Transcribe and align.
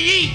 ye, 0.00 0.26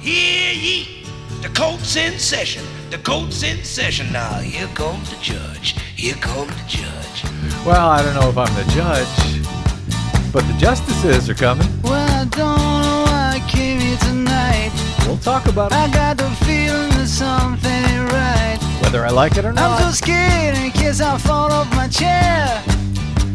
hear 0.00 0.52
ye. 0.52 1.04
The 1.42 1.48
court's 1.48 1.96
in 1.96 2.18
session. 2.18 2.64
The 2.90 2.98
court's 2.98 3.42
in 3.42 3.62
session 3.64 4.12
now. 4.12 4.38
Here 4.40 4.66
comes 4.68 5.10
the 5.10 5.16
judge. 5.22 5.76
Here 5.94 6.14
comes 6.14 6.50
the 6.50 6.68
judge. 6.68 7.24
Well, 7.64 7.88
I 7.88 8.02
don't 8.02 8.14
know 8.14 8.28
if 8.28 8.36
I'm 8.38 8.54
the 8.54 8.70
judge, 8.72 10.32
but 10.32 10.42
the 10.46 10.54
justices 10.58 11.28
are 11.30 11.34
coming. 11.34 11.68
Well, 11.82 11.94
I 11.94 12.24
don't 12.24 12.82
know 12.82 13.04
why 13.06 13.40
I 13.40 13.50
came 13.50 13.80
here 13.80 13.96
tonight. 13.98 14.72
We'll 15.06 15.18
talk 15.18 15.46
about 15.46 15.72
it, 15.72 15.76
I 15.76 15.88
got 15.92 16.16
the 16.16 16.30
feeling 16.44 16.90
that 16.90 17.06
something 17.08 17.70
ain't 17.70 18.10
right. 18.12 18.58
whether 18.82 19.04
I 19.04 19.10
like 19.10 19.36
it 19.36 19.44
or 19.44 19.52
not. 19.52 19.80
I'm 19.80 19.92
so 19.92 20.04
scared 20.04 20.56
in 20.56 20.70
case 20.70 21.00
I 21.00 21.18
fall 21.18 21.52
off 21.52 21.70
my 21.74 21.88
chair. 21.88 22.62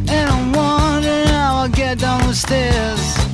And 0.08 0.30
I'm 0.30 0.52
wondering 0.54 1.28
how 1.28 1.58
I'll 1.58 1.70
get 1.70 2.00
down 2.00 2.28
the 2.28 2.34
stairs. 2.34 3.31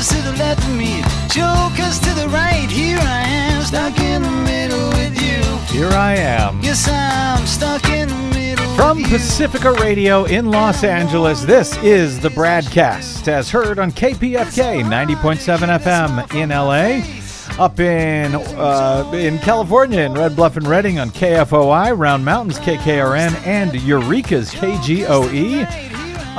Clowns 0.00 0.16
to 0.16 0.30
the 0.30 0.38
left 0.38 0.64
of 0.64 0.76
me, 0.78 1.02
jokers 1.28 1.98
to 1.98 2.14
the 2.14 2.26
right. 2.30 2.66
Here 2.70 2.98
I 2.98 3.20
am, 3.26 3.62
stuck 3.62 3.98
in 4.00 4.22
the 4.22 4.30
middle 4.30 4.88
with 4.88 5.20
you. 5.20 5.78
Here 5.78 5.90
I 5.90 6.14
am. 6.14 6.58
Yes, 6.62 6.88
I'm 6.90 7.44
stuck 7.46 7.86
in 7.90 8.08
the 8.08 8.14
middle 8.34 8.64
From 8.76 8.96
with 8.96 9.10
you. 9.10 9.18
Pacifica 9.18 9.72
Radio 9.72 10.24
in 10.24 10.50
Los 10.50 10.84
Angeles, 10.84 11.42
this 11.42 11.76
is 11.82 12.18
the 12.18 12.30
BradCast, 12.30 13.28
as 13.28 13.50
heard 13.50 13.78
on 13.78 13.92
KPFK 13.92 14.82
90.7 14.84 15.78
FM 15.80 16.34
in 16.34 16.48
LA, 16.48 17.62
up 17.62 17.78
in 17.78 18.34
uh, 18.56 19.10
in 19.12 19.38
California 19.40 20.00
in 20.00 20.14
Red 20.14 20.34
Bluff 20.34 20.56
and 20.56 20.66
Redding 20.66 20.98
on 20.98 21.10
KFOI, 21.10 21.98
Round 21.98 22.24
Mountains 22.24 22.58
KKRN, 22.58 23.34
and 23.46 23.74
Eureka's 23.74 24.50
KGOE. 24.52 25.89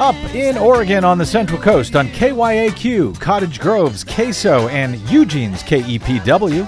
Up 0.02 0.16
in 0.34 0.58
Oregon 0.58 1.04
on 1.04 1.20
the 1.20 1.26
Central 1.28 1.62
Coast 1.62 1.96
on 1.96 2.08
KYAQ, 2.08 3.20
Cottage 3.20 3.60
Grove's 3.60 4.04
KSO, 4.04 4.68
and 4.72 4.96
Eugene's 5.12 5.62
KEPW. 5.62 6.68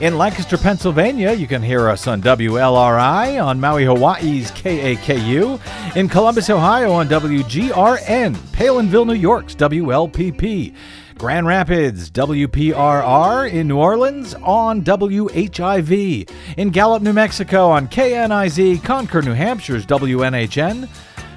In 0.00 0.18
Lancaster, 0.18 0.58
Pennsylvania, 0.58 1.30
you 1.30 1.46
can 1.46 1.62
hear 1.62 1.88
us 1.88 2.08
on 2.08 2.20
WLRI, 2.20 3.40
on 3.40 3.60
Maui, 3.60 3.84
Hawaii's 3.84 4.50
KAKU, 4.50 5.94
in 5.94 6.08
Columbus, 6.08 6.50
Ohio 6.50 6.90
on 6.90 7.06
WGRN, 7.06 8.34
Palenville, 8.34 9.06
New 9.06 9.14
York's 9.14 9.54
WLPP, 9.54 10.74
Grand 11.16 11.46
Rapids, 11.46 12.10
WPRR, 12.10 13.52
in 13.52 13.68
New 13.68 13.78
Orleans 13.78 14.34
on 14.42 14.82
WHIV, 14.82 16.28
in 16.56 16.70
Gallup, 16.70 17.00
New 17.00 17.12
Mexico 17.12 17.70
on 17.70 17.86
KNIZ, 17.86 18.82
Concord, 18.82 19.24
New 19.24 19.34
Hampshire's 19.34 19.86
WNHN, 19.86 20.88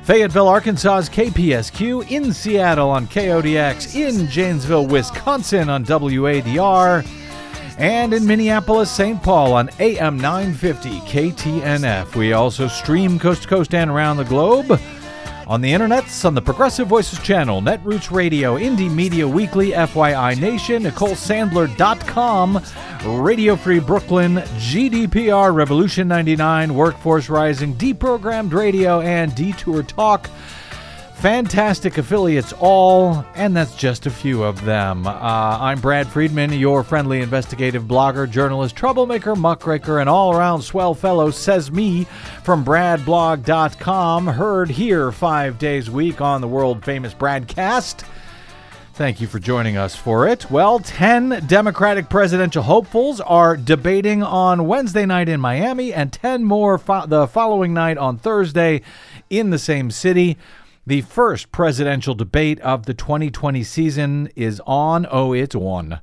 Fayetteville, 0.06 0.48
Arkansas's 0.48 1.10
KPSQ, 1.10 2.12
in 2.12 2.32
Seattle 2.32 2.92
on 2.92 3.08
KODX, 3.08 3.96
in 3.96 4.28
Janesville, 4.28 4.86
Wisconsin 4.86 5.68
on 5.68 5.84
WADR, 5.84 7.04
and 7.80 8.14
in 8.14 8.24
Minneapolis, 8.24 8.92
St. 8.92 9.24
Paul 9.24 9.54
on 9.54 9.72
AM 9.80 10.18
950 10.18 11.00
KTNF. 11.00 12.16
We 12.16 12.34
also 12.34 12.68
stream 12.68 13.18
coast 13.18 13.42
to 13.42 13.48
coast 13.48 13.74
and 13.74 13.90
around 13.90 14.18
the 14.18 14.26
globe 14.26 14.80
on 15.48 15.62
the 15.62 15.72
internets, 15.72 16.26
on 16.26 16.34
the 16.34 16.42
Progressive 16.42 16.88
Voices 16.88 17.20
channel, 17.20 17.62
Netroots 17.62 18.10
Radio, 18.12 18.58
Indie 18.58 18.92
Media 18.92 19.28
Weekly, 19.28 19.72
FYI 19.72 20.40
Nation, 20.40 20.84
NicoleSandler.com, 20.84 22.62
Radio 23.22 23.56
Free 23.56 23.80
Brooklyn, 23.80 24.38
GDPR, 24.58 25.54
Revolution 25.54 26.08
99, 26.08 26.74
Workforce 26.74 27.30
Rising, 27.30 27.76
Deprogrammed 27.76 28.54
Radio, 28.54 29.02
and 29.02 29.36
Detour 29.36 29.84
Talk. 29.84 30.30
Fantastic 31.16 31.98
affiliates, 31.98 32.54
all, 32.60 33.26
and 33.36 33.56
that's 33.56 33.76
just 33.76 34.06
a 34.06 34.12
few 34.12 34.44
of 34.44 34.64
them. 34.64 35.08
Uh, 35.08 35.12
I'm 35.60 35.80
Brad 35.82 36.08
Friedman, 36.08 36.54
your 36.54 36.84
friendly 36.84 37.22
investigative 37.22 37.86
blogger, 37.86 38.30
journalist, 38.30 38.76
troublemaker, 38.76 39.36
muckraker, 39.36 40.00
and 40.00 40.08
all 40.08 40.36
around 40.36 40.62
swell 40.62 40.94
fellow, 40.94 41.32
says 41.32 41.72
me 41.72 42.04
from 42.44 42.64
BradBlog.com. 42.64 44.28
Heard 44.28 44.70
here 44.70 45.12
five 45.12 45.58
days 45.58 45.88
a 45.88 45.92
week 45.92 46.22
on 46.22 46.42
the 46.42 46.48
world 46.48 46.86
famous 46.86 47.14
Bradcast. 47.16 48.06
Thank 48.94 49.20
you 49.20 49.28
for 49.28 49.40
joining 49.40 49.78
us 49.78 49.96
for 49.96 50.28
it. 50.28 50.52
Well, 50.52 50.80
10 50.80 51.46
Democratic 51.48 52.08
presidential 52.10 52.64
hopefuls 52.64 53.20
are 53.20 53.58
debating 53.58 54.22
on 54.22 54.68
Wednesday 54.68 55.06
night 55.08 55.28
in 55.30 55.40
Miami, 55.42 55.92
and 55.92 56.14
10 56.14 56.44
more 56.44 56.78
fo- 56.78 57.08
the 57.08 57.26
following 57.26 57.74
night 57.74 57.98
on 57.98 58.18
Thursday 58.18 58.82
in 59.30 59.50
the 59.50 59.60
same 59.60 59.90
city. 59.90 60.38
The 60.88 61.02
first 61.02 61.52
presidential 61.52 62.14
debate 62.14 62.60
of 62.60 62.86
the 62.86 62.94
2020 62.94 63.64
season 63.64 64.30
is 64.36 64.62
on. 64.68 65.08
Oh, 65.10 65.34
it's 65.34 65.56
on. 65.56 66.00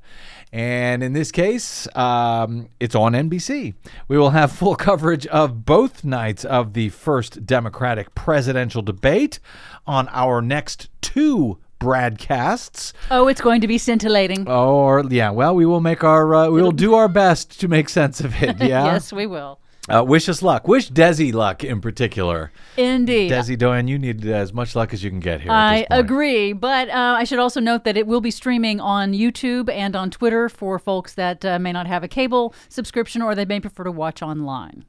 And 0.51 1.01
in 1.01 1.13
this 1.13 1.31
case, 1.31 1.87
um, 1.95 2.67
it's 2.81 2.93
on 2.93 3.13
NBC. 3.13 3.75
We 4.09 4.17
will 4.17 4.31
have 4.31 4.51
full 4.51 4.75
coverage 4.75 5.25
of 5.27 5.65
both 5.65 6.03
nights 6.03 6.43
of 6.43 6.73
the 6.73 6.89
first 6.89 7.45
Democratic 7.45 8.13
presidential 8.13 8.81
debate 8.81 9.39
on 9.87 10.09
our 10.09 10.41
next 10.41 10.89
two 11.01 11.59
broadcasts. 11.79 12.91
Oh, 13.09 13.27
it's 13.29 13.41
going 13.41 13.61
to 13.61 13.67
be 13.67 13.77
scintillating. 13.77 14.49
Or 14.49 15.05
yeah, 15.09 15.29
well, 15.29 15.55
we 15.55 15.65
will 15.65 15.81
make 15.81 16.03
our 16.03 16.35
uh, 16.35 16.49
we 16.49 16.61
will 16.61 16.71
do 16.71 16.93
our 16.93 17.07
best 17.07 17.59
to 17.61 17.67
make 17.69 17.87
sense 17.87 18.19
of 18.19 18.35
it. 18.43 18.57
Yeah. 18.63 18.85
Yes, 18.85 19.13
we 19.13 19.27
will. 19.27 19.59
Uh, 19.89 20.01
wish 20.01 20.29
us 20.29 20.41
luck. 20.41 20.65
Wish 20.65 20.89
Desi 20.91 21.33
luck 21.33 21.61
in 21.61 21.81
particular. 21.81 22.53
Indeed. 22.77 23.29
Desi 23.29 23.57
Doyen, 23.57 23.89
you 23.89 23.99
need 23.99 24.25
as 24.25 24.53
much 24.53 24.77
luck 24.77 24.93
as 24.93 25.03
you 25.03 25.09
can 25.09 25.19
get 25.19 25.41
here. 25.41 25.51
I 25.51 25.85
agree, 25.91 26.53
but 26.53 26.89
uh, 26.89 27.15
I 27.17 27.25
should 27.25 27.39
also 27.39 27.59
note 27.59 27.83
that 27.83 27.97
it 27.97 28.07
will 28.07 28.21
be 28.21 28.31
streaming 28.31 28.79
on 28.79 29.11
YouTube 29.11 29.69
and 29.69 29.93
on 29.93 30.09
Twitter 30.09 30.47
for 30.47 30.79
folks 30.79 31.15
that 31.15 31.43
uh, 31.43 31.59
may 31.59 31.73
not 31.73 31.85
have 31.87 32.01
a 32.01 32.07
cable 32.07 32.55
subscription 32.69 33.21
or 33.21 33.35
they 33.35 33.43
may 33.43 33.59
prefer 33.59 33.83
to 33.83 33.91
watch 33.91 34.21
online. 34.21 34.85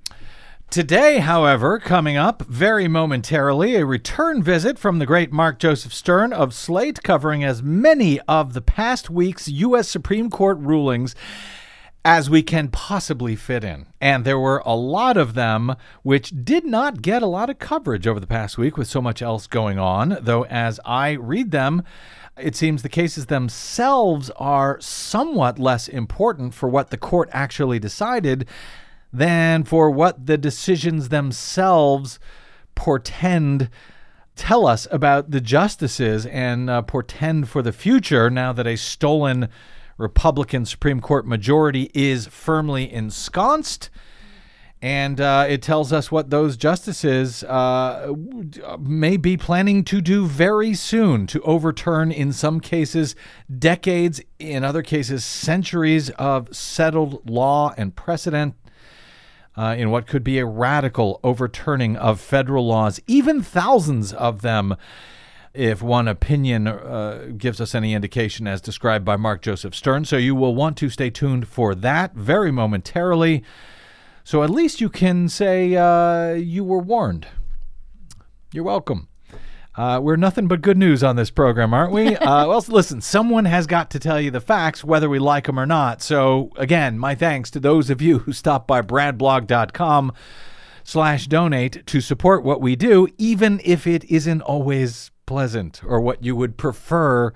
Today, 0.70 1.18
however, 1.18 1.78
coming 1.78 2.16
up 2.16 2.42
very 2.42 2.88
momentarily, 2.88 3.76
a 3.76 3.86
return 3.86 4.42
visit 4.42 4.78
from 4.78 4.98
the 4.98 5.06
great 5.06 5.32
Mark 5.32 5.58
Joseph 5.58 5.92
Stern 5.92 6.32
of 6.32 6.54
Slate, 6.54 7.02
covering 7.02 7.44
as 7.44 7.62
many 7.62 8.20
of 8.22 8.54
the 8.54 8.60
past 8.60 9.10
week's 9.10 9.46
U.S. 9.48 9.88
Supreme 9.88 10.30
Court 10.30 10.58
rulings 10.58 11.14
as 12.04 12.28
we 12.28 12.42
can 12.42 12.68
possibly 12.68 13.34
fit 13.34 13.64
in. 13.64 13.86
And 14.00 14.24
there 14.24 14.38
were 14.38 14.62
a 14.66 14.74
lot 14.74 15.16
of 15.16 15.34
them 15.34 15.74
which 16.02 16.44
did 16.44 16.64
not 16.64 17.00
get 17.00 17.22
a 17.22 17.26
lot 17.26 17.48
of 17.48 17.58
coverage 17.58 18.06
over 18.06 18.20
the 18.20 18.26
past 18.26 18.58
week 18.58 18.76
with 18.76 18.88
so 18.88 19.00
much 19.00 19.22
else 19.22 19.46
going 19.46 19.78
on, 19.78 20.18
though 20.20 20.44
as 20.46 20.78
I 20.84 21.12
read 21.12 21.50
them, 21.50 21.82
it 22.36 22.56
seems 22.56 22.82
the 22.82 22.88
cases 22.88 23.26
themselves 23.26 24.28
are 24.36 24.80
somewhat 24.80 25.58
less 25.58 25.88
important 25.88 26.52
for 26.52 26.68
what 26.68 26.90
the 26.90 26.98
court 26.98 27.30
actually 27.32 27.78
decided 27.78 28.46
than 29.12 29.64
for 29.64 29.90
what 29.90 30.26
the 30.26 30.36
decisions 30.36 31.08
themselves 31.08 32.18
portend 32.74 33.70
tell 34.36 34.66
us 34.66 34.88
about 34.90 35.30
the 35.30 35.40
justices 35.40 36.26
and 36.26 36.68
uh, 36.68 36.82
portend 36.82 37.48
for 37.48 37.62
the 37.62 37.72
future 37.72 38.28
now 38.28 38.52
that 38.52 38.66
a 38.66 38.76
stolen 38.76 39.48
Republican 39.98 40.64
Supreme 40.64 41.00
Court 41.00 41.26
majority 41.26 41.90
is 41.94 42.26
firmly 42.26 42.92
ensconced. 42.92 43.90
And 44.82 45.18
uh, 45.18 45.46
it 45.48 45.62
tells 45.62 45.94
us 45.94 46.12
what 46.12 46.28
those 46.28 46.58
justices 46.58 47.42
uh, 47.44 48.12
may 48.78 49.16
be 49.16 49.38
planning 49.38 49.82
to 49.84 50.02
do 50.02 50.26
very 50.26 50.74
soon 50.74 51.26
to 51.28 51.40
overturn, 51.40 52.12
in 52.12 52.34
some 52.34 52.60
cases, 52.60 53.16
decades, 53.58 54.20
in 54.38 54.62
other 54.62 54.82
cases, 54.82 55.24
centuries 55.24 56.10
of 56.10 56.54
settled 56.54 57.30
law 57.30 57.72
and 57.78 57.96
precedent 57.96 58.56
uh, 59.56 59.74
in 59.78 59.90
what 59.90 60.06
could 60.06 60.22
be 60.24 60.38
a 60.38 60.44
radical 60.44 61.18
overturning 61.24 61.96
of 61.96 62.20
federal 62.20 62.66
laws, 62.66 63.00
even 63.06 63.40
thousands 63.40 64.12
of 64.12 64.42
them, 64.42 64.76
if 65.54 65.80
one 65.80 66.08
opinion 66.08 66.66
uh, 66.66 67.28
gives 67.38 67.60
us 67.60 67.74
any 67.74 67.94
indication, 67.94 68.46
as 68.46 68.60
described 68.60 69.04
by 69.04 69.16
Mark 69.16 69.40
Joseph 69.40 69.74
Stern. 69.74 70.04
So 70.04 70.16
you 70.16 70.34
will 70.34 70.54
want 70.54 70.76
to 70.78 70.90
stay 70.90 71.10
tuned 71.10 71.46
for 71.46 71.74
that 71.76 72.14
very 72.14 72.50
momentarily. 72.50 73.44
So 74.24 74.42
at 74.42 74.50
least 74.50 74.80
you 74.80 74.88
can 74.88 75.28
say 75.28 75.76
uh, 75.76 76.32
you 76.32 76.64
were 76.64 76.80
warned. 76.80 77.28
You're 78.52 78.64
welcome. 78.64 79.08
Uh, 79.76 80.00
we're 80.00 80.16
nothing 80.16 80.46
but 80.46 80.60
good 80.60 80.78
news 80.78 81.02
on 81.02 81.16
this 81.16 81.30
program, 81.30 81.74
aren't 81.74 81.92
we? 81.92 82.16
Uh, 82.24 82.48
well, 82.48 82.64
listen, 82.68 83.00
someone 83.00 83.44
has 83.44 83.66
got 83.66 83.90
to 83.90 83.98
tell 83.98 84.20
you 84.20 84.30
the 84.30 84.40
facts, 84.40 84.82
whether 84.82 85.08
we 85.08 85.18
like 85.18 85.46
them 85.46 85.58
or 85.58 85.66
not. 85.66 86.00
So, 86.00 86.50
again, 86.56 86.98
my 86.98 87.14
thanks 87.14 87.50
to 87.50 87.60
those 87.60 87.90
of 87.90 88.00
you 88.00 88.20
who 88.20 88.32
stopped 88.32 88.66
by 88.66 88.80
bradblog.com 88.82 90.12
slash 90.84 91.26
donate 91.26 91.86
to 91.86 92.00
support 92.00 92.42
what 92.42 92.60
we 92.60 92.76
do, 92.76 93.08
even 93.18 93.60
if 93.62 93.86
it 93.86 94.04
isn't 94.04 94.40
always 94.42 95.10
pleasant 95.26 95.82
or 95.84 96.00
what 96.00 96.24
you 96.24 96.36
would 96.36 96.56
prefer 96.56 97.32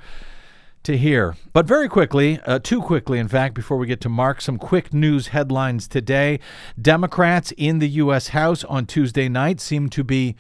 to 0.85 0.97
hear. 0.97 1.37
But 1.53 1.67
very 1.67 1.89
quickly, 1.89 2.41
uh, 2.47 2.61
too 2.61 2.81
quickly, 2.81 3.19
in 3.19 3.29
fact, 3.29 3.55
before 3.55 3.77
we 3.77 3.87
get 3.87 4.01
to 4.03 4.09
Mark, 4.09 4.41
some 4.41 4.59
quick 4.59 4.95
news 4.95 5.29
headlines 5.29 5.87
today. 5.87 6.41
Democrats 6.81 7.53
in 7.57 7.79
the 7.79 7.89
U.S. 7.89 8.29
House 8.29 8.65
on 8.65 8.87
Tuesday 8.87 9.29
night 9.29 9.61
seem 9.61 9.89
to 9.91 10.03
be 10.03 10.37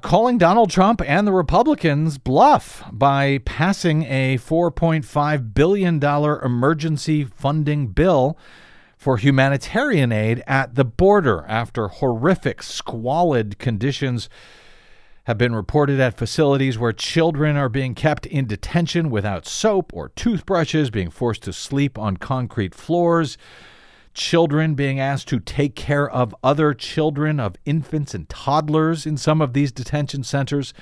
calling 0.00 0.38
Donald 0.38 0.70
Trump 0.70 1.02
and 1.04 1.26
the 1.26 1.32
Republicans 1.32 2.18
bluff 2.18 2.84
by 2.92 3.38
passing 3.44 4.04
a 4.04 4.38
$4.5 4.38 5.54
billion 5.54 6.02
emergency 6.02 7.24
funding 7.24 7.88
bill 7.88 8.38
for 8.96 9.16
humanitarian 9.16 10.10
aid 10.10 10.42
at 10.46 10.74
the 10.74 10.84
border 10.84 11.44
after 11.46 11.88
horrific, 11.88 12.62
squalid 12.62 13.58
conditions 13.58 14.28
have 15.28 15.36
been 15.36 15.54
reported 15.54 16.00
at 16.00 16.16
facilities 16.16 16.78
where 16.78 16.90
children 16.90 17.54
are 17.54 17.68
being 17.68 17.94
kept 17.94 18.24
in 18.24 18.46
detention 18.46 19.10
without 19.10 19.46
soap 19.46 19.92
or 19.92 20.08
toothbrushes, 20.16 20.88
being 20.88 21.10
forced 21.10 21.42
to 21.42 21.52
sleep 21.52 21.98
on 21.98 22.16
concrete 22.16 22.74
floors 22.74 23.36
children 24.14 24.74
being 24.74 24.98
asked 24.98 25.28
to 25.28 25.38
take 25.38 25.74
care 25.76 26.10
of 26.10 26.34
other 26.42 26.72
children, 26.72 27.38
of 27.38 27.56
infants 27.66 28.14
and 28.14 28.26
toddlers 28.28 29.04
in 29.04 29.18
some 29.18 29.42
of 29.42 29.52
these 29.52 29.70
detention 29.70 30.24
centers. 30.24 30.72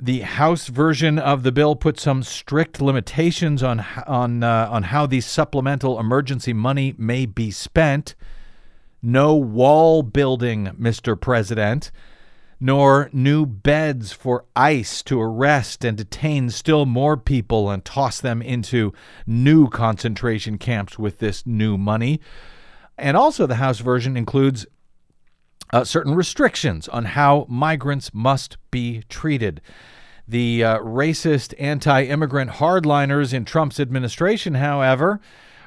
The 0.00 0.20
House 0.20 0.68
version 0.68 1.18
of 1.18 1.42
the 1.42 1.50
bill 1.50 1.74
put 1.74 1.98
some 1.98 2.22
strict 2.22 2.80
limitations 2.80 3.64
on 3.64 3.80
on 4.06 4.44
uh, 4.44 4.68
on 4.70 4.84
how 4.84 5.06
these 5.06 5.26
supplemental 5.26 5.98
emergency 5.98 6.52
money 6.52 6.94
may 6.96 7.26
be 7.26 7.50
spent. 7.50 8.14
No 9.02 9.34
wall 9.34 10.04
building, 10.04 10.66
Mr. 10.80 11.20
President 11.20 11.90
nor 12.60 13.08
new 13.12 13.46
beds 13.46 14.12
for 14.12 14.44
ICE 14.56 15.02
to 15.04 15.20
arrest 15.20 15.84
and 15.84 15.96
detain 15.96 16.50
still 16.50 16.86
more 16.86 17.16
people 17.16 17.70
and 17.70 17.84
toss 17.84 18.20
them 18.20 18.42
into 18.42 18.92
new 19.26 19.68
concentration 19.68 20.58
camps 20.58 20.98
with 20.98 21.18
this 21.18 21.46
new 21.46 21.78
money. 21.78 22.20
And 22.96 23.16
also, 23.16 23.46
the 23.46 23.56
House 23.56 23.78
version 23.78 24.16
includes 24.16 24.66
uh, 25.72 25.84
certain 25.84 26.14
restrictions 26.14 26.88
on 26.88 27.04
how 27.04 27.46
migrants 27.48 28.12
must 28.12 28.56
be 28.70 29.02
treated. 29.08 29.60
The 30.26 30.64
uh, 30.64 30.78
racist, 30.80 31.54
anti 31.58 32.02
immigrant 32.02 32.52
hardliners 32.52 33.32
in 33.32 33.44
Trump's 33.44 33.78
administration, 33.78 34.54
however, 34.54 35.20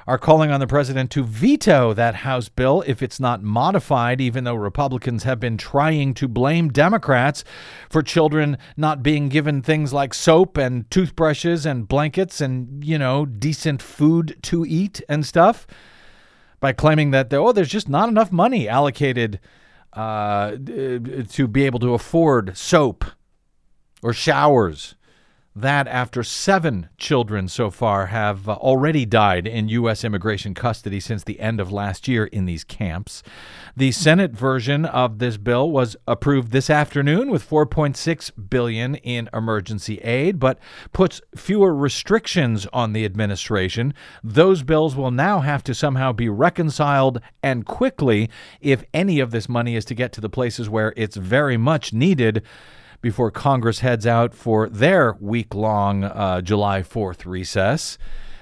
are 0.06 0.18
calling 0.18 0.50
on 0.50 0.60
the 0.60 0.66
president 0.66 1.10
to 1.12 1.22
veto 1.24 1.92
that 1.94 2.16
House 2.16 2.48
bill 2.48 2.82
if 2.86 3.02
it's 3.02 3.20
not 3.20 3.42
modified, 3.42 4.20
even 4.20 4.44
though 4.44 4.54
Republicans 4.54 5.22
have 5.22 5.38
been 5.38 5.56
trying 5.56 6.14
to 6.14 6.28
blame 6.28 6.70
Democrats 6.70 7.44
for 7.88 8.02
children 8.02 8.58
not 8.76 9.02
being 9.02 9.28
given 9.28 9.62
things 9.62 9.92
like 9.92 10.14
soap 10.14 10.56
and 10.56 10.90
toothbrushes 10.90 11.64
and 11.64 11.88
blankets 11.88 12.40
and, 12.40 12.84
you 12.84 12.98
know, 12.98 13.24
decent 13.24 13.80
food 13.80 14.36
to 14.42 14.64
eat 14.66 15.00
and 15.08 15.24
stuff 15.24 15.66
by 16.60 16.72
claiming 16.72 17.10
that, 17.10 17.32
oh, 17.34 17.52
there's 17.52 17.68
just 17.68 17.88
not 17.88 18.08
enough 18.08 18.32
money 18.32 18.68
allocated 18.68 19.40
uh, 19.92 20.52
to 20.52 21.48
be 21.50 21.64
able 21.64 21.78
to 21.78 21.94
afford 21.94 22.56
soap 22.56 23.04
or 24.02 24.12
showers 24.12 24.94
that 25.54 25.86
after 25.86 26.22
seven 26.22 26.88
children 26.96 27.46
so 27.46 27.70
far 27.70 28.06
have 28.06 28.48
uh, 28.48 28.52
already 28.54 29.04
died 29.04 29.46
in 29.46 29.68
U.S. 29.68 30.02
immigration 30.02 30.54
custody 30.54 30.98
since 30.98 31.24
the 31.24 31.40
end 31.40 31.60
of 31.60 31.70
last 31.70 32.08
year 32.08 32.24
in 32.24 32.46
these 32.46 32.64
camps. 32.64 33.22
The 33.76 33.92
Senate 33.92 34.32
version 34.32 34.84
of 34.86 35.18
this 35.18 35.36
bill 35.36 35.70
was 35.70 35.96
approved 36.06 36.52
this 36.52 36.70
afternoon 36.70 37.30
with 37.30 37.48
4.6 37.48 38.30
billion 38.48 38.94
in 38.96 39.28
emergency 39.34 39.98
aid, 39.98 40.38
but 40.38 40.58
puts 40.92 41.20
fewer 41.34 41.74
restrictions 41.74 42.66
on 42.72 42.94
the 42.94 43.04
administration. 43.04 43.92
Those 44.24 44.62
bills 44.62 44.96
will 44.96 45.10
now 45.10 45.40
have 45.40 45.62
to 45.64 45.74
somehow 45.74 46.12
be 46.12 46.28
reconciled 46.28 47.20
and 47.42 47.66
quickly 47.66 48.30
if 48.60 48.84
any 48.94 49.20
of 49.20 49.30
this 49.30 49.48
money 49.48 49.76
is 49.76 49.84
to 49.86 49.94
get 49.94 50.12
to 50.12 50.20
the 50.20 50.30
places 50.30 50.70
where 50.70 50.94
it's 50.96 51.16
very 51.16 51.56
much 51.56 51.92
needed 51.92 52.42
before 53.02 53.30
Congress 53.30 53.80
heads 53.80 54.06
out 54.06 54.32
for 54.32 54.68
their 54.68 55.16
week 55.20 55.54
long 55.54 56.04
uh, 56.04 56.40
July 56.40 56.82
4th 56.82 57.26
recess. 57.26 57.98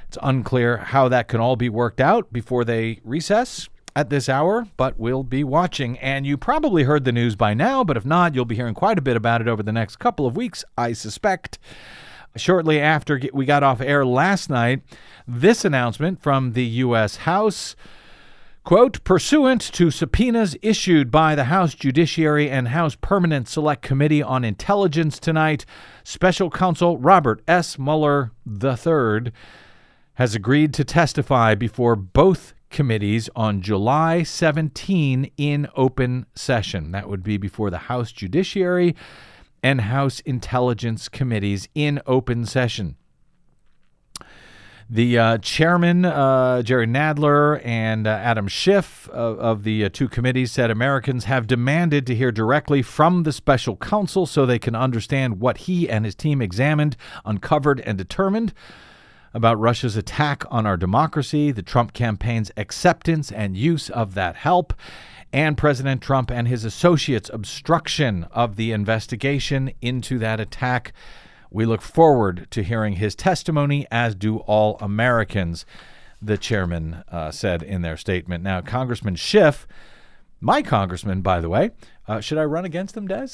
It's 0.06 0.18
unclear 0.22 0.76
how 0.76 1.08
that 1.08 1.28
can 1.28 1.40
all 1.40 1.56
be 1.56 1.68
worked 1.68 2.00
out 2.00 2.32
before 2.32 2.64
they 2.64 3.00
recess 3.02 3.68
at 3.96 4.10
this 4.10 4.28
hour, 4.28 4.66
but 4.76 4.98
we'll 4.98 5.24
be 5.24 5.42
watching. 5.42 5.98
And 5.98 6.26
you 6.26 6.36
probably 6.36 6.84
heard 6.84 7.04
the 7.04 7.12
news 7.12 7.36
by 7.36 7.54
now, 7.54 7.82
but 7.82 7.96
if 7.96 8.04
not, 8.04 8.34
you'll 8.34 8.44
be 8.44 8.54
hearing 8.54 8.74
quite 8.74 8.98
a 8.98 9.02
bit 9.02 9.16
about 9.16 9.40
it 9.40 9.48
over 9.48 9.62
the 9.62 9.72
next 9.72 9.96
couple 9.96 10.26
of 10.26 10.36
weeks, 10.36 10.64
I 10.76 10.92
suspect. 10.92 11.58
Shortly 12.36 12.78
after 12.78 13.20
we 13.32 13.44
got 13.44 13.62
off 13.62 13.80
air 13.80 14.06
last 14.06 14.50
night, 14.50 14.82
this 15.26 15.64
announcement 15.64 16.22
from 16.22 16.52
the 16.52 16.64
U.S. 16.64 17.16
House 17.16 17.74
Quote, 18.70 19.02
pursuant 19.02 19.60
to 19.72 19.90
subpoenas 19.90 20.56
issued 20.62 21.10
by 21.10 21.34
the 21.34 21.46
House 21.46 21.74
Judiciary 21.74 22.48
and 22.48 22.68
House 22.68 22.94
Permanent 22.94 23.48
Select 23.48 23.82
Committee 23.82 24.22
on 24.22 24.44
Intelligence 24.44 25.18
tonight, 25.18 25.66
Special 26.04 26.50
Counsel 26.50 26.96
Robert 26.96 27.42
S. 27.48 27.80
Mueller 27.80 28.30
III 28.46 29.32
has 30.14 30.36
agreed 30.36 30.72
to 30.74 30.84
testify 30.84 31.56
before 31.56 31.96
both 31.96 32.54
committees 32.70 33.28
on 33.34 33.60
July 33.60 34.22
17 34.22 35.32
in 35.36 35.66
open 35.74 36.26
session. 36.36 36.92
That 36.92 37.08
would 37.08 37.24
be 37.24 37.38
before 37.38 37.70
the 37.70 37.78
House 37.78 38.12
Judiciary 38.12 38.94
and 39.64 39.80
House 39.80 40.20
Intelligence 40.20 41.08
Committees 41.08 41.68
in 41.74 42.00
open 42.06 42.46
session. 42.46 42.94
The 44.92 45.18
uh, 45.20 45.38
chairman, 45.38 46.04
uh, 46.04 46.62
Jerry 46.62 46.88
Nadler, 46.88 47.64
and 47.64 48.08
uh, 48.08 48.10
Adam 48.10 48.48
Schiff 48.48 49.08
of, 49.10 49.38
of 49.38 49.62
the 49.62 49.84
uh, 49.84 49.88
two 49.88 50.08
committees 50.08 50.50
said 50.50 50.68
Americans 50.68 51.26
have 51.26 51.46
demanded 51.46 52.08
to 52.08 52.14
hear 52.16 52.32
directly 52.32 52.82
from 52.82 53.22
the 53.22 53.32
special 53.32 53.76
counsel 53.76 54.26
so 54.26 54.44
they 54.44 54.58
can 54.58 54.74
understand 54.74 55.38
what 55.38 55.58
he 55.58 55.88
and 55.88 56.04
his 56.04 56.16
team 56.16 56.42
examined, 56.42 56.96
uncovered, 57.24 57.78
and 57.82 57.98
determined 57.98 58.52
about 59.32 59.60
Russia's 59.60 59.96
attack 59.96 60.42
on 60.50 60.66
our 60.66 60.76
democracy, 60.76 61.52
the 61.52 61.62
Trump 61.62 61.92
campaign's 61.92 62.50
acceptance 62.56 63.30
and 63.30 63.56
use 63.56 63.90
of 63.90 64.14
that 64.14 64.34
help, 64.34 64.74
and 65.32 65.56
President 65.56 66.02
Trump 66.02 66.32
and 66.32 66.48
his 66.48 66.64
associates' 66.64 67.30
obstruction 67.32 68.24
of 68.32 68.56
the 68.56 68.72
investigation 68.72 69.70
into 69.80 70.18
that 70.18 70.40
attack. 70.40 70.92
We 71.50 71.66
look 71.66 71.82
forward 71.82 72.46
to 72.52 72.62
hearing 72.62 72.94
his 72.94 73.14
testimony, 73.14 73.86
as 73.90 74.14
do 74.14 74.38
all 74.38 74.76
Americans, 74.80 75.66
the 76.22 76.38
chairman 76.38 77.02
uh, 77.10 77.30
said 77.30 77.62
in 77.62 77.82
their 77.82 77.96
statement. 77.96 78.44
Now, 78.44 78.60
Congressman 78.60 79.16
Schiff, 79.16 79.66
my 80.40 80.62
congressman, 80.62 81.22
by 81.22 81.40
the 81.40 81.48
way, 81.48 81.70
uh, 82.06 82.20
should 82.20 82.38
I 82.38 82.44
run 82.44 82.64
against 82.64 82.96
him, 82.96 83.08
Des? 83.08 83.28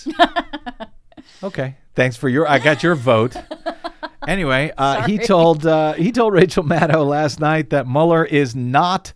okay. 1.42 1.76
Thanks 1.94 2.16
for 2.16 2.28
your. 2.28 2.48
I 2.48 2.58
got 2.58 2.82
your 2.82 2.94
vote. 2.94 3.36
Anyway, 4.26 4.72
uh, 4.76 5.06
he 5.06 5.18
told 5.26 5.66
uh, 5.66 5.94
he 5.94 6.12
told 6.12 6.32
Rachel 6.32 6.64
Maddow 6.64 7.06
last 7.06 7.40
night 7.40 7.70
that 7.70 7.86
Mueller 7.86 8.24
is 8.24 8.54
not 8.54 9.12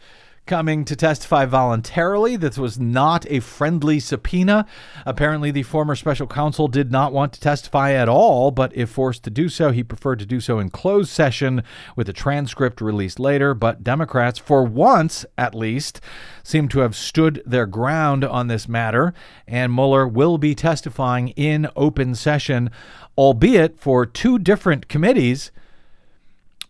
coming 0.51 0.85
to 0.85 0.97
testify 0.97 1.45
voluntarily. 1.47 2.35
This 2.35 2.59
was 2.59 2.77
not 2.77 3.25
a 3.31 3.39
friendly 3.39 4.01
subpoena. 4.01 4.67
Apparently, 5.07 5.53
the 5.53 5.63
former 5.63 5.95
special 5.95 6.27
counsel 6.27 6.67
did 6.67 6.91
not 6.91 7.13
want 7.13 7.33
to 7.35 7.41
testify 7.41 7.93
at 7.93 8.09
all, 8.09 8.51
but 8.51 8.77
if 8.77 8.91
forced 8.91 9.23
to 9.23 9.31
do 9.31 9.49
so, 9.49 9.71
he 9.71 9.85
preferred 9.85 10.19
to 10.19 10.27
do 10.27 10.41
so 10.41 10.59
in 10.59 10.69
closed 10.69 11.11
session 11.11 11.63
with 11.95 12.09
a 12.09 12.13
transcript 12.13 12.81
released 12.81 13.21
later. 13.21 13.55
But 13.55 13.85
Democrats, 13.85 14.41
for 14.41 14.65
once 14.65 15.25
at 15.39 15.55
least, 15.55 16.01
seem 16.43 16.67
to 16.71 16.81
have 16.81 16.97
stood 16.97 17.45
their 17.47 17.67
ground 17.67 18.25
on 18.25 18.49
this 18.49 18.67
matter, 18.67 19.15
and 19.47 19.73
Mueller 19.73 20.09
will 20.09 20.37
be 20.37 20.57
testifying 20.57 21.29
in 21.29 21.69
open 21.77 22.17
session, 22.17 22.73
albeit 23.17 23.79
for 23.79 24.05
two 24.05 24.37
different 24.37 24.89
committees 24.89 25.53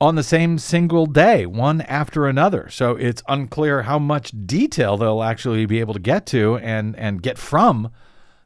on 0.01 0.15
the 0.15 0.23
same 0.23 0.59
single 0.59 1.05
day, 1.05 1.45
one 1.45 1.83
after 1.83 2.27
another. 2.27 2.69
So 2.71 2.93
it's 2.97 3.23
unclear 3.29 3.83
how 3.83 3.99
much 3.99 4.33
detail 4.47 4.97
they'll 4.97 5.23
actually 5.23 5.67
be 5.67 5.81
able 5.81 5.93
to 5.93 6.01
get 6.01 6.25
to 6.27 6.57
and, 6.59 6.97
and 6.97 7.23
get 7.23 7.37
from 7.37 7.91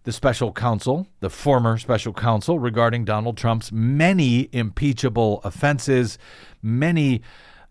the 0.03 0.13
special 0.13 0.53
counsel, 0.53 1.07
the 1.21 1.31
former 1.31 1.79
special 1.79 2.13
counsel, 2.13 2.59
regarding 2.59 3.05
Donald 3.05 3.37
Trump's 3.37 3.71
many 3.73 4.49
impeachable 4.53 5.41
offenses, 5.45 6.19
many 6.61 7.23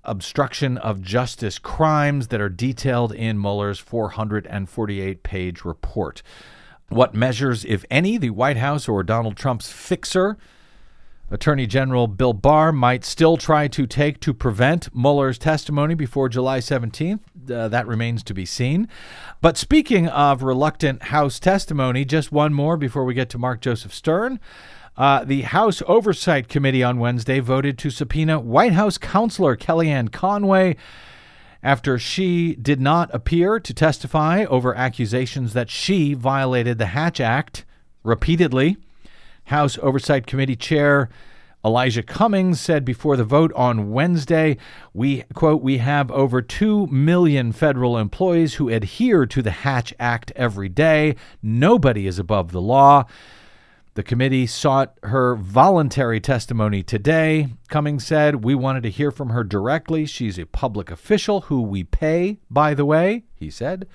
obstruction 0.06 0.78
of 0.78 1.02
justice 1.02 1.60
crimes 1.60 2.30
that 2.30 2.42
are 2.42 2.50
detailed 2.50 3.13
in 3.13 3.40
Mueller's 3.40 3.80
448 3.80 5.24
page 5.24 5.63
report. 5.63 6.24
What 6.90 7.13
measures, 7.13 7.66
if 7.66 7.86
any, 7.92 8.18
the 8.18 8.32
White 8.32 8.58
House 8.58 8.88
or 8.88 9.04
Donald 9.04 9.36
Trump's 9.36 9.72
fixer 9.72 10.38
Attorney 11.34 11.66
General 11.66 12.06
Bill 12.06 12.34
Barr 12.34 12.72
might 12.72 13.04
still 13.04 13.38
try 13.38 13.68
to 13.68 13.88
take 13.88 14.20
to 14.20 14.36
prevent 14.36 14.96
Mueller's 14.96 15.40
testimony 15.40 15.96
before 15.96 16.30
July 16.30 16.60
17th. 16.60 17.22
Uh, 17.50 17.68
that 17.70 17.88
remains 17.88 18.22
to 18.22 18.36
be 18.36 18.46
seen. 18.46 18.88
But 19.42 19.58
speaking 19.58 20.08
of 20.08 20.44
reluctant 20.44 21.04
House 21.06 21.40
testimony, 21.40 22.06
just 22.06 22.32
one 22.32 22.54
more 22.54 22.78
before 22.78 23.04
we 23.04 23.16
get 23.16 23.32
to 23.32 23.40
Mark 23.40 23.62
Joseph 23.62 23.96
Stern. 23.96 24.40
Uh, 24.96 25.24
the 25.24 25.42
House 25.42 25.82
Oversight 25.88 26.50
Committee 26.50 26.84
on 26.84 27.00
Wednesday 27.00 27.40
voted 27.40 27.80
to 27.80 27.90
subpoena 27.90 28.40
White 28.40 28.74
House 28.74 29.00
counselor 29.00 29.58
Kellyanne 29.58 30.12
Conway 30.12 30.75
after 31.63 31.98
she 31.98 32.54
did 32.54 32.80
not 32.80 33.10
appear 33.12 33.60
to 33.60 33.74
testify 33.74 34.46
over 34.46 34.75
accusations 34.75 35.54
that 35.54 35.72
she 35.72 36.13
violated 36.13 36.78
the 36.78 36.86
Hatch 36.88 37.20
Act 37.20 37.66
repeatedly. 38.04 38.78
House 39.45 39.77
Oversight 39.81 40.27
Committee 40.27 40.55
Chair 40.55 41.09
Elijah 41.65 42.03
Cummings 42.03 42.59
said 42.59 42.83
before 42.83 43.15
the 43.15 43.23
vote 43.23 43.53
on 43.55 43.91
Wednesday, 43.91 44.57
we 44.93 45.23
quote, 45.33 45.62
we 45.62 45.77
have 45.77 46.12
over 46.12 46.41
2 46.41 46.88
million 46.88 47.53
federal 47.53 47.97
employees 47.97 48.55
who 48.55 48.67
adhere 48.67 49.25
to 49.25 49.41
the 49.41 49.51
Hatch 49.51 49.93
Act 49.97 50.33
every 50.35 50.67
day. 50.67 51.15
Nobody 51.41 52.05
is 52.05 52.19
above 52.19 52.51
the 52.51 52.59
law. 52.59 53.05
The 53.93 54.03
committee 54.03 54.45
sought 54.45 54.97
her 55.03 55.35
voluntary 55.35 56.19
testimony 56.19 56.83
today. 56.83 57.47
Cummings 57.69 58.05
said, 58.05 58.43
We 58.43 58.55
wanted 58.55 58.83
to 58.83 58.89
hear 58.89 59.12
from 59.12 59.29
her 59.29 59.45
directly. 59.45 60.05
She's 60.05 60.38
a 60.38 60.45
public 60.45 60.91
official 60.91 61.41
who 61.41 61.62
we 61.62 61.85
pay, 61.85 62.39
by 62.50 62.73
the 62.73 62.85
way, 62.85 63.23
he 63.35 63.50
said, 63.50 63.88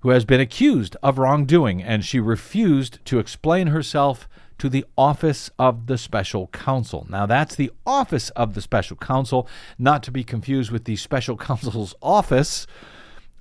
who 0.00 0.10
has 0.10 0.24
been 0.24 0.40
accused 0.40 0.96
of 1.02 1.18
wrongdoing, 1.18 1.82
and 1.82 2.04
she 2.04 2.20
refused 2.20 3.04
to 3.06 3.18
explain 3.18 3.68
herself 3.68 4.28
to 4.58 4.68
the 4.68 4.84
Office 4.96 5.50
of 5.58 5.86
the 5.86 5.98
Special 5.98 6.48
Counsel. 6.48 7.06
Now, 7.08 7.26
that's 7.26 7.54
the 7.54 7.70
Office 7.86 8.30
of 8.30 8.54
the 8.54 8.60
Special 8.60 8.96
Counsel, 8.96 9.48
not 9.78 10.02
to 10.04 10.10
be 10.10 10.24
confused 10.24 10.70
with 10.70 10.84
the 10.84 10.96
Special 10.96 11.36
Counsel's 11.36 11.94
Office 12.02 12.66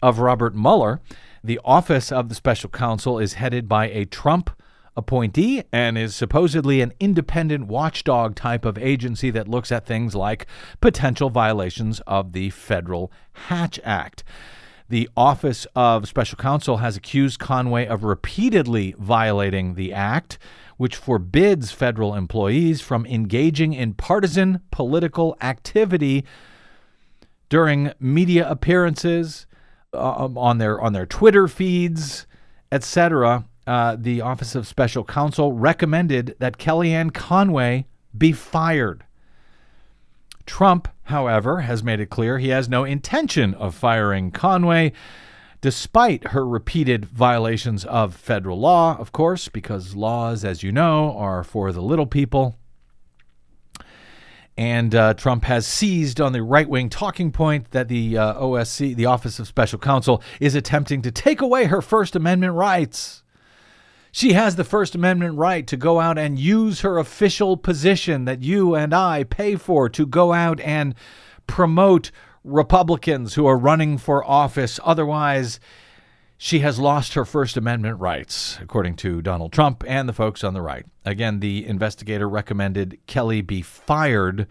of 0.01 0.19
Robert 0.19 0.55
Mueller. 0.55 1.01
The 1.43 1.59
Office 1.63 2.11
of 2.11 2.29
the 2.29 2.35
Special 2.35 2.69
Counsel 2.69 3.19
is 3.19 3.33
headed 3.33 3.69
by 3.69 3.89
a 3.89 4.05
Trump 4.05 4.49
appointee 4.97 5.63
and 5.71 5.97
is 5.97 6.15
supposedly 6.15 6.81
an 6.81 6.93
independent 6.99 7.67
watchdog 7.67 8.35
type 8.35 8.65
of 8.65 8.77
agency 8.77 9.29
that 9.29 9.47
looks 9.47 9.71
at 9.71 9.85
things 9.85 10.15
like 10.15 10.47
potential 10.81 11.29
violations 11.29 11.99
of 12.07 12.31
the 12.31 12.49
Federal 12.49 13.11
Hatch 13.33 13.79
Act. 13.83 14.23
The 14.87 15.09
Office 15.17 15.65
of 15.75 16.07
Special 16.07 16.37
Counsel 16.37 16.77
has 16.77 16.95
accused 16.95 17.39
Conway 17.39 17.87
of 17.87 18.03
repeatedly 18.03 18.93
violating 18.99 19.73
the 19.73 19.91
act 19.91 20.37
which 20.77 20.95
forbids 20.95 21.71
federal 21.71 22.15
employees 22.15 22.81
from 22.81 23.05
engaging 23.05 23.73
in 23.73 23.93
partisan 23.93 24.61
political 24.71 25.37
activity 25.41 26.25
during 27.49 27.91
media 27.99 28.49
appearances, 28.49 29.45
uh, 29.93 30.27
on 30.35 30.57
their 30.57 30.79
on 30.81 30.93
their 30.93 31.05
Twitter 31.05 31.47
feeds, 31.47 32.27
etc. 32.71 33.45
Uh, 33.65 33.95
the 33.97 34.21
Office 34.21 34.53
of 34.55 34.67
Special 34.67 35.03
Counsel 35.03 35.53
recommended 35.53 36.35
that 36.39 36.57
Kellyanne 36.57 37.13
Conway 37.13 37.85
be 38.15 38.31
fired. 38.31 39.05
Trump, 40.45 40.87
however, 41.03 41.61
has 41.61 41.83
made 41.83 41.99
it 41.99 42.09
clear 42.09 42.37
he 42.37 42.49
has 42.49 42.69
no 42.69 42.83
intention 42.83 43.53
of 43.55 43.73
firing 43.73 44.29
Conway 44.29 44.91
despite 45.65 46.27
her 46.27 46.47
repeated 46.47 47.05
violations 47.05 47.85
of 47.85 48.13
federal 48.13 48.59
law, 48.59 48.95
of 48.99 49.11
course, 49.11 49.49
because 49.49 49.95
laws, 49.95 50.45
as 50.45 50.61
you 50.61 50.71
know, 50.71 51.17
are 51.17 51.43
for 51.43 51.71
the 51.71 51.81
little 51.81 52.05
people. 52.05 52.55
And 54.55 54.93
uh, 54.93 55.15
Trump 55.15 55.45
has 55.45 55.65
seized 55.65 56.21
on 56.21 56.33
the 56.33 56.43
right 56.43 56.69
wing 56.69 56.87
talking 56.87 57.31
point 57.31 57.71
that 57.71 57.87
the 57.87 58.15
uh, 58.15 58.35
OSC, 58.35 58.95
the 58.95 59.07
Office 59.07 59.39
of 59.39 59.47
Special 59.47 59.79
Counsel, 59.79 60.21
is 60.39 60.53
attempting 60.53 61.01
to 61.01 61.11
take 61.11 61.41
away 61.41 61.65
her 61.65 61.81
First 61.81 62.15
Amendment 62.15 62.53
rights. 62.53 63.23
She 64.11 64.33
has 64.33 64.57
the 64.57 64.63
First 64.63 64.93
Amendment 64.93 65.35
right 65.35 65.65
to 65.65 65.75
go 65.75 65.99
out 65.99 66.19
and 66.19 66.37
use 66.37 66.81
her 66.81 66.99
official 66.99 67.57
position 67.57 68.25
that 68.25 68.43
you 68.43 68.75
and 68.75 68.93
I 68.93 69.23
pay 69.23 69.55
for 69.55 69.89
to 69.89 70.05
go 70.05 70.31
out 70.31 70.59
and 70.59 70.93
promote 71.47 72.11
Republicans 72.45 73.33
who 73.33 73.45
are 73.45 73.57
running 73.57 73.97
for 73.97 74.23
office. 74.23 74.79
Otherwise, 74.83 75.59
she 76.37 76.59
has 76.59 76.79
lost 76.79 77.13
her 77.13 77.25
First 77.25 77.57
Amendment 77.57 77.99
rights, 77.99 78.59
according 78.61 78.95
to 78.97 79.21
Donald 79.21 79.51
Trump 79.51 79.83
and 79.87 80.07
the 80.07 80.13
folks 80.13 80.43
on 80.43 80.53
the 80.53 80.61
right. 80.61 80.85
Again, 81.05 81.39
the 81.39 81.65
investigator 81.65 82.29
recommended 82.29 82.99
Kelly 83.07 83.41
be 83.41 83.61
fired, 83.61 84.47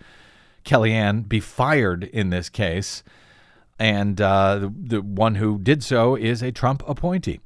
Kellyanne 0.65 1.29
be 1.29 1.41
fired 1.41 2.05
in 2.05 2.31
this 2.31 2.49
case. 2.49 3.03
And 3.79 4.21
uh, 4.21 4.59
the, 4.59 4.75
the 4.77 5.03
one 5.03 5.37
who 5.37 5.59
did 5.59 5.83
so 5.83 6.17
is 6.17 6.43
a 6.43 6.53
Trump 6.53 6.83
appointee. 6.89 7.41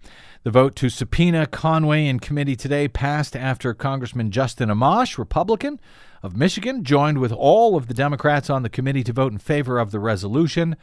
The 0.48 0.52
vote 0.52 0.76
to 0.76 0.88
subpoena 0.88 1.46
Conway 1.46 2.06
in 2.06 2.20
committee 2.20 2.56
today 2.56 2.88
passed 2.88 3.36
after 3.36 3.74
Congressman 3.74 4.30
Justin 4.30 4.70
Amash, 4.70 5.18
Republican, 5.18 5.78
of 6.22 6.38
Michigan 6.38 6.84
joined 6.84 7.18
with 7.18 7.32
all 7.32 7.76
of 7.76 7.86
the 7.86 7.92
Democrats 7.92 8.48
on 8.48 8.62
the 8.62 8.70
committee 8.70 9.04
to 9.04 9.12
vote 9.12 9.30
in 9.30 9.36
favor 9.36 9.78
of 9.78 9.90
the 9.90 10.00
resolution. 10.00 10.74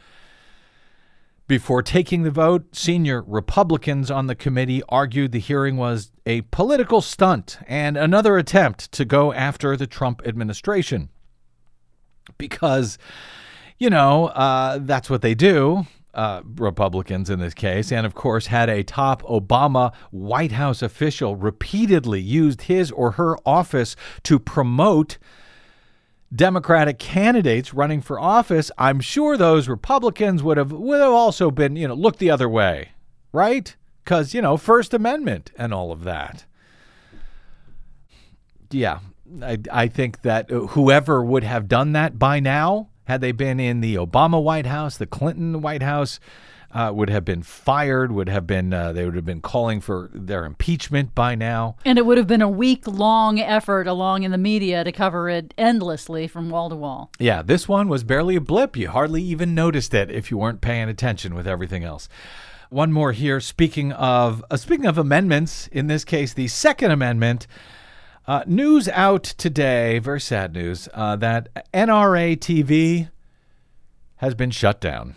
Before 1.48 1.82
taking 1.82 2.22
the 2.22 2.30
vote, 2.30 2.76
senior 2.76 3.24
Republicans 3.26 4.08
on 4.08 4.28
the 4.28 4.36
committee 4.36 4.84
argued 4.88 5.32
the 5.32 5.40
hearing 5.40 5.76
was 5.76 6.12
a 6.24 6.42
political 6.42 7.00
stunt 7.00 7.58
and 7.66 7.96
another 7.96 8.38
attempt 8.38 8.92
to 8.92 9.04
go 9.04 9.32
after 9.32 9.76
the 9.76 9.88
Trump 9.88 10.22
administration. 10.24 11.08
Because, 12.38 12.98
you 13.80 13.90
know, 13.90 14.26
uh, 14.26 14.78
that's 14.80 15.10
what 15.10 15.22
they 15.22 15.34
do 15.34 15.88
uh, 16.16 16.40
Republicans 16.56 17.28
in 17.30 17.38
this 17.38 17.54
case, 17.54 17.92
and 17.92 18.06
of 18.06 18.14
course 18.14 18.46
had 18.46 18.68
a 18.68 18.82
top 18.82 19.22
Obama 19.24 19.94
White 20.10 20.52
House 20.52 20.82
official 20.82 21.36
repeatedly 21.36 22.20
used 22.20 22.62
his 22.62 22.90
or 22.90 23.12
her 23.12 23.36
office 23.44 23.94
to 24.24 24.38
promote 24.38 25.18
Democratic 26.34 26.98
candidates 26.98 27.72
running 27.72 28.00
for 28.00 28.18
office, 28.18 28.70
I'm 28.78 28.98
sure 28.98 29.36
those 29.36 29.68
Republicans 29.68 30.42
would 30.42 30.56
have 30.56 30.72
would 30.72 31.00
have 31.00 31.12
also 31.12 31.50
been, 31.50 31.76
you 31.76 31.86
know, 31.86 31.94
looked 31.94 32.18
the 32.18 32.30
other 32.30 32.48
way, 32.48 32.92
right? 33.32 33.76
Because 34.02 34.34
you 34.34 34.42
know, 34.42 34.56
First 34.56 34.92
Amendment 34.92 35.52
and 35.56 35.72
all 35.72 35.92
of 35.92 36.02
that. 36.04 36.44
Yeah, 38.70 39.00
I, 39.42 39.58
I 39.70 39.88
think 39.88 40.22
that 40.22 40.50
whoever 40.50 41.22
would 41.22 41.44
have 41.44 41.68
done 41.68 41.92
that 41.92 42.18
by 42.18 42.40
now 42.40 42.88
had 43.06 43.20
they 43.20 43.32
been 43.32 43.58
in 43.58 43.80
the 43.80 43.96
Obama 43.96 44.42
White 44.42 44.66
House, 44.66 44.96
the 44.96 45.06
Clinton 45.06 45.60
White 45.60 45.82
House, 45.82 46.20
uh, 46.72 46.92
would 46.92 47.08
have 47.08 47.24
been 47.24 47.42
fired, 47.42 48.12
would 48.12 48.28
have 48.28 48.46
been, 48.46 48.72
uh, 48.72 48.92
they 48.92 49.04
would 49.04 49.14
have 49.14 49.24
been 49.24 49.40
calling 49.40 49.80
for 49.80 50.10
their 50.12 50.44
impeachment 50.44 51.14
by 51.14 51.34
now. 51.34 51.76
And 51.84 51.98
it 51.98 52.04
would 52.04 52.18
have 52.18 52.26
been 52.26 52.42
a 52.42 52.50
week 52.50 52.86
long 52.86 53.40
effort 53.40 53.86
along 53.86 54.24
in 54.24 54.30
the 54.30 54.38
media 54.38 54.84
to 54.84 54.92
cover 54.92 55.28
it 55.28 55.54
endlessly 55.56 56.26
from 56.26 56.50
wall 56.50 56.68
to 56.68 56.76
wall. 56.76 57.10
Yeah, 57.18 57.42
this 57.42 57.68
one 57.68 57.88
was 57.88 58.04
barely 58.04 58.36
a 58.36 58.40
blip. 58.40 58.76
You 58.76 58.90
hardly 58.90 59.22
even 59.22 59.54
noticed 59.54 59.94
it 59.94 60.10
if 60.10 60.30
you 60.30 60.36
weren't 60.36 60.60
paying 60.60 60.88
attention 60.88 61.34
with 61.34 61.46
everything 61.46 61.84
else. 61.84 62.08
One 62.68 62.92
more 62.92 63.12
here. 63.12 63.40
Speaking 63.40 63.92
of 63.92 64.44
uh, 64.50 64.56
speaking 64.56 64.86
of 64.86 64.98
amendments, 64.98 65.68
in 65.68 65.86
this 65.86 66.04
case, 66.04 66.34
the 66.34 66.48
Second 66.48 66.90
Amendment. 66.90 67.46
Uh, 68.26 68.42
news 68.44 68.88
out 68.88 69.22
today, 69.22 70.00
very 70.00 70.20
sad 70.20 70.52
news, 70.52 70.88
uh, 70.94 71.14
that 71.14 71.48
NRA 71.72 72.36
TV 72.36 73.08
has 74.16 74.34
been 74.34 74.50
shut 74.50 74.80
down. 74.80 75.14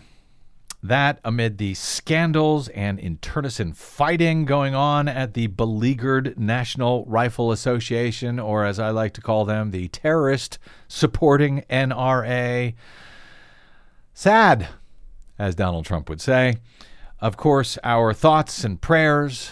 That 0.80 1.18
amid 1.24 1.58
the 1.58 1.74
scandals 1.74 2.68
and 2.68 3.00
internecine 3.00 3.72
fighting 3.72 4.44
going 4.44 4.76
on 4.76 5.08
at 5.08 5.34
the 5.34 5.48
beleaguered 5.48 6.38
National 6.38 7.04
Rifle 7.04 7.50
Association, 7.50 8.38
or 8.38 8.64
as 8.64 8.78
I 8.78 8.90
like 8.90 9.12
to 9.14 9.20
call 9.20 9.44
them, 9.44 9.72
the 9.72 9.88
terrorist 9.88 10.60
supporting 10.86 11.64
NRA. 11.68 12.74
Sad, 14.14 14.68
as 15.36 15.56
Donald 15.56 15.84
Trump 15.84 16.08
would 16.08 16.20
say. 16.20 16.58
Of 17.20 17.36
course, 17.36 17.76
our 17.82 18.14
thoughts 18.14 18.62
and 18.62 18.80
prayers 18.80 19.50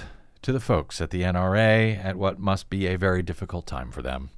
to 0.49 0.53
the 0.55 0.61
folks 0.61 1.03
at 1.03 1.11
the 1.11 1.21
NRA 1.21 2.03
at 2.03 2.17
what 2.17 2.39
must 2.39 2.71
be 2.71 2.87
a 2.87 2.97
very 2.97 3.23
difficult 3.23 3.67
time 3.67 3.91
for 3.91 4.01
them. 4.01 4.31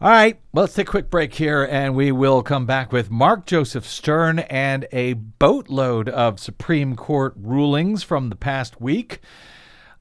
All 0.00 0.10
right, 0.10 0.36
well, 0.52 0.64
let's 0.64 0.74
take 0.74 0.88
a 0.88 0.90
quick 0.90 1.10
break 1.10 1.32
here, 1.34 1.62
and 1.62 1.94
we 1.94 2.10
will 2.10 2.42
come 2.42 2.66
back 2.66 2.90
with 2.90 3.08
Mark 3.08 3.46
Joseph 3.46 3.86
Stern 3.86 4.40
and 4.40 4.84
a 4.90 5.12
boatload 5.12 6.08
of 6.08 6.40
Supreme 6.40 6.96
Court 6.96 7.34
rulings 7.36 8.02
from 8.02 8.30
the 8.30 8.34
past 8.34 8.80
week. 8.80 9.20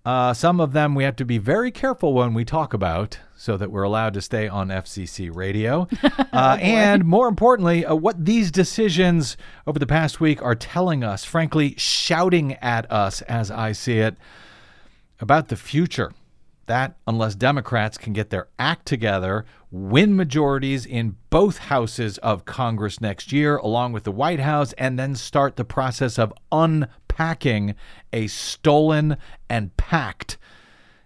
Uh, 0.04 0.34
some 0.34 0.60
of 0.60 0.74
them 0.74 0.96
we 0.96 1.04
have 1.04 1.18
to 1.18 1.26
be 1.26 1.38
very 1.38 1.70
careful 1.70 2.14
when 2.14 2.34
we 2.34 2.44
talk 2.44 2.74
about 2.74 3.20
so 3.38 3.58
that 3.58 3.70
we're 3.70 3.84
allowed 3.84 4.16
to 4.16 4.24
stay 4.24 4.48
on 4.48 4.70
FCC 4.70 5.30
radio. 5.32 5.88
Uh, 6.34 6.58
and 6.62 7.04
more 7.04 7.28
importantly, 7.28 7.86
uh, 7.86 7.94
what 7.94 8.24
these 8.24 8.52
decisions 8.52 9.36
over 9.68 9.78
the 9.78 9.86
past 9.86 10.22
week 10.22 10.42
are 10.42 10.56
telling 10.56 11.04
us, 11.04 11.26
frankly, 11.26 11.76
shouting 11.78 12.54
at 12.62 12.90
us 12.90 13.22
as 13.24 13.52
I 13.52 13.74
see 13.74 14.00
it 14.00 14.16
about 15.22 15.48
the 15.48 15.56
future. 15.56 16.12
That, 16.66 16.98
unless 17.08 17.36
Democrats 17.36 17.98
can 17.98 18.14
get 18.14 18.30
their 18.30 18.48
act 18.58 18.86
together, 18.86 19.46
win 19.72 20.16
majorities 20.16 20.86
in 20.86 21.18
both 21.30 21.58
houses 21.58 22.18
of 22.20 22.46
Congress 22.46 23.02
next 23.02 23.32
year, 23.32 23.58
along 23.58 23.94
with 23.94 24.04
the 24.04 24.12
White 24.12 24.40
House, 24.40 24.74
and 24.74 24.98
then 24.98 25.16
start 25.16 25.56
the 25.56 25.66
process 25.66 26.18
of 26.18 26.34
unpacking 26.52 27.76
a 28.14 28.28
stolen 28.28 29.18
and 29.50 29.76
packed 29.76 30.38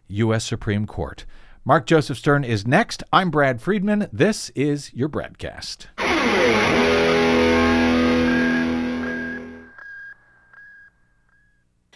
U.S. 0.07 0.45
Supreme 0.45 0.86
Court. 0.86 1.25
Mark 1.63 1.88
Joseph 1.88 2.17
Stern 2.19 2.43
is 2.43 2.67
next. 2.67 3.01
I'm 3.12 3.31
Brad 3.31 3.60
Friedman. 3.60 4.07
This 4.13 4.51
is 4.51 4.93
your 4.93 5.10
BradCast. 5.10 5.88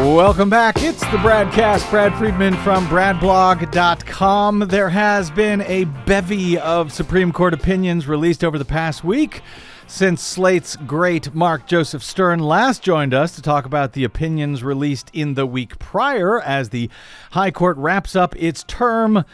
Welcome 0.00 0.48
back. 0.48 0.82
It's 0.82 1.00
the 1.00 1.18
Bradcast. 1.18 1.90
Brad 1.90 2.16
Friedman 2.16 2.54
from 2.54 2.86
BradBlog.com. 2.86 4.60
There 4.60 4.88
has 4.88 5.30
been 5.30 5.60
a 5.60 5.84
bevy 5.84 6.58
of 6.58 6.90
Supreme 6.90 7.32
Court 7.32 7.52
opinions 7.52 8.08
released 8.08 8.42
over 8.42 8.56
the 8.56 8.64
past 8.64 9.04
week 9.04 9.42
since 9.86 10.22
Slate's 10.22 10.76
great 10.76 11.34
Mark 11.34 11.66
Joseph 11.66 12.02
Stern 12.02 12.38
last 12.40 12.82
joined 12.82 13.12
us 13.12 13.34
to 13.34 13.42
talk 13.42 13.66
about 13.66 13.92
the 13.92 14.04
opinions 14.04 14.64
released 14.64 15.10
in 15.12 15.34
the 15.34 15.44
week 15.44 15.78
prior 15.78 16.40
as 16.40 16.70
the 16.70 16.88
High 17.32 17.50
Court 17.50 17.76
wraps 17.76 18.16
up 18.16 18.34
its 18.36 18.64
term 18.64 19.26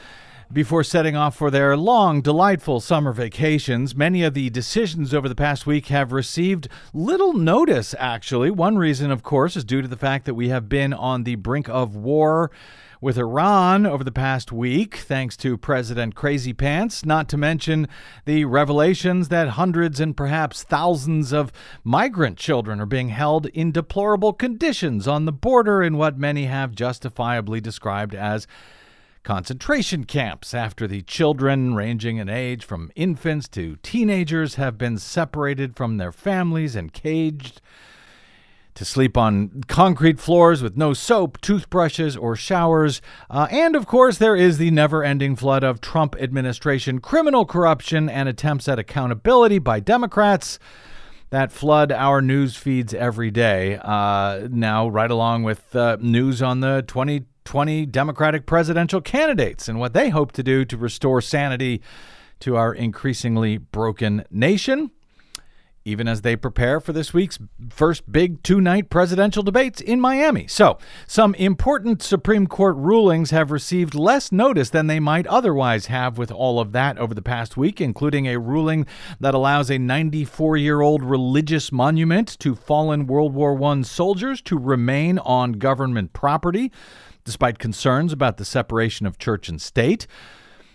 before 0.53 0.85
setting 0.85 1.17
off 1.17 1.37
for 1.37 1.51
their 1.51 1.77
long, 1.77 2.23
delightful 2.23 2.81
summer 2.81 3.13
vacations. 3.13 3.97
Many 3.97 4.23
of 4.23 4.35
the 4.35 4.49
decisions 4.51 5.13
over 5.13 5.29
the 5.29 5.35
past 5.35 5.67
week 5.67 5.87
have 5.89 6.13
received 6.13 6.69
little 6.95 7.33
notice, 7.33 7.95
actually. 7.99 8.51
One 8.51 8.79
reason, 8.79 9.11
of 9.11 9.23
course, 9.23 9.57
is 9.57 9.65
due 9.65 9.83
to 9.83 9.89
the 9.89 9.97
fact 9.97 10.25
that 10.25 10.35
we 10.35 10.49
have 10.49 10.69
been 10.69 10.93
on 10.93 11.25
the 11.25 11.35
brink 11.35 11.69
of 11.69 11.97
war 11.97 12.51
with 13.01 13.19
Iran 13.19 13.85
over 13.87 14.03
the 14.03 14.13
past 14.13 14.53
week, 14.53 14.97
thanks 14.97 15.37
to 15.39 15.59
President 15.59 16.15
Crazy 16.15 16.53
Pants, 16.53 17.05
not 17.05 17.29
to 17.29 17.37
mention 17.37 17.89
the 18.25 18.45
revelations 18.47 19.29
that 19.29 19.51
hundreds 19.51 20.01
and 20.01 20.17
perhaps 20.17 20.63
thousands 20.63 21.33
of 21.33 21.53
migrant 21.85 22.39
children 22.39 22.81
are 22.81 22.87
being 22.87 23.11
held 23.11 23.47
in 23.47 23.71
deplorable 23.71 24.33
conditions 24.33 25.07
on 25.07 25.25
the 25.25 25.33
border 25.33 25.83
in 25.83 25.99
what 25.99 26.19
many 26.19 26.47
have 26.47 26.75
justifiably 26.75 27.61
described 27.61 28.15
as 28.15 28.47
concentration 29.27 30.05
camps 30.05 30.55
after 30.55 30.87
the 30.87 31.03
children, 31.03 31.75
ranging 31.75 32.19
in 32.19 32.29
age 32.29 32.65
from 32.65 32.93
infants 32.95 33.49
to 33.49 33.75
teenagers, 33.83 34.55
have 34.55 34.79
been 34.79 34.97
separated 34.97 35.75
from 35.75 35.97
their 35.97 36.13
families 36.13 36.77
and 36.77 36.93
caged 36.93 37.61
to 38.77 38.85
sleep 38.85 39.17
on 39.17 39.65
concrete 39.67 40.21
floors 40.21 40.63
with 40.63 40.77
no 40.77 40.95
soap, 40.95 41.41
toothbrushes, 41.41 42.17
or 42.17 42.37
showers. 42.37 43.03
Uh, 43.29 43.49
and 43.51 43.75
of 43.75 43.85
course, 43.85 44.19
there 44.19 44.37
is 44.37 44.59
the 44.59 44.71
never 44.71 45.03
ending 45.03 45.35
flood 45.35 45.65
of 45.65 45.81
Trump 45.81 46.15
administration 46.21 47.01
criminal 47.01 47.45
corruption 47.45 48.09
and 48.09 48.29
attempts 48.29 48.69
at 48.69 48.79
accountability 48.79 49.59
by 49.59 49.81
Democrats 49.81 50.61
that 51.31 51.51
flood 51.51 51.91
our 51.91 52.23
news 52.23 52.55
feeds 52.55 52.95
every 52.95 53.33
day. 53.33 53.77
Uh, 53.83 54.47
now, 54.53 54.87
right 54.87 55.11
along 55.11 55.43
with 55.43 55.75
uh, 55.75 55.97
news 56.01 56.41
on 56.41 56.61
the 56.61 56.85
20- 56.87 57.25
20 57.47 57.87
Democratic 57.87 58.45
presidential 58.45 59.01
candidates 59.01 59.69
and 59.69 59.81
what 59.81 59.95
they 59.95 60.11
hope 60.11 60.33
to 60.33 60.43
do 60.43 60.65
to 60.67 60.77
restore 60.77 61.23
sanity 61.23 61.81
to 62.41 62.57
our 62.57 62.75
increasingly 62.75 63.57
broken 63.57 64.25
nation, 64.31 64.91
even 65.85 66.09
as 66.09 66.23
they 66.23 66.35
prepare 66.35 66.81
for 66.81 66.93
this 66.93 67.15
week's 67.15 67.39
first 67.71 68.11
big 68.11 68.43
two 68.43 68.61
night 68.61 68.91
presidential 68.91 69.43
debates 69.43 69.81
in 69.81 70.01
Miami. 70.01 70.47
So, 70.49 70.79
some 71.07 71.35
important 71.37 72.03
Supreme 72.03 72.49
Court 72.49 72.77
rulings 72.77 73.31
have 73.31 73.53
received 73.53 73.95
less 73.95 74.33
notice 74.33 74.71
than 74.71 74.89
they 74.89 74.99
might 74.99 75.27
otherwise 75.29 75.87
have 75.87 76.19
with 76.19 76.33
all 76.33 76.59
of 76.59 76.73
that 76.73 76.99
over 76.99 77.15
the 77.15 77.23
past 77.23 77.57
week, 77.57 77.81
including 77.81 78.27
a 78.27 78.39
ruling 78.39 78.85
that 79.21 79.35
allows 79.35 79.71
a 79.71 79.79
94 79.79 80.57
year 80.57 80.81
old 80.81 81.05
religious 81.05 81.71
monument 81.71 82.37
to 82.41 82.57
fallen 82.57 83.07
World 83.07 83.33
War 83.33 83.63
I 83.63 83.83
soldiers 83.83 84.43
to 84.43 84.59
remain 84.59 85.19
on 85.21 85.53
government 85.53 86.13
property 86.13 86.73
despite 87.27 87.59
concerns 87.59 88.15
about 88.15 88.39
the 88.39 88.45
separation 88.47 89.05
of 89.05 89.19
church 89.19 89.51
and 89.51 89.61
state. 89.61 90.07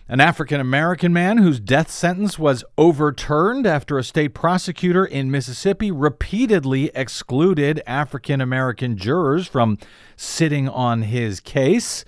An 0.07 0.19
African 0.19 0.59
American 0.59 1.13
man 1.13 1.37
whose 1.37 1.61
death 1.61 1.89
sentence 1.89 2.37
was 2.37 2.65
overturned 2.77 3.65
after 3.65 3.97
a 3.97 4.03
state 4.03 4.33
prosecutor 4.33 5.05
in 5.05 5.31
Mississippi 5.31 5.89
repeatedly 5.89 6.91
excluded 6.93 7.81
African 7.87 8.41
American 8.41 8.97
jurors 8.97 9.47
from 9.47 9.77
sitting 10.17 10.67
on 10.67 11.03
his 11.03 11.39
case. 11.39 12.03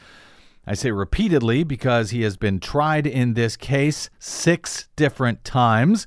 I 0.67 0.73
say 0.73 0.91
repeatedly 0.91 1.63
because 1.63 2.09
he 2.09 2.23
has 2.23 2.35
been 2.35 2.59
tried 2.59 3.07
in 3.07 3.35
this 3.35 3.55
case 3.55 4.09
six 4.19 4.89
different 4.97 5.45
times. 5.45 6.05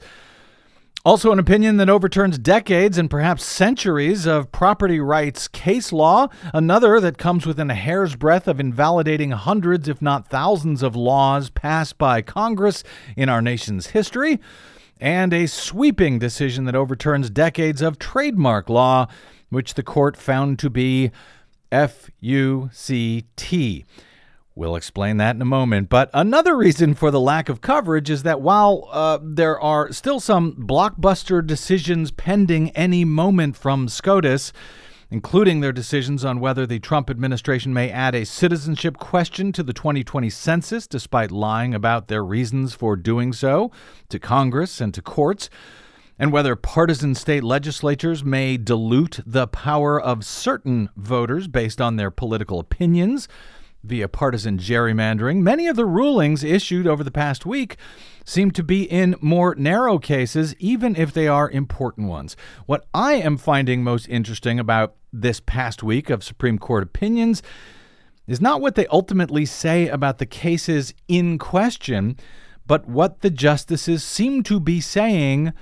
Also, 1.07 1.31
an 1.31 1.39
opinion 1.39 1.77
that 1.77 1.89
overturns 1.89 2.37
decades 2.37 2.99
and 2.99 3.09
perhaps 3.09 3.45
centuries 3.45 4.27
of 4.27 4.51
property 4.51 4.99
rights 4.99 5.47
case 5.47 5.93
law. 5.93 6.27
Another 6.53 6.99
that 6.99 7.17
comes 7.17 7.47
within 7.47 7.71
a 7.71 7.77
hair's 7.77 8.17
breadth 8.17 8.49
of 8.49 8.59
invalidating 8.59 9.31
hundreds, 9.31 9.87
if 9.87 10.03
not 10.03 10.27
thousands, 10.27 10.83
of 10.83 10.97
laws 10.97 11.49
passed 11.49 11.97
by 11.97 12.23
Congress 12.23 12.83
in 13.17 13.29
our 13.29 13.41
nation's 13.41 13.87
history. 13.87 14.41
And 14.99 15.33
a 15.33 15.47
sweeping 15.47 16.19
decision 16.19 16.65
that 16.65 16.75
overturns 16.75 17.31
decades 17.31 17.83
of 17.83 18.01
trademark 18.01 18.69
law, 18.69 19.07
which 19.49 19.75
the 19.75 19.85
court 19.85 20.17
found 20.17 20.59
to 20.59 20.69
be 20.69 21.13
FUCT. 21.71 22.25
We'll 24.59 24.75
explain 24.75 25.19
that 25.19 25.37
in 25.37 25.43
a 25.43 25.45
moment. 25.45 25.91
But 25.91 26.09
another 26.15 26.57
reason 26.57 26.95
for 26.95 27.11
the 27.11 27.21
lack 27.21 27.51
of 27.51 27.61
coverage 27.61 28.09
is 28.09 28.23
that 28.23 28.41
while 28.41 28.89
uh, 28.91 29.19
there 29.23 29.61
are 29.61 29.93
still 29.93 30.19
some 30.19 30.55
blockbuster 30.55 31.47
decisions 31.47 32.11
pending 32.11 32.71
any 32.71 33.05
moment 33.05 33.55
from 33.55 33.87
SCOTUS, 33.87 34.55
including 35.11 35.61
their 35.61 35.75
decisions 35.75 36.25
on 36.25 36.41
whether 36.41 36.67
the 36.67 36.79
Trump 36.79 37.11
administration 37.11 37.75
may 37.75 37.91
add 37.91 38.15
a 38.15 38.25
citizenship 38.25 38.97
question 38.97 39.53
to 39.53 39.63
the 39.63 39.75
2020 39.75 40.31
census, 40.31 40.87
despite 40.87 41.31
lying 41.31 41.75
about 41.75 42.09
their 42.09 42.25
reasons 42.25 42.73
for 42.73 42.97
doing 42.97 43.35
so 43.35 43.71
to 44.09 44.19
Congress 44.19 44.81
and 44.81 44.95
to 44.95 45.03
courts, 45.03 45.51
and 46.19 46.33
whether 46.33 46.57
partisan 46.57 47.15
state 47.15 47.45
legislatures 47.45 48.25
may 48.25 48.57
dilute 48.57 49.21
the 49.27 49.47
power 49.47 50.01
of 50.01 50.25
certain 50.25 50.89
voters 50.97 51.47
based 51.47 51.79
on 51.79 51.97
their 51.97 52.11
political 52.11 52.59
opinions 52.59 53.29
via 53.87 54.09
partisan 54.09 54.59
gerrymandering. 54.59 55.43
Many 55.43 55.69
of 55.69 55.77
the 55.77 55.87
rulings 55.87 56.43
issued 56.43 56.87
over 56.87 57.05
the 57.05 57.11
past 57.11 57.47
week 57.47 57.77
seem 58.25 58.51
to 58.51 58.63
be 58.63 58.83
in 58.83 59.15
more 59.21 59.55
narrow 59.55 59.99
cases, 59.99 60.55
even 60.59 60.97
if 60.97 61.13
they 61.13 61.29
are 61.29 61.49
important 61.49 62.09
ones. 62.09 62.37
What 62.67 62.87
I 62.93 63.15
am 63.15 63.37
finding 63.37 63.85
most 63.85 64.09
interesting 64.09 64.59
about 64.59 64.97
this 65.13 65.41
past 65.41 65.83
week 65.83 66.11
of 66.11 66.25
Supreme 66.25 66.59
Court 66.59 66.83
opinions 66.83 67.43
is 68.27 68.41
not 68.41 68.61
what 68.61 68.75
they 68.75 68.87
ultimately 68.89 69.47
say 69.47 69.89
about 69.89 70.19
the 70.19 70.27
cases 70.27 70.93
in 71.07 71.39
question, 71.39 72.17
but 72.67 72.89
what 72.89 73.21
the 73.21 73.31
justices 73.31 74.03
seem 74.03 74.43
to 74.43 74.59
be 74.59 74.81
saying, 74.81 75.53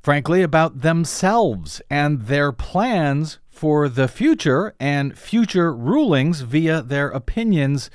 frankly, 0.00 0.42
about 0.42 0.82
themselves 0.82 1.82
and 1.90 2.22
their 2.22 2.52
plans 2.52 3.39
for 3.60 3.90
the 3.90 4.08
future 4.08 4.74
and 4.80 5.18
future 5.18 5.70
rulings 5.70 6.40
via 6.40 6.80
their 6.80 7.10
opinions 7.10 7.90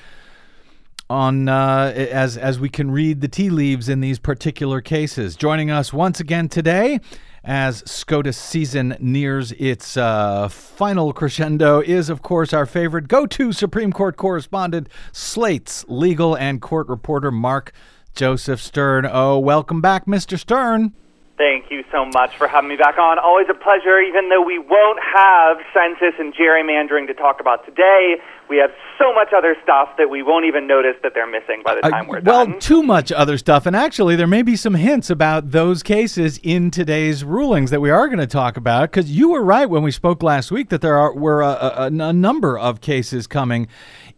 on 1.09 1.49
uh, 1.49 1.91
as 1.95 2.37
as 2.37 2.59
we 2.59 2.69
can 2.69 2.91
read 2.91 3.19
the 3.19 3.27
tea 3.27 3.49
leaves 3.49 3.89
in 3.89 3.99
these 3.99 4.19
particular 4.19 4.79
cases. 4.79 5.35
Joining 5.35 5.71
us 5.71 5.91
once 5.91 6.19
again 6.19 6.49
today 6.49 6.99
as 7.43 7.81
SCOTUS 7.87 8.37
season 8.37 8.95
nears 8.99 9.53
its 9.53 9.97
uh, 9.97 10.49
final 10.49 11.11
crescendo 11.13 11.81
is, 11.81 12.11
of 12.11 12.21
course, 12.21 12.53
our 12.53 12.67
favorite 12.67 13.07
go-to 13.07 13.51
Supreme 13.51 13.91
Court 13.91 14.17
correspondent, 14.17 14.87
Slate's 15.13 15.83
legal 15.87 16.37
and 16.37 16.61
court 16.61 16.87
reporter 16.87 17.31
Mark 17.31 17.73
Joseph 18.13 18.61
Stern. 18.61 19.09
Oh, 19.11 19.39
welcome 19.39 19.81
back, 19.81 20.05
Mr. 20.05 20.37
Stern. 20.37 20.93
Thank 21.37 21.69
you 21.69 21.83
so 21.91 22.05
much 22.05 22.37
for 22.37 22.47
having 22.47 22.69
me 22.69 22.77
back 22.77 22.97
on. 22.97 23.19
Always 23.19 23.47
a 23.49 23.53
pleasure, 23.53 23.99
even 23.99 24.29
though 24.29 24.41
we 24.41 24.57
won't 24.57 24.99
have 25.03 25.57
census 25.73 26.17
and 26.17 26.33
gerrymandering 26.33 27.07
to 27.07 27.13
talk 27.13 27.41
about 27.41 27.65
today. 27.65 28.15
We 28.47 28.57
have 28.57 28.71
so 28.97 29.13
much 29.13 29.33
other 29.35 29.57
stuff 29.61 29.89
that 29.97 30.09
we 30.09 30.23
won't 30.23 30.45
even 30.45 30.65
notice 30.65 30.95
that 31.03 31.13
they're 31.13 31.29
missing 31.29 31.61
by 31.65 31.75
the 31.75 31.81
time 31.81 32.05
uh, 32.05 32.07
we're 32.07 32.21
well, 32.21 32.45
done. 32.45 32.51
Well, 32.51 32.59
too 32.61 32.83
much 32.83 33.11
other 33.11 33.37
stuff. 33.37 33.65
And 33.65 33.75
actually, 33.75 34.15
there 34.15 34.27
may 34.27 34.43
be 34.43 34.55
some 34.55 34.75
hints 34.75 35.09
about 35.09 35.51
those 35.51 35.83
cases 35.83 36.39
in 36.41 36.71
today's 36.71 37.25
rulings 37.25 37.69
that 37.69 37.81
we 37.81 37.89
are 37.89 38.07
going 38.07 38.19
to 38.19 38.27
talk 38.27 38.55
about. 38.55 38.91
Because 38.91 39.11
you 39.11 39.31
were 39.31 39.43
right 39.43 39.69
when 39.69 39.83
we 39.83 39.91
spoke 39.91 40.23
last 40.23 40.51
week 40.51 40.69
that 40.69 40.79
there 40.79 40.95
are, 40.95 41.13
were 41.13 41.41
a, 41.41 41.47
a, 41.47 41.85
a 41.87 42.13
number 42.13 42.57
of 42.57 42.79
cases 42.79 43.27
coming 43.27 43.67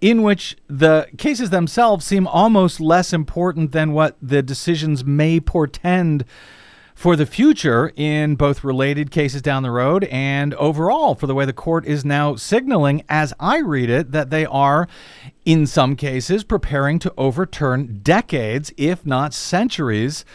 in 0.02 0.22
which 0.22 0.56
the 0.68 1.08
cases 1.18 1.50
themselves 1.50 2.06
seem 2.06 2.28
almost 2.28 2.80
less 2.80 3.12
important 3.12 3.72
than 3.72 3.94
what 3.94 4.16
the 4.22 4.44
decisions 4.44 5.04
may 5.04 5.40
portend 5.40 6.24
for 6.98 7.16
the 7.16 7.28
future 7.28 7.94
in 7.96 8.34
both 8.34 8.64
related 8.64 9.12
cases 9.12 9.40
down 9.40 9.62
the 9.62 9.70
road 9.70 10.04
and 10.06 10.56
overall 10.56 11.14
for 11.14 11.28
the 11.28 11.36
way 11.36 11.46
the 11.46 11.54
court 11.54 11.86
is 11.86 12.04
now 12.04 12.36
signaling, 12.36 13.04
as 13.08 13.36
I 13.40 13.60
read 13.60 13.92
it, 13.92 14.14
that 14.14 14.32
they 14.32 14.48
are, 14.48 14.88
in 15.46 15.68
some 15.68 15.96
cases, 15.96 16.44
preparing 16.44 16.98
to 17.00 17.14
overturn 17.16 18.00
decades, 18.02 18.74
if 18.78 19.06
not 19.06 19.36
centuries 19.36 20.26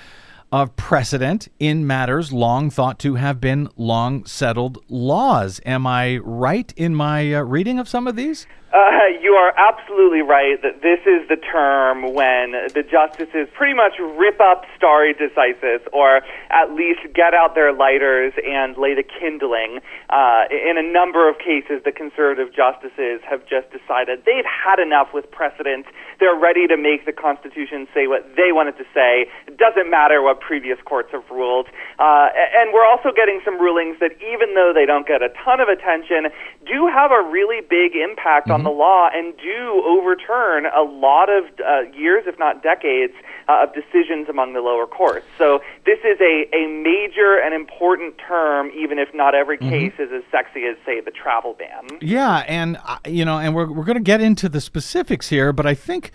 of 0.53 0.77
precedent 0.77 1.49
in 1.59 1.85
matters 1.85 2.33
long 2.33 2.71
thought 2.71 3.01
to 3.01 3.17
have 3.17 3.41
been 3.41 3.69
long 3.77 4.25
settled 4.25 4.79
laws. 4.89 5.61
Am 5.67 5.85
I 5.85 6.19
right 6.19 6.73
in 6.77 6.95
my 6.95 7.35
uh, 7.35 7.41
reading 7.41 7.81
of 7.81 7.89
some 7.89 8.07
of 8.07 8.15
these? 8.15 8.47
Uh, 8.73 9.13
you 9.21 9.33
are 9.33 9.53
absolutely 9.59 10.23
right 10.23 10.57
that 10.63 10.81
this 10.81 11.01
is 11.05 11.29
the 11.29 11.37
term 11.37 12.15
when 12.15 12.53
the 12.73 12.83
justices 12.83 13.47
pretty 13.53 13.75
much 13.75 13.93
rip 14.17 14.41
up 14.41 14.65
stare 14.77 15.13
decisis, 15.13 15.85
or 15.93 16.23
at 16.49 16.73
least 16.73 17.01
get 17.13 17.35
out 17.35 17.55
their 17.55 17.73
lighters 17.73 18.33
and 18.41 18.79
lay 18.79 18.95
the 18.95 19.05
kindling. 19.05 19.81
Uh, 20.09 20.49
in 20.49 20.79
a 20.79 20.83
number 20.83 21.29
of 21.29 21.37
cases, 21.37 21.85
the 21.85 21.93
conservative 21.93 22.49
justices 22.49 23.21
have 23.29 23.45
just 23.45 23.69
decided 23.77 24.25
they've 24.25 24.49
had 24.49 24.81
enough 24.81 25.13
with 25.13 25.31
precedent. 25.31 25.85
They're 26.19 26.39
ready 26.39 26.67
to 26.67 26.77
make 26.79 27.05
the 27.05 27.13
Constitution 27.13 27.87
say 27.93 28.07
what 28.07 28.25
they 28.41 28.57
want 28.57 28.71
it 28.73 28.79
to 28.81 28.89
say. 28.95 29.29
It 29.47 29.59
doesn't 29.59 29.91
matter 29.91 30.23
what 30.23 30.41
previous 30.41 30.79
courts 30.87 31.13
have 31.13 31.29
ruled. 31.29 31.69
Uh, 31.99 32.33
and 32.33 32.73
we're 32.73 32.89
also 32.89 33.13
getting 33.13 33.41
some 33.45 33.61
rulings 33.61 34.01
that, 34.01 34.17
even 34.25 34.55
though 34.55 34.73
they 34.75 34.87
don't 34.87 35.07
get 35.07 35.21
a 35.21 35.29
ton 35.45 35.61
of 35.61 35.69
attention, 35.69 36.33
do 36.65 36.89
have 36.89 37.13
a 37.13 37.21
really 37.29 37.61
big 37.61 37.93
impact 37.97 38.49
mm-hmm. 38.49 38.53
on 38.55 38.62
the 38.63 38.71
law 38.71 39.09
and 39.13 39.35
do 39.37 39.83
overturn 39.87 40.67
a 40.67 40.83
lot 40.83 41.29
of 41.29 41.45
uh, 41.61 41.81
years, 41.97 42.25
if 42.27 42.39
not 42.39 42.63
decades, 42.63 43.15
uh, 43.49 43.65
of 43.65 43.75
decisions 43.75 44.29
among 44.29 44.53
the 44.53 44.61
lower 44.61 44.87
courts. 44.87 45.27
So 45.39 45.61
this 45.85 45.99
is 46.05 46.21
a, 46.21 46.49
a 46.55 46.67
major 46.69 47.39
and 47.39 47.55
important 47.55 48.19
term, 48.19 48.71
even 48.77 48.99
if 48.99 49.09
not 49.15 49.35
every 49.35 49.59
mm-hmm. 49.59 49.71
case 49.71 49.93
mm-hmm. 49.93 50.15
is 50.15 50.25
as 50.25 50.31
sexy 50.31 50.65
as, 50.67 50.77
say, 50.85 51.01
the 51.01 51.11
travel 51.11 51.55
ban. 51.59 51.99
Yeah, 52.01 52.45
and 52.49 52.79
uh, 52.85 52.99
you 53.07 53.25
know, 53.25 53.39
and 53.39 53.55
we're 53.55 53.71
we're 53.71 53.85
going 53.85 53.97
to 53.97 54.03
get 54.03 54.21
into 54.21 54.49
the 54.49 54.61
specifics 54.61 55.29
here, 55.29 55.53
but 55.53 55.67
I 55.67 55.75
think. 55.75 56.13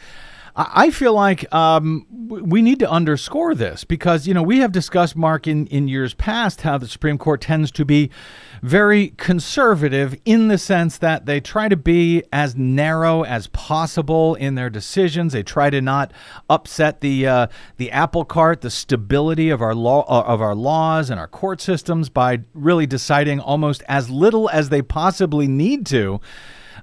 I 0.60 0.90
feel 0.90 1.14
like 1.14 1.54
um, 1.54 2.08
we 2.10 2.64
need 2.64 2.80
to 2.80 2.90
underscore 2.90 3.54
this 3.54 3.84
because 3.84 4.26
you 4.26 4.34
know 4.34 4.42
we 4.42 4.58
have 4.60 4.72
discussed 4.72 5.16
Mark 5.16 5.46
in, 5.46 5.68
in 5.68 5.88
years 5.88 6.16
past 6.16 6.62
how 6.62 6.80
the 6.80 6.88
Supreme 6.88 7.20
Court 7.20 7.42
tends 7.42 7.70
to 7.74 7.86
be 7.86 8.10
very 8.64 9.10
conservative 9.18 10.20
in 10.26 10.48
the 10.48 10.58
sense 10.58 10.98
that 10.98 11.28
they 11.28 11.40
try 11.40 11.70
to 11.70 11.78
be 11.78 12.24
as 12.34 12.56
narrow 12.56 13.24
as 13.24 13.46
possible 13.48 14.34
in 14.34 14.56
their 14.56 14.72
decisions. 14.72 15.34
They 15.34 15.44
try 15.44 15.70
to 15.70 15.80
not 15.80 16.12
upset 16.50 17.02
the 17.02 17.28
uh, 17.28 17.48
the 17.78 17.92
apple 17.92 18.26
cart, 18.26 18.62
the 18.62 18.72
stability 18.72 19.52
of 19.52 19.62
our 19.62 19.76
law 19.76 20.06
uh, 20.08 20.24
of 20.26 20.42
our 20.42 20.56
laws 20.56 21.12
and 21.12 21.20
our 21.20 21.28
court 21.28 21.62
systems 21.62 22.10
by 22.10 22.40
really 22.56 22.88
deciding 22.88 23.40
almost 23.40 23.84
as 23.88 24.10
little 24.10 24.50
as 24.50 24.70
they 24.70 24.82
possibly 24.82 25.48
need 25.48 25.86
to 25.86 26.20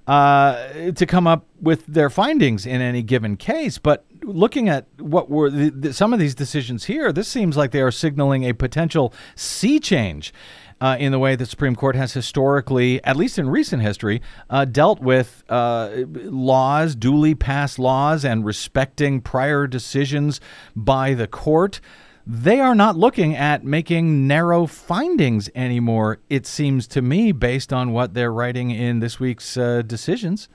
uh, 0.06 0.92
to 0.92 1.06
come 1.06 1.26
up 1.26 1.46
with 1.60 1.86
their 1.86 2.10
findings 2.10 2.66
in 2.66 2.80
any 2.80 3.02
given 3.02 3.36
case. 3.36 3.78
But 3.78 4.04
looking 4.22 4.68
at 4.68 4.86
what 4.98 5.30
were 5.30 5.50
the, 5.50 5.70
the, 5.70 5.92
some 5.92 6.12
of 6.12 6.18
these 6.18 6.34
decisions 6.34 6.84
here, 6.84 7.12
this 7.12 7.28
seems 7.28 7.56
like 7.56 7.70
they 7.70 7.82
are 7.82 7.90
signaling 7.90 8.44
a 8.44 8.52
potential 8.52 9.12
sea 9.34 9.78
change. 9.78 10.32
Uh, 10.80 10.96
in 10.98 11.12
the 11.12 11.18
way 11.18 11.36
the 11.36 11.46
Supreme 11.46 11.76
Court 11.76 11.94
has 11.94 12.12
historically, 12.12 13.02
at 13.04 13.16
least 13.16 13.38
in 13.38 13.48
recent 13.48 13.80
history, 13.80 14.20
uh, 14.50 14.64
dealt 14.64 15.00
with 15.00 15.44
uh, 15.48 15.88
laws, 15.96 16.94
duly 16.96 17.34
passed 17.34 17.78
laws, 17.78 18.24
and 18.24 18.44
respecting 18.44 19.20
prior 19.20 19.66
decisions 19.66 20.40
by 20.74 21.14
the 21.14 21.28
court 21.28 21.80
they 22.26 22.58
are 22.60 22.74
not 22.74 22.96
looking 22.96 23.34
at 23.34 23.64
making 23.64 24.26
narrow 24.26 24.66
findings 24.66 25.50
anymore, 25.54 26.20
it 26.30 26.46
seems 26.46 26.86
to 26.88 27.02
me, 27.02 27.32
based 27.32 27.72
on 27.72 27.92
what 27.92 28.14
they're 28.14 28.32
writing 28.32 28.70
in 28.70 29.00
this 29.00 29.20
week's 29.20 29.56
uh, 29.56 29.82
decisions. 29.82 30.48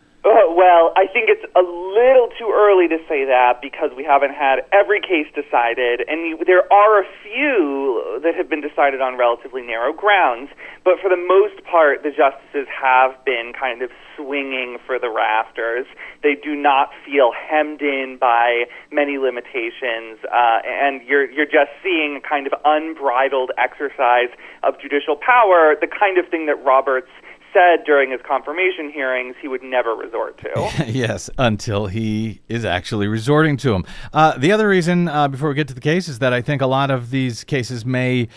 Well, 0.59 0.91
I 0.99 1.07
think 1.07 1.31
it's 1.31 1.47
a 1.55 1.63
little 1.63 2.27
too 2.35 2.51
early 2.51 2.91
to 2.91 2.99
say 3.07 3.23
that 3.23 3.63
because 3.63 3.95
we 3.95 4.03
haven't 4.03 4.35
had 4.35 4.67
every 4.75 4.99
case 4.99 5.31
decided, 5.31 6.03
and 6.03 6.35
there 6.43 6.67
are 6.67 6.99
a 6.99 7.07
few 7.23 8.19
that 8.23 8.35
have 8.35 8.49
been 8.49 8.59
decided 8.59 8.99
on 8.99 9.15
relatively 9.15 9.61
narrow 9.61 9.93
grounds. 9.93 10.51
But 10.83 10.99
for 10.99 11.07
the 11.07 11.15
most 11.15 11.63
part, 11.63 12.03
the 12.03 12.11
justices 12.11 12.67
have 12.75 13.15
been 13.23 13.53
kind 13.55 13.81
of 13.81 13.89
swinging 14.17 14.83
for 14.85 14.99
the 14.99 15.07
rafters. 15.07 15.87
They 16.23 16.35
do 16.35 16.59
not 16.59 16.91
feel 17.07 17.31
hemmed 17.31 17.79
in 17.79 18.17
by 18.19 18.67
many 18.91 19.17
limitations, 19.17 20.19
uh, 20.27 20.59
and 20.67 20.99
you're 21.07 21.31
you're 21.31 21.47
just 21.47 21.71
seeing 21.79 22.19
a 22.19 22.23
kind 22.27 22.47
of 22.47 22.53
unbridled 22.65 23.55
exercise 23.55 24.35
of 24.67 24.75
judicial 24.83 25.15
power, 25.15 25.79
the 25.79 25.87
kind 25.87 26.19
of 26.19 26.27
thing 26.27 26.47
that 26.51 26.59
Roberts 26.67 27.07
said 27.53 27.85
during 27.85 28.11
his 28.11 28.21
confirmation 28.27 28.91
hearings 28.91 29.35
he 29.41 29.47
would 29.47 29.63
never 29.63 29.95
resort 29.95 30.37
to. 30.39 30.85
yes, 30.87 31.29
until 31.37 31.87
he 31.87 32.41
is 32.47 32.65
actually 32.65 33.07
resorting 33.07 33.57
to 33.57 33.71
them. 33.71 33.85
Uh, 34.13 34.37
the 34.37 34.51
other 34.51 34.67
reason, 34.67 35.07
uh, 35.07 35.27
before 35.27 35.49
we 35.49 35.55
get 35.55 35.67
to 35.67 35.73
the 35.73 35.81
case, 35.81 36.07
is 36.07 36.19
that 36.19 36.33
I 36.33 36.41
think 36.41 36.61
a 36.61 36.67
lot 36.67 36.91
of 36.91 37.09
these 37.11 37.43
cases 37.43 37.85
may. 37.85 38.27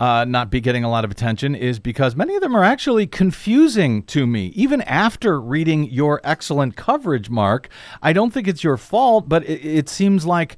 Uh, 0.00 0.24
not 0.24 0.48
be 0.48 0.60
getting 0.60 0.84
a 0.84 0.88
lot 0.88 1.04
of 1.04 1.10
attention 1.10 1.56
is 1.56 1.80
because 1.80 2.14
many 2.14 2.36
of 2.36 2.40
them 2.40 2.54
are 2.56 2.62
actually 2.62 3.04
confusing 3.04 4.04
to 4.04 4.28
me. 4.28 4.52
Even 4.54 4.80
after 4.82 5.40
reading 5.40 5.90
your 5.90 6.20
excellent 6.22 6.76
coverage, 6.76 7.28
Mark, 7.28 7.68
I 8.00 8.12
don't 8.12 8.32
think 8.32 8.46
it's 8.46 8.62
your 8.62 8.76
fault, 8.76 9.28
but 9.28 9.42
it, 9.42 9.64
it 9.64 9.88
seems 9.88 10.24
like 10.24 10.56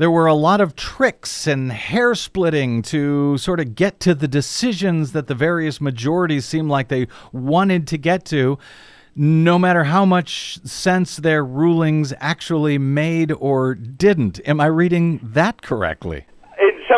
there 0.00 0.10
were 0.10 0.24
a 0.24 0.32
lot 0.32 0.62
of 0.62 0.74
tricks 0.76 1.46
and 1.46 1.70
hair 1.70 2.14
splitting 2.14 2.80
to 2.80 3.36
sort 3.36 3.60
of 3.60 3.74
get 3.74 4.00
to 4.00 4.14
the 4.14 4.26
decisions 4.26 5.12
that 5.12 5.26
the 5.26 5.34
various 5.34 5.78
majorities 5.78 6.46
seemed 6.46 6.70
like 6.70 6.88
they 6.88 7.06
wanted 7.32 7.86
to 7.86 7.98
get 7.98 8.24
to, 8.24 8.58
no 9.14 9.58
matter 9.58 9.84
how 9.84 10.06
much 10.06 10.58
sense 10.64 11.18
their 11.18 11.44
rulings 11.44 12.14
actually 12.18 12.78
made 12.78 13.30
or 13.30 13.74
didn't. 13.74 14.40
Am 14.48 14.58
I 14.58 14.66
reading 14.68 15.20
that 15.22 15.60
correctly? 15.60 16.24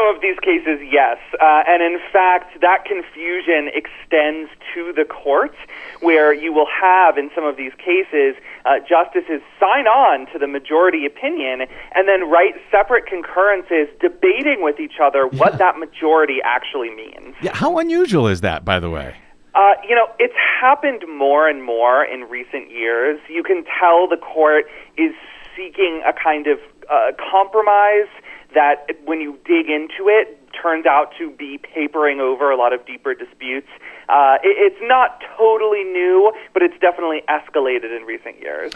Some 0.02 0.14
of 0.14 0.22
these 0.22 0.38
cases, 0.40 0.80
yes. 0.90 1.18
Uh, 1.40 1.62
and 1.66 1.82
in 1.82 1.98
fact, 2.12 2.60
that 2.60 2.84
confusion 2.84 3.70
extends 3.74 4.50
to 4.74 4.92
the 4.92 5.04
courts, 5.04 5.56
where 6.00 6.32
you 6.32 6.52
will 6.52 6.66
have, 6.66 7.18
in 7.18 7.30
some 7.34 7.44
of 7.44 7.56
these 7.56 7.72
cases, 7.78 8.34
uh, 8.64 8.78
justices 8.80 9.40
sign 9.60 9.86
on 9.86 10.26
to 10.32 10.38
the 10.38 10.46
majority 10.46 11.06
opinion 11.06 11.62
and 11.94 12.08
then 12.08 12.28
write 12.28 12.54
separate 12.70 13.06
concurrences 13.06 13.88
debating 14.00 14.62
with 14.62 14.80
each 14.80 14.98
other 15.02 15.26
what 15.26 15.58
that 15.58 15.78
majority 15.78 16.38
actually 16.44 16.90
means. 16.94 17.34
Yeah, 17.42 17.54
how 17.54 17.78
unusual 17.78 18.28
is 18.28 18.40
that, 18.40 18.64
by 18.64 18.80
the 18.80 18.90
way? 18.90 19.14
Uh, 19.54 19.74
you 19.86 19.94
know, 19.94 20.08
it's 20.18 20.34
happened 20.60 21.04
more 21.08 21.48
and 21.48 21.62
more 21.62 22.04
in 22.04 22.22
recent 22.22 22.70
years. 22.70 23.20
You 23.28 23.42
can 23.42 23.64
tell 23.78 24.08
the 24.08 24.16
court 24.16 24.64
is 24.96 25.12
seeking 25.54 26.02
a 26.06 26.12
kind 26.12 26.46
of 26.46 26.58
uh, 26.90 27.12
compromise 27.30 28.08
that 28.54 28.86
when 29.04 29.20
you 29.20 29.38
dig 29.44 29.68
into 29.68 30.08
it 30.08 30.38
turns 30.60 30.86
out 30.86 31.12
to 31.18 31.30
be 31.30 31.58
papering 31.58 32.20
over 32.20 32.50
a 32.50 32.56
lot 32.56 32.72
of 32.72 32.84
deeper 32.86 33.14
disputes. 33.14 33.68
Uh, 34.08 34.36
it, 34.42 34.72
it's 34.72 34.82
not 34.82 35.22
totally 35.36 35.84
new, 35.84 36.32
but 36.52 36.62
it's 36.62 36.78
definitely 36.80 37.22
escalated 37.28 37.96
in 37.96 38.04
recent 38.04 38.38
years. 38.40 38.72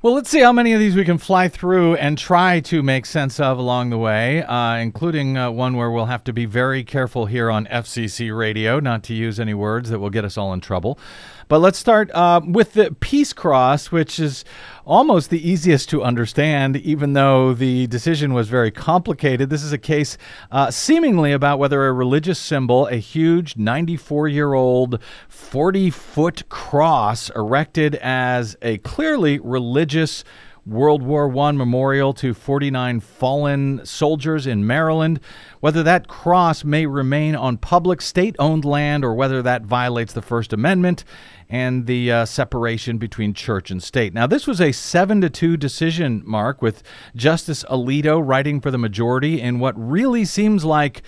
Well, 0.00 0.14
let's 0.14 0.30
see 0.30 0.38
how 0.38 0.52
many 0.52 0.72
of 0.74 0.78
these 0.78 0.94
we 0.94 1.04
can 1.04 1.18
fly 1.18 1.48
through 1.48 1.96
and 1.96 2.16
try 2.16 2.60
to 2.60 2.84
make 2.84 3.04
sense 3.04 3.40
of 3.40 3.58
along 3.58 3.90
the 3.90 3.98
way, 3.98 4.44
uh, 4.44 4.76
including 4.76 5.36
uh, 5.36 5.50
one 5.50 5.76
where 5.76 5.90
we'll 5.90 6.06
have 6.06 6.22
to 6.24 6.32
be 6.32 6.44
very 6.44 6.84
careful 6.84 7.26
here 7.26 7.50
on 7.50 7.66
FCC 7.66 8.36
radio 8.36 8.78
not 8.78 9.02
to 9.04 9.14
use 9.14 9.40
any 9.40 9.54
words 9.54 9.90
that 9.90 9.98
will 9.98 10.10
get 10.10 10.24
us 10.24 10.38
all 10.38 10.52
in 10.52 10.60
trouble. 10.60 11.00
But 11.48 11.60
let's 11.60 11.78
start 11.78 12.10
uh, 12.10 12.42
with 12.44 12.74
the 12.74 12.94
Peace 13.00 13.32
Cross, 13.32 13.90
which 13.90 14.20
is 14.20 14.44
almost 14.84 15.30
the 15.30 15.48
easiest 15.48 15.88
to 15.88 16.02
understand, 16.02 16.76
even 16.76 17.14
though 17.14 17.54
the 17.54 17.86
decision 17.86 18.34
was 18.34 18.50
very 18.50 18.70
complicated. 18.70 19.48
This 19.48 19.62
is 19.62 19.72
a 19.72 19.78
case 19.78 20.18
uh, 20.50 20.70
seemingly 20.70 21.32
about 21.32 21.58
whether 21.58 21.86
a 21.86 21.92
religious 21.94 22.38
symbol, 22.38 22.86
a 22.88 22.96
huge 22.96 23.56
94 23.56 24.28
year 24.28 24.52
old, 24.52 25.02
40 25.28 25.88
foot 25.88 26.48
cross 26.50 27.30
erected 27.30 27.94
as 27.96 28.54
a 28.60 28.76
clearly 28.78 29.38
religious 29.38 30.24
World 30.68 31.02
War 31.02 31.34
I 31.36 31.52
memorial 31.52 32.12
to 32.14 32.34
49 32.34 33.00
fallen 33.00 33.80
soldiers 33.86 34.46
in 34.46 34.66
Maryland, 34.66 35.18
whether 35.60 35.82
that 35.82 36.08
cross 36.08 36.62
may 36.62 36.84
remain 36.84 37.34
on 37.34 37.56
public 37.56 38.02
state 38.02 38.36
owned 38.38 38.64
land 38.64 39.04
or 39.04 39.14
whether 39.14 39.40
that 39.42 39.62
violates 39.62 40.12
the 40.12 40.20
First 40.20 40.52
Amendment 40.52 41.04
and 41.48 41.86
the 41.86 42.12
uh, 42.12 42.24
separation 42.26 42.98
between 42.98 43.32
church 43.32 43.70
and 43.70 43.82
state. 43.82 44.12
Now, 44.12 44.26
this 44.26 44.46
was 44.46 44.60
a 44.60 44.72
7 44.72 45.22
to 45.22 45.30
2 45.30 45.56
decision, 45.56 46.22
Mark, 46.26 46.60
with 46.60 46.82
Justice 47.16 47.64
Alito 47.70 48.20
writing 48.22 48.60
for 48.60 48.70
the 48.70 48.78
majority 48.78 49.40
in 49.40 49.58
what 49.58 49.74
really 49.76 50.26
seems 50.26 50.64
like 50.66 51.02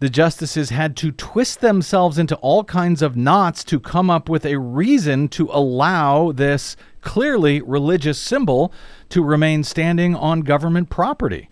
the 0.00 0.08
justices 0.08 0.70
had 0.70 0.96
to 0.96 1.10
twist 1.12 1.60
themselves 1.60 2.18
into 2.18 2.36
all 2.36 2.64
kinds 2.64 3.02
of 3.02 3.16
knots 3.16 3.64
to 3.64 3.80
come 3.80 4.08
up 4.10 4.28
with 4.28 4.46
a 4.46 4.56
reason 4.58 5.28
to 5.28 5.48
allow 5.52 6.32
this 6.32 6.76
clearly 7.00 7.60
religious 7.62 8.18
symbol 8.18 8.72
to 9.08 9.22
remain 9.22 9.64
standing 9.64 10.14
on 10.14 10.40
government 10.42 10.90
property. 10.90 11.48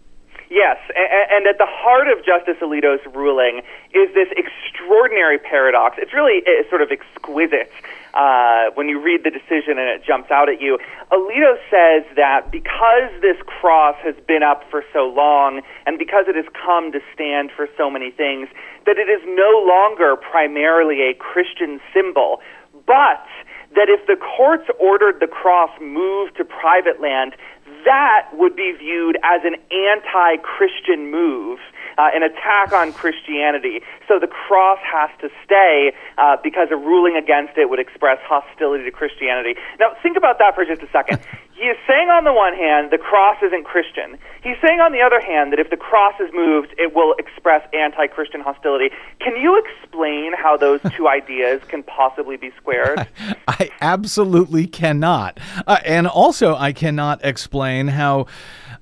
Yes, 0.49 0.79
and 0.95 1.47
at 1.47 1.59
the 1.59 1.67
heart 1.67 2.09
of 2.09 2.25
Justice 2.25 2.57
Alito's 2.63 3.05
ruling 3.15 3.63
is 3.93 4.15
this 4.15 4.29
extraordinary 4.37 5.39
paradox. 5.39 5.97
It's 5.99 6.15
really 6.15 6.43
sort 6.71 6.83
of 6.83 6.91
exquisite 6.91 7.71
uh, 8.17 8.73
when 8.75 8.89
you 8.89 8.99
read 8.99 9.21
the 9.25 9.31
decision 9.31 9.77
and 9.77 9.93
it 9.93 10.01
jumps 10.03 10.31
out 10.31 10.49
at 10.49 10.61
you. 10.61 10.79
Alito 11.13 11.61
says 11.69 12.09
that 12.17 12.51
because 12.51 13.13
this 13.21 13.37
cross 13.45 13.95
has 14.03 14.17
been 14.27 14.43
up 14.43 14.65
for 14.71 14.83
so 14.93 15.05
long 15.07 15.61
and 15.85 15.99
because 15.99 16.25
it 16.27 16.35
has 16.35 16.49
come 16.57 16.93
to 16.93 17.01
stand 17.13 17.53
for 17.55 17.69
so 17.77 17.91
many 17.91 18.11
things, 18.11 18.49
that 18.87 18.97
it 18.97 19.13
is 19.13 19.21
no 19.29 19.63
longer 19.69 20.17
primarily 20.17 21.13
a 21.13 21.15
Christian 21.15 21.79
symbol, 21.93 22.41
but 22.87 23.29
that 23.77 23.93
if 23.93 24.07
the 24.07 24.17
courts 24.17 24.65
ordered 24.81 25.21
the 25.21 25.29
cross 25.29 25.71
moved 25.81 26.37
to 26.39 26.45
private 26.45 27.01
land, 27.03 27.37
that 27.85 28.31
would 28.33 28.57
be 28.57 28.73
viewed 28.73 29.19
as 29.23 29.43
an 29.45 29.57
anti 29.71 30.41
Christian 30.41 31.11
move 31.11 31.59
uh, 31.99 32.11
an 32.15 32.23
attack 32.23 32.73
on 32.73 32.93
Christianity. 32.93 33.81
So 34.09 34.19
the 34.19 34.27
cross 34.27 34.79
has 34.85 35.11
to 35.21 35.29
stay 35.45 35.93
uh, 36.19 36.37
because 36.43 36.69
a 36.71 36.77
ruling 36.77 37.17
against 37.17 37.57
it 37.57 37.71
would 37.71 37.81
express 37.81 38.19
hostility 38.23 38.85
to 38.85 38.91
Christianity. 38.91 39.55
Now, 39.81 39.97
think 40.03 40.17
about 40.17 40.39
that 40.39 40.55
for 40.55 40.65
just 40.65 40.83
a 40.83 40.91
second. 40.91 41.21
he 41.57 41.65
is 41.65 41.77
saying, 41.89 42.09
on 42.09 42.25
the 42.25 42.33
one 42.33 42.55
hand, 42.55 42.91
the 42.91 42.99
cross 42.99 43.37
isn't 43.43 43.65
Christian. 43.65 44.19
He's 44.43 44.57
saying, 44.61 44.81
on 44.81 44.93
the 44.93 45.01
other 45.01 45.21
hand, 45.21 45.53
that 45.53 45.59
if 45.59 45.71
the 45.71 45.77
cross 45.77 46.15
is 46.21 46.31
moved, 46.33 46.75
it 46.79 46.95
will 46.95 47.15
express 47.19 47.67
anti 47.73 48.07
Christian 48.07 48.41
hostility. 48.41 48.91
Can 49.21 49.37
you 49.37 49.61
explain 49.65 50.33
how 50.37 50.57
those 50.57 50.81
two 50.97 51.09
ideas 51.09 51.63
can 51.69 51.83
possibly 51.83 52.37
be 52.37 52.51
squared? 52.59 53.09
I 53.49 53.71
absolutely 53.81 54.67
cannot. 54.67 55.41
Uh, 55.67 55.79
and 55.85 56.07
also, 56.07 56.55
I 56.55 56.73
cannot 56.73 57.25
explain 57.25 57.89
how 57.89 58.27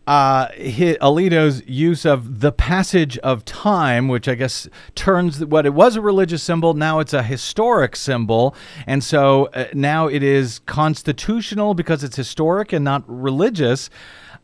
uh, 0.06 0.48
Alito's 0.48 1.66
use 1.66 2.04
of 2.04 2.40
the 2.40 2.52
passage 2.52 3.16
of 3.18 3.44
time, 3.44 4.08
which 4.08 4.28
I 4.28 4.34
guess 4.34 4.68
turns 4.94 5.44
what 5.44 5.66
it 5.66 5.74
was 5.74 5.96
a 5.96 6.00
religious 6.00 6.42
symbol, 6.42 6.74
now 6.74 6.98
it's 6.98 7.12
a 7.12 7.22
historic 7.22 7.96
symbol. 7.96 8.54
And 8.86 9.02
so 9.02 9.46
uh, 9.54 9.66
now 9.72 10.08
it 10.08 10.22
is 10.22 10.60
constitutional 10.60 11.74
because 11.74 12.04
it's 12.04 12.16
historic 12.16 12.72
and 12.72 12.84
not 12.84 13.02
religious. 13.06 13.88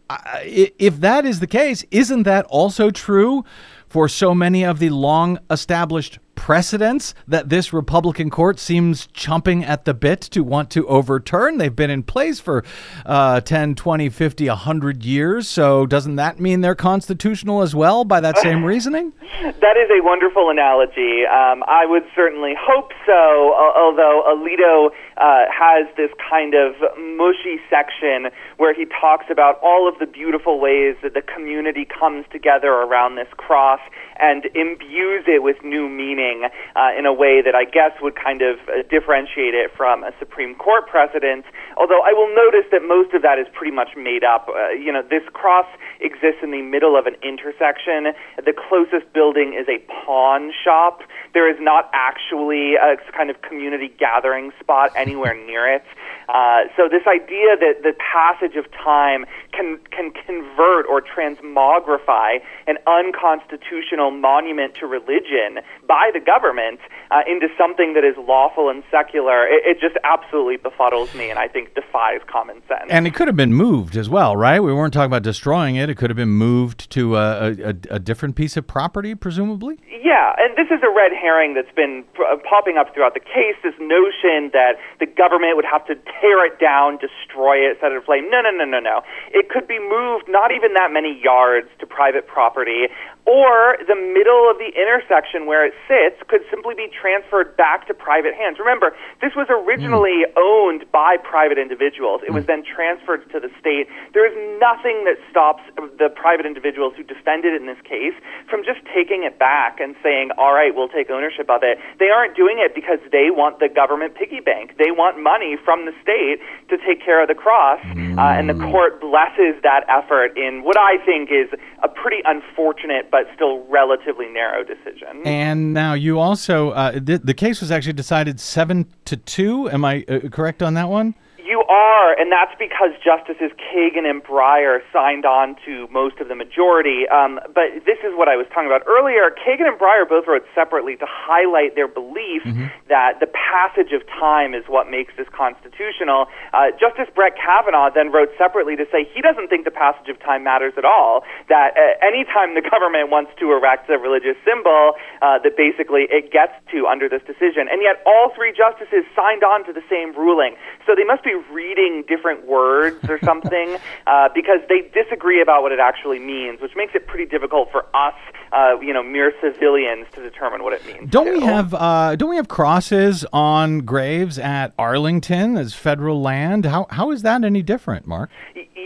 Uh, 0.08 0.18
if 0.42 0.98
that 1.00 1.26
is 1.26 1.40
the 1.40 1.46
case, 1.46 1.84
isn't 1.90 2.22
that 2.24 2.46
also 2.46 2.90
true 2.90 3.44
for 3.88 4.08
so 4.08 4.34
many 4.34 4.64
of 4.64 4.78
the 4.78 4.88
long 4.88 5.38
established 5.50 6.18
precedents 6.40 7.12
that 7.28 7.50
this 7.50 7.70
Republican 7.70 8.30
court 8.30 8.58
seems 8.58 9.08
chomping 9.08 9.62
at 9.62 9.84
the 9.84 9.92
bit 9.92 10.22
to 10.22 10.42
want 10.42 10.70
to 10.70 10.88
overturn. 10.88 11.58
They've 11.58 11.76
been 11.76 11.90
in 11.90 12.02
place 12.02 12.40
for 12.40 12.64
uh, 13.04 13.42
10, 13.42 13.74
20, 13.74 14.08
50, 14.08 14.48
100 14.48 15.04
years. 15.04 15.46
So 15.46 15.84
doesn't 15.84 16.16
that 16.16 16.40
mean 16.40 16.62
they're 16.62 16.74
constitutional 16.74 17.60
as 17.60 17.74
well 17.74 18.04
by 18.04 18.20
that 18.20 18.38
same 18.38 18.64
reasoning? 18.72 19.12
that 19.42 19.76
is 19.76 19.90
a 19.90 20.02
wonderful 20.02 20.48
analogy. 20.48 21.24
Um, 21.26 21.62
I 21.68 21.84
would 21.84 22.04
certainly 22.16 22.54
hope 22.58 22.92
so, 23.04 23.54
although 23.76 24.24
Alito 24.26 24.90
uh, 25.20 25.44
has 25.52 25.86
this 25.96 26.10
kind 26.16 26.54
of 26.54 26.74
mushy 26.96 27.60
section 27.68 28.32
where 28.56 28.72
he 28.72 28.86
talks 28.88 29.26
about 29.30 29.60
all 29.62 29.86
of 29.86 29.98
the 30.00 30.06
beautiful 30.06 30.58
ways 30.58 30.96
that 31.02 31.12
the 31.12 31.20
community 31.20 31.84
comes 31.84 32.24
together 32.32 32.72
around 32.72 33.16
this 33.16 33.28
cross 33.36 33.80
and 34.18 34.46
imbues 34.56 35.24
it 35.28 35.42
with 35.42 35.56
new 35.62 35.88
meaning 35.88 36.48
uh, 36.74 36.90
in 36.96 37.04
a 37.04 37.12
way 37.12 37.42
that 37.44 37.54
I 37.54 37.64
guess 37.64 37.92
would 38.00 38.16
kind 38.16 38.40
of 38.40 38.56
uh, 38.64 38.82
differentiate 38.88 39.52
it 39.52 39.70
from 39.76 40.04
a 40.04 40.12
Supreme 40.18 40.54
Court 40.56 40.88
precedent. 40.88 41.44
Although 41.76 42.00
I 42.00 42.12
will 42.12 42.32
notice 42.32 42.68
that 42.72 42.80
most 42.80 43.12
of 43.12 43.20
that 43.22 43.38
is 43.38 43.46
pretty 43.52 43.76
much 43.76 43.92
made 43.96 44.24
up. 44.24 44.48
Uh, 44.48 44.72
you 44.72 44.92
know, 44.92 45.02
this 45.04 45.24
cross 45.32 45.66
exists 46.00 46.40
in 46.42 46.50
the 46.50 46.62
middle 46.62 46.96
of 46.96 47.04
an 47.04 47.16
intersection. 47.22 48.16
The 48.40 48.56
closest 48.56 49.12
building 49.12 49.52
is 49.52 49.68
a 49.68 49.84
pawn 49.84 50.52
shop. 50.64 51.04
There 51.32 51.48
is 51.50 51.56
not 51.60 51.90
actually 51.92 52.74
a 52.74 52.96
kind 53.16 53.30
of 53.30 53.40
community 53.42 53.92
gathering 53.98 54.52
spot 54.60 54.90
anywhere 54.96 55.34
near 55.34 55.72
it. 55.72 55.84
Uh, 56.28 56.64
so 56.76 56.88
this 56.88 57.02
idea 57.06 57.56
that 57.58 57.82
the 57.82 57.94
passage 57.98 58.56
of 58.56 58.70
time 58.72 59.26
can 59.52 59.78
can 59.90 60.12
convert 60.12 60.86
or 60.86 61.02
transmogrify 61.02 62.38
an 62.66 62.76
unconstitutional 62.86 64.10
monument 64.10 64.74
to 64.80 64.86
religion 64.86 65.62
by 65.86 66.10
the 66.12 66.20
government 66.20 66.80
uh, 67.10 67.22
into 67.26 67.48
something 67.58 67.94
that 67.94 68.04
is 68.04 68.14
lawful 68.16 68.68
and 68.68 68.84
secular, 68.90 69.46
it, 69.46 69.62
it, 69.66 69.80
just 69.80 69.96
absolutely 70.04 70.56
befuddles 70.56 71.12
me, 71.14 71.30
and 71.30 71.38
I 71.38 71.48
think 71.48 71.74
defies 71.74 72.20
common 72.30 72.62
sense. 72.68 72.86
And 72.88 73.06
it 73.06 73.14
could 73.14 73.26
have 73.26 73.36
been 73.36 73.54
moved 73.54 73.96
as 73.96 74.08
well, 74.08 74.36
right? 74.36 74.60
We 74.60 74.72
weren't 74.72 74.94
talking 74.94 75.10
about 75.10 75.22
destroying 75.22 75.76
it. 75.76 75.90
It 75.90 75.96
could 75.96 76.10
have 76.10 76.16
been 76.16 76.28
moved 76.28 76.90
to 76.90 77.16
a, 77.16 77.50
a, 77.50 77.74
a 77.90 77.98
different 77.98 78.36
piece 78.36 78.56
of 78.56 78.66
property, 78.66 79.14
presumably. 79.14 79.80
Yeah, 79.88 80.34
and 80.38 80.54
this 80.56 80.68
is 80.70 80.82
a 80.82 80.92
red 80.94 81.12
herring 81.16 81.54
that's 81.54 81.74
been 81.74 82.04
uh, 82.20 82.36
popping 82.48 82.76
up 82.76 82.94
throughout 82.94 83.14
the 83.14 83.20
case. 83.20 83.56
This 83.64 83.74
notion 83.80 84.50
that 84.52 84.76
the 85.00 85.06
government 85.06 85.56
would 85.56 85.64
have 85.64 85.86
to 85.86 85.94
tear 86.20 86.44
it 86.46 86.60
down, 86.60 86.98
destroy 86.98 87.56
it, 87.58 87.78
set 87.80 87.90
it 87.90 87.98
aflame. 87.98 88.28
No, 88.30 88.42
no, 88.42 88.50
no, 88.50 88.64
no, 88.64 88.78
no. 88.78 89.02
It 89.32 89.39
could 89.48 89.66
be 89.66 89.78
moved 89.78 90.24
not 90.28 90.52
even 90.52 90.74
that 90.74 90.92
many 90.92 91.18
yards 91.22 91.68
to 91.78 91.86
private 91.86 92.26
property, 92.26 92.88
or 93.26 93.76
the 93.86 93.94
middle 93.94 94.48
of 94.48 94.56
the 94.58 94.72
intersection 94.72 95.46
where 95.46 95.64
it 95.66 95.74
sits 95.86 96.16
could 96.28 96.40
simply 96.48 96.74
be 96.74 96.88
transferred 96.88 97.56
back 97.56 97.86
to 97.86 97.94
private 97.94 98.34
hands. 98.34 98.58
Remember, 98.58 98.96
this 99.20 99.32
was 99.36 99.46
originally 99.50 100.24
mm. 100.24 100.40
owned 100.40 100.90
by 100.90 101.16
private 101.20 101.58
individuals. 101.58 102.22
It 102.26 102.32
was 102.32 102.46
then 102.46 102.64
transferred 102.64 103.28
to 103.32 103.38
the 103.40 103.50
state. 103.60 103.86
There 104.14 104.24
is 104.24 104.34
nothing 104.58 105.04
that 105.04 105.20
stops 105.28 105.62
the 105.76 106.08
private 106.08 106.46
individuals 106.46 106.94
who 106.96 107.04
defended 107.04 107.52
it 107.54 107.60
in 107.60 107.66
this 107.66 107.80
case 107.84 108.16
from 108.48 108.64
just 108.64 108.80
taking 108.88 109.24
it 109.24 109.38
back 109.38 109.80
and 109.80 109.94
saying, 110.02 110.30
all 110.38 110.54
right, 110.54 110.74
we'll 110.74 110.88
take 110.88 111.10
ownership 111.10 111.50
of 111.50 111.62
it. 111.62 111.78
They 111.98 112.08
aren't 112.08 112.36
doing 112.36 112.56
it 112.58 112.74
because 112.74 112.98
they 113.12 113.30
want 113.30 113.60
the 113.60 113.68
government 113.68 114.14
piggy 114.14 114.40
bank. 114.40 114.76
They 114.78 114.90
want 114.90 115.20
money 115.20 115.56
from 115.64 115.84
the 115.84 115.92
state 116.00 116.40
to 116.68 116.78
take 116.78 117.04
care 117.04 117.20
of 117.20 117.28
the 117.28 117.34
cross, 117.34 117.80
mm. 117.92 118.16
uh, 118.16 118.38
and 118.38 118.48
the 118.48 118.58
court 118.70 119.00
blesses 119.00 119.60
that 119.62 119.84
effort 119.88 120.36
in 120.36 120.62
what 120.64 120.78
I 120.78 120.98
think 121.04 121.30
is 121.30 121.48
a 121.82 121.88
pretty 121.88 122.22
unfortunate 122.24 123.09
but 123.10 123.26
still 123.34 123.64
relatively 123.66 124.26
narrow 124.28 124.62
decision. 124.64 125.22
And 125.24 125.74
now 125.74 125.94
you 125.94 126.18
also, 126.18 126.70
uh, 126.70 126.92
th- 126.92 127.22
the 127.22 127.34
case 127.34 127.60
was 127.60 127.70
actually 127.70 127.94
decided 127.94 128.40
seven 128.40 128.86
to 129.06 129.16
two. 129.16 129.68
Am 129.70 129.84
I 129.84 130.04
uh, 130.08 130.28
correct 130.28 130.62
on 130.62 130.74
that 130.74 130.88
one? 130.88 131.14
You 131.50 131.66
are, 131.66 132.14
and 132.14 132.30
that's 132.30 132.54
because 132.62 132.94
Justices 133.02 133.50
Kagan 133.58 134.06
and 134.06 134.22
Breyer 134.22 134.78
signed 134.94 135.26
on 135.26 135.58
to 135.66 135.90
most 135.90 136.22
of 136.22 136.30
the 136.30 136.38
majority. 136.38 137.10
Um, 137.10 137.42
but 137.50 137.82
this 137.82 137.98
is 138.06 138.14
what 138.14 138.30
I 138.30 138.38
was 138.38 138.46
talking 138.54 138.70
about 138.70 138.86
earlier. 138.86 139.34
Kagan 139.34 139.66
and 139.66 139.74
Breyer 139.74 140.06
both 140.06 140.30
wrote 140.30 140.46
separately 140.54 140.94
to 141.02 141.06
highlight 141.10 141.74
their 141.74 141.90
belief 141.90 142.46
mm-hmm. 142.46 142.70
that 142.86 143.18
the 143.18 143.26
passage 143.26 143.90
of 143.90 144.06
time 144.06 144.54
is 144.54 144.62
what 144.70 144.86
makes 144.86 145.10
this 145.18 145.26
constitutional. 145.34 146.30
Uh, 146.54 146.70
Justice 146.78 147.10
Brett 147.18 147.34
Kavanaugh 147.34 147.90
then 147.90 148.14
wrote 148.14 148.30
separately 148.38 148.78
to 148.78 148.86
say 148.94 149.02
he 149.10 149.18
doesn't 149.18 149.50
think 149.50 149.66
the 149.66 149.74
passage 149.74 150.06
of 150.06 150.22
time 150.22 150.46
matters 150.46 150.78
at 150.78 150.86
all, 150.86 151.26
that 151.50 151.74
uh, 151.74 151.98
anytime 151.98 152.54
the 152.54 152.62
government 152.62 153.10
wants 153.10 153.34
to 153.42 153.50
erect 153.50 153.90
a 153.90 153.98
religious 153.98 154.38
symbol, 154.46 154.94
uh, 155.18 155.42
that 155.42 155.58
basically 155.58 156.06
it 156.14 156.30
gets 156.30 156.54
to 156.70 156.86
under 156.86 157.10
this 157.10 157.26
decision. 157.26 157.66
And 157.66 157.82
yet 157.82 157.98
all 158.06 158.30
three 158.38 158.54
justices 158.54 159.02
signed 159.18 159.42
on 159.42 159.66
to 159.66 159.74
the 159.74 159.82
same 159.90 160.14
ruling. 160.14 160.54
So 160.86 160.94
they 160.94 161.02
must 161.02 161.26
be 161.26 161.39
reading 161.52 162.04
different 162.08 162.46
words 162.46 163.08
or 163.08 163.18
something 163.24 163.76
uh, 164.06 164.28
because 164.34 164.60
they 164.68 164.90
disagree 164.92 165.40
about 165.40 165.62
what 165.62 165.72
it 165.72 165.80
actually 165.80 166.18
means, 166.18 166.60
which 166.60 166.72
makes 166.76 166.94
it 166.94 167.06
pretty 167.06 167.26
difficult 167.26 167.70
for 167.70 167.84
us, 167.94 168.14
uh, 168.52 168.78
you 168.80 168.92
know, 168.92 169.02
mere 169.02 169.32
civilians 169.40 170.06
to 170.14 170.22
determine 170.22 170.62
what 170.62 170.72
it 170.72 170.84
means. 170.86 171.10
Don't 171.10 171.26
too. 171.26 171.32
we 171.32 171.40
have 171.40 171.74
uh, 171.74 172.16
don't 172.16 172.30
we 172.30 172.36
have 172.36 172.48
crosses 172.48 173.24
on 173.32 173.80
graves 173.80 174.38
at 174.38 174.72
Arlington 174.78 175.56
as 175.56 175.74
federal 175.74 176.20
land? 176.20 176.64
How 176.64 176.86
how 176.90 177.10
is 177.10 177.22
that 177.22 177.44
any 177.44 177.62
different, 177.62 178.06
Mark? 178.06 178.30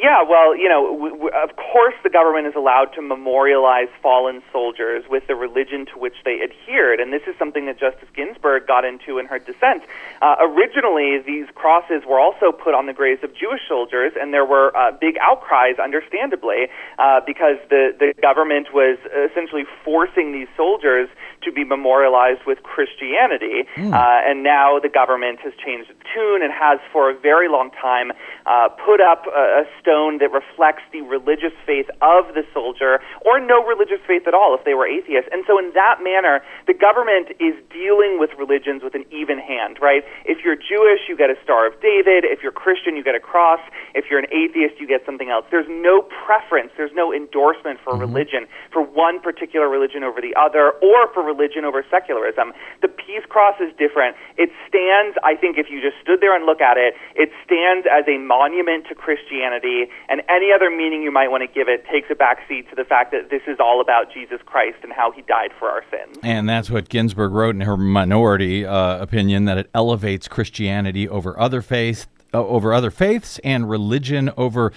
Yeah, 0.05 0.23
well, 0.23 0.55
you 0.55 0.69
know, 0.69 0.93
w- 0.93 1.17
w- 1.17 1.33
of 1.33 1.57
course 1.57 1.95
the 2.03 2.11
government 2.11 2.47
is 2.47 2.55
allowed 2.55 2.93
to 2.95 3.01
memorialize 3.01 3.89
fallen 4.03 4.43
soldiers 4.53 5.03
with 5.09 5.27
the 5.29 5.35
religion 5.35 5.87
to 5.87 5.99
which 5.99 6.17
they 6.27 6.43
adhered, 6.43 7.01
and 7.01 7.11
this 7.11 7.23
is 7.27 7.35
something 7.39 7.65
that 7.67 7.81
Justice 7.81 8.09
Ginsburg 8.15 8.67
got 8.67 8.85
into 8.85 9.19
in 9.19 9.25
her 9.25 9.39
dissent. 9.39 9.83
Uh, 10.21 10.37
originally, 10.41 11.21
these 11.25 11.47
crosses 11.55 12.03
were 12.07 12.21
also 12.45 12.57
put 12.57 12.75
on 12.75 12.87
the 12.87 12.93
graves 12.93 13.23
of 13.23 13.31
Jewish 13.35 13.61
soldiers, 13.69 14.13
and 14.21 14.33
there 14.33 14.45
were 14.45 14.77
uh, 14.77 14.93
big 14.93 15.17
outcries, 15.21 15.77
understandably, 15.83 16.69
uh, 16.99 17.21
because 17.27 17.57
the, 17.71 17.95
the 17.99 18.15
government 18.21 18.69
was 18.73 18.99
essentially 19.31 19.65
forcing 19.85 20.33
these 20.33 20.49
soldiers 20.57 21.09
to 21.43 21.53
be 21.53 21.65
memorialized 21.65 22.41
with 22.47 22.63
Christianity. 22.63 23.65
Mm. 23.77 23.93
Uh, 23.93 24.29
and 24.29 24.43
now 24.43 24.79
the 24.79 24.89
government 24.89 25.41
has 25.41 25.53
changed 25.65 25.91
its 25.91 26.01
tune 26.13 26.43
and 26.43 26.53
has 26.53 26.79
for 26.93 27.11
a 27.11 27.15
very 27.19 27.49
long 27.49 27.71
time 27.71 28.13
uh, 28.47 28.69
put 28.85 29.01
up 29.01 29.27
a, 29.27 29.63
a 29.63 29.65
stone 29.81 30.19
that 30.19 30.33
reflects 30.33 30.83
the 30.93 31.03
religious 31.03 31.53
faith 31.67 31.89
of 32.01 32.33
the 32.35 32.45
soldier 32.53 33.01
or 33.25 33.41
no 33.41 33.65
religious 33.65 34.01
faith 34.07 34.27
at 34.27 34.35
all 34.35 34.57
if 34.57 34.65
they 34.65 34.75
were 34.75 34.87
atheists. 34.87 35.29
And 35.33 35.45
so, 35.47 35.59
in 35.59 35.73
that 35.75 36.01
manner, 36.03 36.41
the 36.67 36.75
government 36.75 37.37
is 37.41 37.55
dealing 37.73 38.19
with 38.19 38.31
religions 38.39 38.83
with 38.83 38.95
an 38.95 39.05
even 39.13 39.39
hand, 39.39 39.79
right? 39.81 40.05
If 40.25 40.45
you're 40.45 40.57
Jewish, 40.57 41.09
you 41.09 41.17
get 41.17 41.31
a 41.31 41.37
Star 41.45 41.67
of 41.67 41.81
David. 41.81 42.25
If 42.35 42.43
you're 42.43 42.51
Christian, 42.51 42.97
you 42.99 43.05
get 43.07 43.15
a 43.15 43.23
cross. 43.23 43.61
If 43.95 44.11
you're 44.11 44.19
an 44.19 44.27
atheist, 44.35 44.83
you 44.83 44.91
get 44.91 45.07
something 45.07 45.31
else. 45.31 45.47
There's 45.55 45.71
no 45.71 46.03
preference, 46.03 46.75
there's 46.77 46.91
no 46.95 47.15
endorsement 47.15 47.79
for 47.79 47.95
mm-hmm. 47.95 48.11
religion, 48.11 48.51
for 48.75 48.83
one 48.83 49.23
particular 49.23 49.71
religion 49.71 50.03
over 50.03 50.21
the 50.21 50.35
other, 50.35 50.75
or 50.83 51.07
for 51.15 51.23
religion 51.23 51.65
over 51.65 51.87
secularism. 51.87 52.51
The 52.83 52.89
Peace 52.91 53.23
Cross 53.29 53.63
is 53.63 53.71
different. 53.79 54.17
It 54.37 54.51
stands, 54.67 55.15
I 55.23 55.39
think, 55.39 55.59
if 55.63 55.71
you 55.71 55.79
just 55.79 55.95
stood 56.03 56.19
there 56.19 56.35
and 56.35 56.45
look 56.45 56.61
at 56.61 56.75
it, 56.77 56.99
it 57.15 57.31
stands 57.47 57.87
as 57.87 58.03
a 58.11 58.19
monument 58.19 58.91
to 58.91 58.95
Christianity, 58.99 59.87
and 60.09 60.23
any 60.29 60.51
other 60.51 60.75
meaning 60.75 61.07
you 61.07 61.13
might 61.13 61.31
want 61.31 61.47
to 61.47 61.51
give 61.53 61.69
it 61.69 61.87
takes 61.87 62.11
a 62.11 62.19
backseat 62.19 62.69
to 62.71 62.75
the 62.75 62.85
fact 62.85 63.13
that 63.13 63.31
this 63.31 63.43
is 63.47 63.63
all 63.63 63.81
about 63.81 64.13
Jesus 64.13 64.41
Christ 64.45 64.79
and 64.83 64.93
how 64.93 65.13
he 65.13 65.23
died 65.23 65.55
for 65.59 65.71
our 65.71 65.85
sins. 65.91 66.19
And 66.25 66.49
that's 66.49 66.71
what 66.71 66.89
Ginsburg 66.89 67.31
wrote 67.31 67.55
in 67.55 67.61
her 67.61 67.77
minority 67.77 68.67
uh, 68.67 68.99
opinion 68.99 69.45
that 69.45 69.59
it 69.59 69.71
elevates 69.73 70.27
Christianity 70.27 71.09
over 71.09 71.39
other 71.39 71.63
faiths, 71.63 72.07
over 72.39 72.73
other 72.73 72.91
faiths, 72.91 73.39
and 73.45 73.69
religion 73.69 74.31
over 74.37 74.73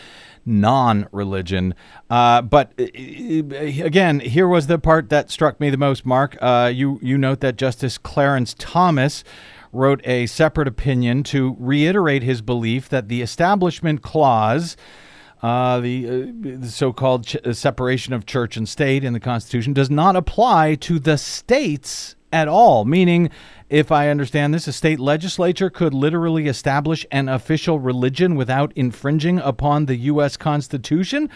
non-religion. 0.47 1.75
Uh, 2.09 2.41
but 2.41 2.71
uh, 2.79 2.83
again, 2.83 4.21
here 4.21 4.47
was 4.47 4.67
the 4.67 4.79
part 4.79 5.09
that 5.09 5.29
struck 5.29 5.59
me 5.59 5.69
the 5.69 5.77
most. 5.77 6.05
Mark, 6.05 6.37
uh, 6.41 6.71
you 6.73 6.99
you 7.03 7.17
note 7.17 7.41
that 7.41 7.57
Justice 7.57 7.97
Clarence 7.97 8.55
Thomas 8.57 9.23
wrote 9.73 10.01
a 10.05 10.25
separate 10.25 10.67
opinion 10.67 11.23
to 11.23 11.55
reiterate 11.59 12.23
his 12.23 12.41
belief 12.41 12.89
that 12.89 13.09
the 13.09 13.21
Establishment 13.21 14.01
Clause. 14.01 14.75
Uh, 15.39 15.79
the, 15.81 16.07
uh, 16.07 16.57
the, 16.59 16.67
so-called 16.67 17.27
ch- 17.27 17.35
uh, 17.45 17.53
separation 17.53 18.11
of 18.11 18.25
church 18.25 18.57
and 18.57 18.67
state 18.67 19.03
in 19.03 19.13
the 19.13 19.19
Constitution 19.19 19.71
does 19.71 19.87
not 19.87 20.15
apply 20.15 20.73
to 20.73 20.97
the 20.97 21.15
states 21.15 22.15
at 22.31 22.47
all. 22.47 22.85
Meaning, 22.85 23.29
if 23.69 23.91
I 23.91 24.09
understand 24.09 24.53
this, 24.53 24.67
a 24.67 24.73
state 24.73 24.99
legislature 24.99 25.69
could 25.69 25.93
literally 25.93 26.47
establish 26.47 27.05
an 27.11 27.29
official 27.29 27.79
religion 27.79 28.35
without 28.35 28.71
infringing 28.75 29.39
upon 29.39 29.85
the 29.85 29.95
U.S. 29.95 30.37
Constitution. 30.37 31.29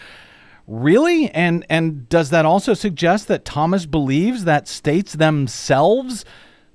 Really? 0.66 1.30
And 1.30 1.66
and 1.68 2.08
does 2.08 2.30
that 2.30 2.46
also 2.46 2.74
suggest 2.74 3.28
that 3.28 3.44
Thomas 3.44 3.84
believes 3.86 4.44
that 4.44 4.68
states 4.68 5.14
themselves 5.14 6.24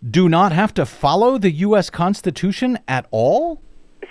do 0.07 0.29
not 0.29 0.51
have 0.51 0.73
to 0.75 0.85
follow 0.85 1.37
the 1.37 1.51
U.S. 1.51 1.89
Constitution 1.89 2.77
at 2.87 3.07
all? 3.11 3.61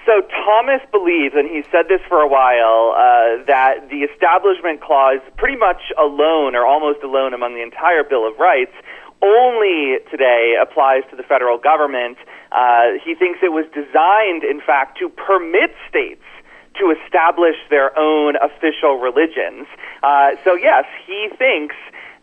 So 0.04 0.22
Thomas 0.22 0.80
believes, 0.92 1.34
and 1.34 1.48
he 1.50 1.62
said 1.70 1.86
this 1.88 2.00
for 2.08 2.22
a 2.22 2.28
while, 2.28 2.94
uh, 2.94 3.44
that 3.46 3.90
the 3.90 4.06
Establishment 4.06 4.80
Clause, 4.80 5.18
pretty 5.36 5.56
much 5.56 5.82
alone 5.98 6.54
or 6.54 6.64
almost 6.64 7.02
alone 7.02 7.34
among 7.34 7.54
the 7.54 7.62
entire 7.62 8.04
Bill 8.04 8.26
of 8.26 8.38
Rights, 8.38 8.72
only 9.26 9.98
today 10.10 10.54
applies 10.60 11.02
to 11.10 11.16
the 11.16 11.22
federal 11.22 11.58
government. 11.58 12.18
Uh, 12.52 13.02
he 13.04 13.14
thinks 13.14 13.40
it 13.42 13.52
was 13.52 13.66
designed, 13.74 14.44
in 14.44 14.60
fact, 14.60 14.98
to 14.98 15.08
permit 15.08 15.74
states 15.88 16.22
to 16.78 16.92
establish 16.92 17.56
their 17.70 17.96
own 17.98 18.36
official 18.36 19.00
religions. 19.00 19.66
Uh, 20.02 20.36
so, 20.44 20.54
yes, 20.54 20.84
he 21.06 21.28
thinks 21.38 21.74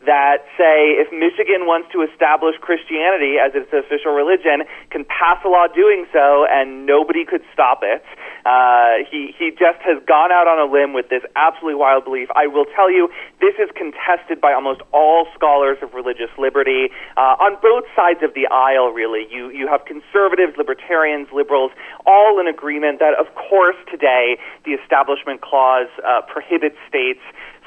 that 0.05 0.45
say 0.57 0.99
if 0.99 1.11
Michigan 1.11 1.65
wants 1.65 1.89
to 1.91 2.01
establish 2.01 2.55
Christianity 2.59 3.37
as 3.39 3.55
its 3.55 3.71
official 3.71 4.11
religion, 4.11 4.67
can 4.91 5.05
pass 5.05 5.39
a 5.45 5.49
law 5.49 5.67
doing 5.67 6.05
so, 6.11 6.45
and 6.49 6.85
nobody 6.85 7.25
could 7.25 7.43
stop 7.53 7.81
it. 7.83 8.03
Uh, 8.45 9.07
he 9.07 9.33
he 9.37 9.51
just 9.51 9.79
has 9.87 10.03
gone 10.03 10.31
out 10.31 10.47
on 10.47 10.59
a 10.59 10.67
limb 10.67 10.91
with 10.91 11.07
this 11.07 11.23
absolutely 11.35 11.79
wild 11.79 12.03
belief. 12.03 12.27
I 12.35 12.47
will 12.47 12.65
tell 12.75 12.91
you, 12.91 13.07
this 13.39 13.55
is 13.55 13.71
contested 13.75 14.41
by 14.41 14.51
almost 14.51 14.81
all 14.91 15.27
scholars 15.33 15.77
of 15.81 15.93
religious 15.93 16.31
liberty 16.37 16.91
uh, 17.15 17.39
on 17.39 17.55
both 17.63 17.87
sides 17.95 18.19
of 18.21 18.33
the 18.35 18.47
aisle. 18.51 18.91
Really, 18.91 19.27
you 19.31 19.49
you 19.49 19.67
have 19.67 19.85
conservatives, 19.85 20.57
libertarians, 20.57 21.27
liberals, 21.31 21.71
all 22.05 22.39
in 22.39 22.47
agreement 22.47 22.99
that, 22.99 23.15
of 23.15 23.33
course, 23.35 23.79
today 23.89 24.37
the 24.65 24.75
Establishment 24.75 25.39
Clause 25.41 25.87
uh, 26.03 26.21
prohibits 26.27 26.75
states 26.87 27.23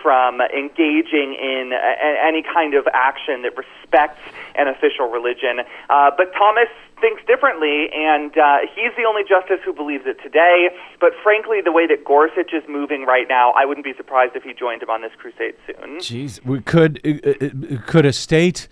from 0.07 0.41
engaging 0.41 1.35
in 1.35 1.73
a, 1.75 2.29
any 2.29 2.41
kind 2.41 2.75
of 2.75 2.87
action 2.95 3.43
that 3.43 3.59
respects 3.59 4.23
an 4.55 4.69
official 4.69 5.11
religion. 5.11 5.67
Uh, 5.91 6.13
but 6.17 6.31
Thomas 6.33 6.71
thinks 7.01 7.23
differently, 7.27 7.89
and 7.93 8.31
uh, 8.39 8.59
he's 8.73 8.95
the 8.97 9.03
only 9.03 9.23
justice 9.29 9.59
who 9.65 9.73
believes 9.73 10.05
it 10.07 10.23
today. 10.23 10.69
But 11.01 11.11
frankly, 11.25 11.59
the 11.61 11.73
way 11.73 11.89
that 11.89 12.05
Gorsuch 12.05 12.53
is 12.53 12.63
moving 12.69 13.05
right 13.05 13.27
now, 13.29 13.51
I 13.59 13.65
wouldn't 13.65 13.85
be 13.85 13.95
surprised 13.97 14.37
if 14.37 14.45
he 14.45 14.55
joined 14.55 14.81
him 14.81 14.91
on 14.91 15.03
this 15.03 15.11
crusade 15.19 15.57
soon. 15.67 15.99
Jeez, 15.99 16.39
we 16.45 16.61
could 16.61 17.01
uh, 17.05 17.45
uh 17.45 17.83
could 17.85 18.07
a 18.07 18.13
state 18.13 18.69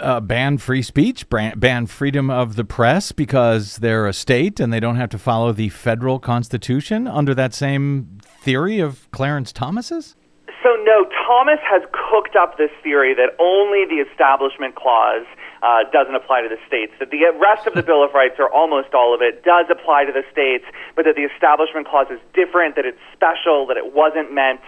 uh, 0.00 0.18
ban 0.18 0.58
free 0.58 0.82
speech, 0.82 1.28
ban 1.30 1.86
freedom 1.86 2.30
of 2.30 2.56
the 2.56 2.64
press 2.64 3.12
because 3.12 3.76
they're 3.76 4.08
a 4.08 4.12
state 4.12 4.58
and 4.58 4.72
they 4.72 4.80
don't 4.80 4.96
have 4.96 5.10
to 5.10 5.18
follow 5.18 5.52
the 5.52 5.68
federal 5.68 6.18
constitution 6.18 7.06
under 7.06 7.32
that 7.32 7.54
same 7.54 8.18
theory 8.42 8.80
of 8.80 9.08
Clarence 9.12 9.52
Thomas's? 9.52 10.16
So, 10.62 10.74
no, 10.82 11.06
Thomas 11.26 11.60
has 11.62 11.82
cooked 11.94 12.34
up 12.34 12.58
this 12.58 12.70
theory 12.82 13.14
that 13.14 13.38
only 13.38 13.86
the 13.86 14.02
Establishment 14.02 14.74
Clause 14.74 15.26
uh, 15.62 15.86
doesn't 15.92 16.14
apply 16.14 16.42
to 16.42 16.48
the 16.48 16.58
states. 16.66 16.92
That 16.98 17.10
the 17.10 17.30
rest 17.38 17.66
of 17.66 17.74
the 17.74 17.82
Bill 17.88 18.02
of 18.02 18.12
Rights, 18.12 18.36
or 18.38 18.50
almost 18.50 18.92
all 18.92 19.14
of 19.14 19.22
it, 19.22 19.44
does 19.44 19.66
apply 19.70 20.04
to 20.04 20.12
the 20.12 20.26
states, 20.32 20.64
but 20.96 21.04
that 21.04 21.14
the 21.14 21.30
Establishment 21.30 21.86
Clause 21.86 22.10
is 22.10 22.18
different, 22.34 22.74
that 22.74 22.86
it's 22.86 22.98
special, 23.14 23.66
that 23.70 23.76
it 23.76 23.94
wasn't 23.94 24.34
meant 24.34 24.60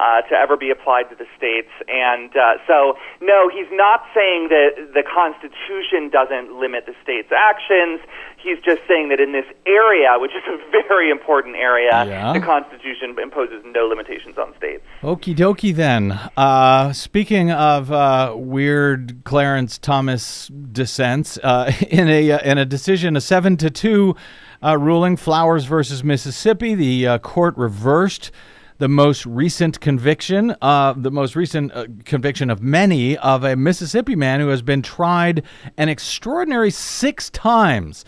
uh, 0.00 0.22
to 0.22 0.34
ever 0.34 0.56
be 0.56 0.70
applied 0.70 1.10
to 1.10 1.16
the 1.16 1.26
states. 1.36 1.70
And 1.88 2.30
uh, 2.36 2.62
so, 2.66 2.94
no, 3.20 3.48
he's 3.48 3.70
not 3.72 4.02
saying 4.14 4.48
that 4.48 4.94
the 4.94 5.02
Constitution 5.02 6.08
doesn't 6.10 6.58
limit 6.58 6.86
the 6.86 6.94
states' 7.02 7.32
actions. 7.34 8.00
He's 8.36 8.58
just 8.64 8.80
saying 8.86 9.08
that 9.08 9.18
in 9.18 9.32
this 9.32 9.46
area, 9.66 10.14
which 10.16 10.30
is 10.30 10.42
a 10.46 10.58
very 10.88 11.10
important 11.10 11.56
area, 11.56 11.90
yeah. 12.06 12.32
the 12.32 12.40
Constitution 12.40 13.16
imposes 13.20 13.64
no 13.66 13.86
limitations 13.86 14.38
on 14.38 14.54
states. 14.56 14.84
Okie 15.02 15.34
dokie 15.34 15.74
then. 15.74 16.12
Uh, 16.36 16.92
speaking 16.92 17.50
of 17.50 17.90
uh, 17.90 18.34
weird 18.36 19.22
Clarence 19.24 19.78
Thomas 19.78 20.46
dissents, 20.46 21.38
uh, 21.42 21.72
in 21.90 22.08
a 22.08 22.30
uh, 22.30 22.38
in 22.38 22.58
a 22.58 22.64
decision, 22.64 23.16
a 23.16 23.20
seven 23.20 23.56
to 23.56 23.70
two 23.70 24.14
ruling, 24.62 25.16
Flowers 25.16 25.64
versus 25.64 26.04
Mississippi, 26.04 26.74
the 26.74 27.18
court 27.18 27.56
reversed 27.56 28.30
the 28.78 28.88
most 28.88 29.26
recent 29.26 29.80
conviction, 29.80 30.54
uh, 30.62 30.94
the 30.96 31.10
most 31.10 31.34
recent 31.34 31.72
uh, 31.74 31.86
conviction 32.04 32.48
of 32.48 32.62
many 32.62 33.18
of 33.18 33.44
a 33.44 33.56
Mississippi 33.56 34.14
man 34.14 34.40
who 34.40 34.48
has 34.48 34.62
been 34.62 34.82
tried 34.82 35.42
an 35.76 35.88
extraordinary 35.88 36.70
six 36.70 37.28
times 37.30 38.04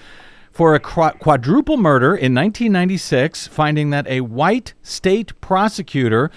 for 0.53 0.75
a 0.75 0.81
quadruple 0.81 1.77
murder 1.77 2.09
in 2.09 2.35
1996, 2.35 3.49
finding 3.49 3.91
that 3.91 4.07
a 4.07 4.21
white 4.21 4.75
state 4.83 5.39
prosecutor 5.41 6.31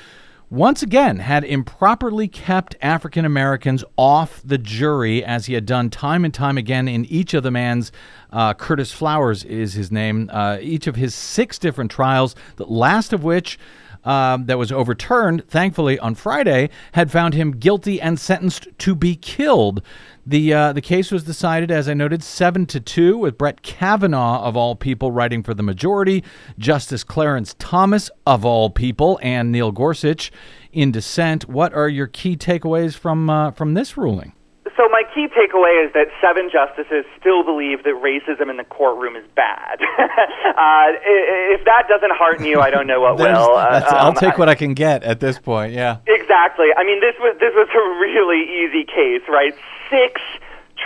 once 0.50 0.84
again 0.84 1.18
had 1.18 1.44
improperly 1.44 2.28
kept 2.28 2.76
African 2.80 3.26
Americans 3.26 3.84
off 3.98 4.40
the 4.46 4.60
jury, 4.60 5.24
as 5.24 5.48
he 5.48 5.54
had 5.56 5.66
done 5.66 5.90
time 5.90 6.24
and 6.24 6.34
time 6.34 6.60
again 6.60 6.88
in 6.88 7.06
each 7.06 7.34
of 7.34 7.42
the 7.42 7.50
man's. 7.50 7.92
Uh, 8.32 8.54
Curtis 8.54 8.92
Flowers 8.92 9.44
is 9.44 9.74
his 9.74 9.92
name. 9.92 10.30
Uh, 10.32 10.60
each 10.62 10.86
of 10.86 10.96
his 10.96 11.16
six 11.16 11.58
different 11.58 11.90
trials, 11.90 12.36
the 12.58 12.66
last 12.68 13.14
of 13.14 13.24
which 13.24 13.58
um, 14.06 14.46
that 14.46 14.58
was 14.58 14.72
overturned, 14.72 15.48
thankfully, 15.48 15.98
on 16.00 16.16
Friday, 16.16 16.70
had 16.94 17.12
found 17.12 17.34
him 17.34 17.52
guilty 17.52 18.02
and 18.02 18.20
sentenced 18.20 18.68
to 18.80 18.96
be 18.96 19.16
killed. 19.16 19.82
The 20.26 20.54
uh, 20.54 20.74
the 20.74 20.82
case 20.82 21.12
was 21.12 21.24
decided, 21.24 21.70
as 21.70 21.90
I 21.90 21.94
noted, 21.94 22.24
seven 22.24 22.66
to 22.68 22.80
two, 22.80 23.18
with 23.18 23.38
Brett 23.38 23.62
Kavanaugh 23.62 24.42
of 24.44 24.56
all 24.56 24.76
people 24.76 25.12
writing 25.12 25.44
for 25.44 25.54
the 25.54 25.64
majority, 25.64 26.24
Justice 26.58 27.04
Clarence 27.04 27.56
Thomas 27.60 28.10
of 28.26 28.46
all 28.46 28.70
people, 28.70 29.20
and 29.22 29.52
Neil 29.52 29.72
Gorsuch 29.72 30.32
in 30.72 30.92
dissent. 30.92 31.50
What 31.50 31.74
are 31.74 31.90
your 31.90 32.08
key 32.08 32.38
takeaways 32.38 32.96
from 32.96 33.30
uh, 33.30 33.52
from 33.52 33.74
this 33.74 33.98
ruling? 33.98 34.34
So 34.78 34.90
my 34.90 35.04
key 35.14 35.28
takeaway 35.28 35.86
is 35.86 35.94
that 35.94 36.08
seven 36.22 36.50
justices 36.52 37.06
still 37.20 37.44
believe 37.44 37.84
that 37.84 37.94
racism 38.02 38.50
in 38.50 38.58
the 38.58 38.64
courtroom 38.64 39.16
is 39.16 39.26
bad. 39.36 39.80
uh, 40.00 40.88
if 41.54 41.64
that 41.66 41.86
doesn't 41.88 42.12
hearten 42.14 42.46
you, 42.46 42.60
I 42.60 42.70
don't 42.70 42.88
know 42.88 43.02
what 43.02 43.18
will. 43.20 43.26
Uh, 43.56 43.72
that's- 43.80 43.92
I'll 43.94 44.08
um, 44.10 44.16
take 44.16 44.38
what 44.38 44.50
I 44.50 44.56
can 44.56 44.74
get 44.74 45.04
at 45.04 45.20
this 45.20 45.38
point. 45.40 45.74
Yeah. 45.74 45.98
Exactly. 46.08 46.68
I 46.76 46.84
mean, 46.84 47.00
this 47.00 47.16
was 47.20 47.38
this 47.40 47.54
was 47.54 47.70
a 47.74 47.86
really 48.00 48.42
easy 48.44 48.84
case, 48.86 49.22
right? 49.30 49.54
Six 49.90 50.22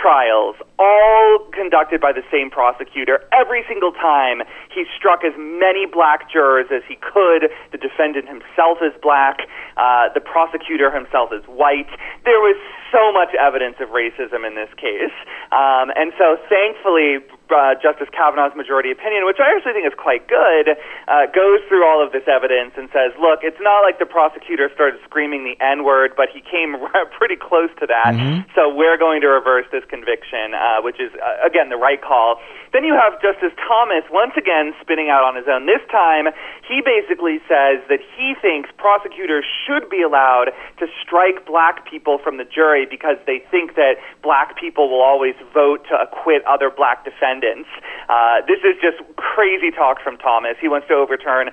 trials, 0.00 0.54
all 0.78 1.38
conducted 1.52 2.00
by 2.00 2.12
the 2.12 2.22
same 2.30 2.50
prosecutor. 2.50 3.20
Every 3.32 3.64
single 3.66 3.92
time, 3.92 4.42
he 4.72 4.84
struck 4.96 5.24
as 5.24 5.32
many 5.36 5.86
black 5.86 6.30
jurors 6.30 6.66
as 6.72 6.82
he 6.86 6.94
could. 6.96 7.50
The 7.72 7.78
defendant 7.78 8.28
himself 8.28 8.78
is 8.82 8.92
black. 9.02 9.48
Uh, 9.76 10.08
the 10.14 10.20
prosecutor 10.20 10.90
himself 10.90 11.30
is 11.32 11.42
white. 11.46 11.88
There 12.24 12.38
was 12.38 12.56
so 12.92 13.12
much 13.12 13.34
evidence 13.34 13.76
of 13.80 13.90
racism 13.90 14.46
in 14.46 14.54
this 14.54 14.70
case, 14.76 15.14
um, 15.52 15.90
and 15.94 16.12
so 16.16 16.36
thankfully. 16.48 17.24
Uh, 17.48 17.72
Justice 17.80 18.12
Kavanaugh's 18.12 18.52
majority 18.52 18.92
opinion, 18.92 19.24
which 19.24 19.40
I 19.40 19.56
actually 19.56 19.72
think 19.72 19.88
is 19.88 19.96
quite 19.96 20.28
good, 20.28 20.76
uh, 21.08 21.32
goes 21.32 21.64
through 21.64 21.80
all 21.80 22.04
of 22.04 22.12
this 22.12 22.28
evidence 22.28 22.76
and 22.76 22.92
says, 22.92 23.16
look, 23.16 23.40
it's 23.40 23.56
not 23.64 23.80
like 23.80 23.96
the 23.96 24.04
prosecutor 24.04 24.68
started 24.76 25.00
screaming 25.08 25.48
the 25.48 25.56
N 25.56 25.80
word, 25.80 26.12
but 26.12 26.28
he 26.28 26.44
came 26.44 26.76
pretty 27.16 27.40
close 27.40 27.72
to 27.80 27.88
that. 27.88 28.12
So 28.52 28.68
we're 28.68 29.00
going 29.00 29.24
to 29.24 29.32
reverse 29.32 29.64
this 29.72 29.80
conviction, 29.88 30.52
uh, 30.52 30.84
which 30.84 31.00
is, 31.00 31.08
uh, 31.16 31.40
again, 31.40 31.72
the 31.72 31.80
right 31.80 31.96
call. 32.04 32.36
Then 32.72 32.84
you 32.84 32.92
have 32.92 33.16
Justice 33.24 33.56
Thomas 33.56 34.04
once 34.12 34.36
again 34.36 34.76
spinning 34.84 35.08
out 35.08 35.24
on 35.24 35.32
his 35.32 35.48
own. 35.48 35.64
This 35.64 35.80
time, 35.88 36.28
he 36.68 36.84
basically 36.84 37.40
says 37.48 37.80
that 37.88 38.04
he 38.12 38.36
thinks 38.44 38.68
prosecutors 38.76 39.48
should 39.48 39.88
be 39.88 40.04
allowed 40.04 40.52
to 40.78 40.86
strike 41.00 41.48
black 41.48 41.88
people 41.88 42.20
from 42.20 42.36
the 42.36 42.44
jury 42.44 42.77
because 42.84 43.16
they 43.26 43.42
think 43.50 43.74
that 43.74 43.96
black 44.22 44.58
people 44.58 44.90
will 44.90 45.02
always 45.02 45.34
vote 45.54 45.86
to 45.88 45.94
acquit 45.96 46.44
other 46.44 46.70
black 46.70 47.04
defendants. 47.04 47.68
Uh, 48.08 48.42
this 48.46 48.60
is 48.60 48.76
just 48.82 48.98
crazy 49.16 49.70
talk 49.70 50.02
from 50.02 50.16
Thomas. 50.18 50.56
He 50.60 50.68
wants 50.68 50.86
to 50.88 50.94
overturn 50.94 51.50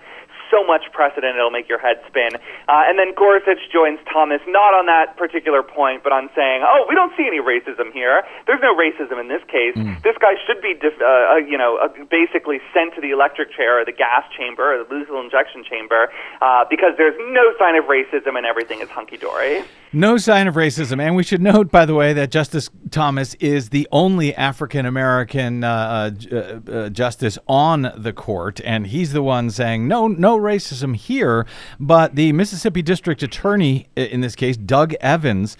so 0.51 0.63
much 0.63 0.86
precedent 0.93 1.36
it'll 1.36 1.51
make 1.51 1.67
your 1.69 1.80
head 1.80 2.01
spin. 2.07 2.36
Uh, 2.67 2.88
and 2.88 2.97
then 2.99 3.13
Gorsuch 3.15 3.59
joins 3.71 3.99
Thomas 4.11 4.41
not 4.47 4.73
on 4.73 4.86
that 4.86 5.17
particular 5.17 5.63
point, 5.63 6.03
but 6.03 6.11
on 6.11 6.30
saying, 6.36 6.63
"Oh, 6.63 6.86
we 6.88 6.95
don't 6.95 7.11
see 7.17 7.26
any 7.28 7.39
racism 7.39 7.91
here. 7.91 8.23
There's 8.45 8.61
no 8.61 8.76
racism 8.76 9.19
in 9.19 9.28
this 9.28 9.43
case. 9.49 9.76
This 10.03 10.17
guy 10.19 10.36
should 10.45 10.61
be, 10.61 10.73
def- 10.73 11.01
uh, 11.01 11.05
uh, 11.05 11.36
you 11.38 11.57
know, 11.57 11.78
uh, 11.78 11.89
basically 12.09 12.61
sent 12.73 12.93
to 12.95 13.01
the 13.01 13.11
electric 13.11 13.51
chair 13.51 13.82
or 13.82 13.86
the 13.86 13.91
gas 13.91 14.23
chamber 14.38 14.76
or 14.76 14.84
the 14.84 14.93
lethal 14.93 15.19
injection 15.19 15.63
chamber 15.63 16.09
uh, 16.41 16.65
because 16.69 16.93
there's 16.97 17.17
no 17.34 17.53
sign 17.57 17.76
of 17.76 17.86
racism 17.86 18.38
and 18.38 18.45
everything 18.45 18.82
is 18.82 18.89
hunky 18.89 19.17
dory." 19.17 19.63
No 19.95 20.17
sign 20.17 20.49
of 20.49 20.55
racism. 20.55 21.01
And 21.01 21.15
we 21.15 21.23
should 21.23 21.41
note, 21.41 21.71
by 21.71 21.85
the 21.85 21.95
way, 21.95 22.11
that 22.11 22.29
Justice 22.29 22.69
Thomas 22.91 23.33
is 23.35 23.69
the 23.69 23.87
only 23.93 24.35
African 24.35 24.85
American 24.85 25.63
uh, 25.63 26.11
uh, 26.29 26.35
uh, 26.69 26.89
justice 26.89 27.37
on 27.47 27.93
the 27.95 28.11
court. 28.11 28.59
And 28.65 28.87
he's 28.87 29.13
the 29.13 29.23
one 29.23 29.49
saying, 29.49 29.87
no, 29.87 30.09
no 30.09 30.37
racism 30.37 30.97
here. 30.97 31.45
But 31.79 32.15
the 32.15 32.33
Mississippi 32.33 32.81
District 32.81 33.23
Attorney, 33.23 33.87
in 33.95 34.19
this 34.19 34.35
case, 34.35 34.57
Doug 34.57 34.95
Evans, 34.95 35.55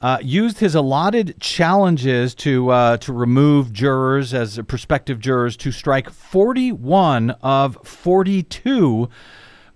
uh, 0.00 0.18
used 0.22 0.60
his 0.60 0.76
allotted 0.76 1.34
challenges 1.40 2.36
to 2.36 2.70
uh, 2.70 2.98
to 2.98 3.12
remove 3.12 3.72
jurors 3.72 4.32
as 4.32 4.60
prospective 4.68 5.18
jurors 5.18 5.56
to 5.56 5.72
strike 5.72 6.08
41 6.08 7.30
of 7.42 7.78
42 7.82 9.08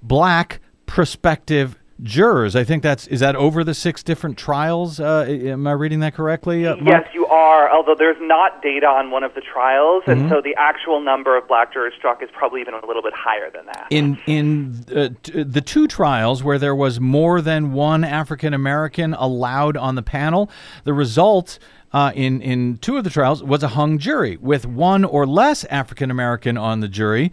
black 0.00 0.60
prospective 0.86 1.76
jurors. 2.02 2.56
I 2.56 2.64
think 2.64 2.82
that's 2.82 3.06
is 3.08 3.20
that 3.20 3.36
over 3.36 3.64
the 3.64 3.74
six 3.74 4.02
different 4.02 4.38
trials. 4.38 5.00
Uh, 5.00 5.26
am 5.28 5.66
I 5.66 5.72
reading 5.72 6.00
that 6.00 6.14
correctly? 6.14 6.66
Uh, 6.66 6.76
Yes, 6.82 7.08
you 7.12 7.26
are. 7.26 7.70
Although 7.70 7.94
there's 7.96 8.16
not 8.20 8.62
data 8.62 8.86
on 8.86 9.10
one 9.10 9.22
of 9.22 9.34
the 9.34 9.40
trials, 9.40 10.02
and 10.06 10.28
so 10.30 10.40
the 10.40 10.54
actual 10.56 11.00
number 11.00 11.36
of 11.36 11.46
black 11.48 11.72
jurors 11.72 11.92
struck 11.96 12.22
is 12.22 12.28
probably 12.32 12.60
even 12.60 12.74
a 12.74 12.86
little 12.86 13.02
bit 13.02 13.14
higher 13.14 13.50
than 13.50 13.66
that. 13.66 13.86
In 13.90 14.18
in 14.26 14.84
uh, 14.94 15.08
t- 15.22 15.42
the 15.42 15.60
two 15.60 15.86
trials 15.86 16.42
where 16.42 16.58
there 16.58 16.74
was 16.74 17.00
more 17.00 17.40
than 17.40 17.72
one 17.72 18.04
African 18.04 18.54
American 18.54 19.14
allowed 19.14 19.76
on 19.76 19.94
the 19.94 20.02
panel, 20.02 20.50
the 20.84 20.94
result. 20.94 21.58
Uh, 21.92 22.12
in 22.14 22.40
in 22.40 22.76
two 22.76 22.96
of 22.96 23.02
the 23.02 23.10
trials 23.10 23.42
was 23.42 23.64
a 23.64 23.68
hung 23.68 23.98
jury 23.98 24.36
with 24.36 24.64
one 24.64 25.04
or 25.04 25.26
less 25.26 25.64
African 25.64 26.08
American 26.08 26.56
on 26.56 26.78
the 26.78 26.86
jury. 26.86 27.32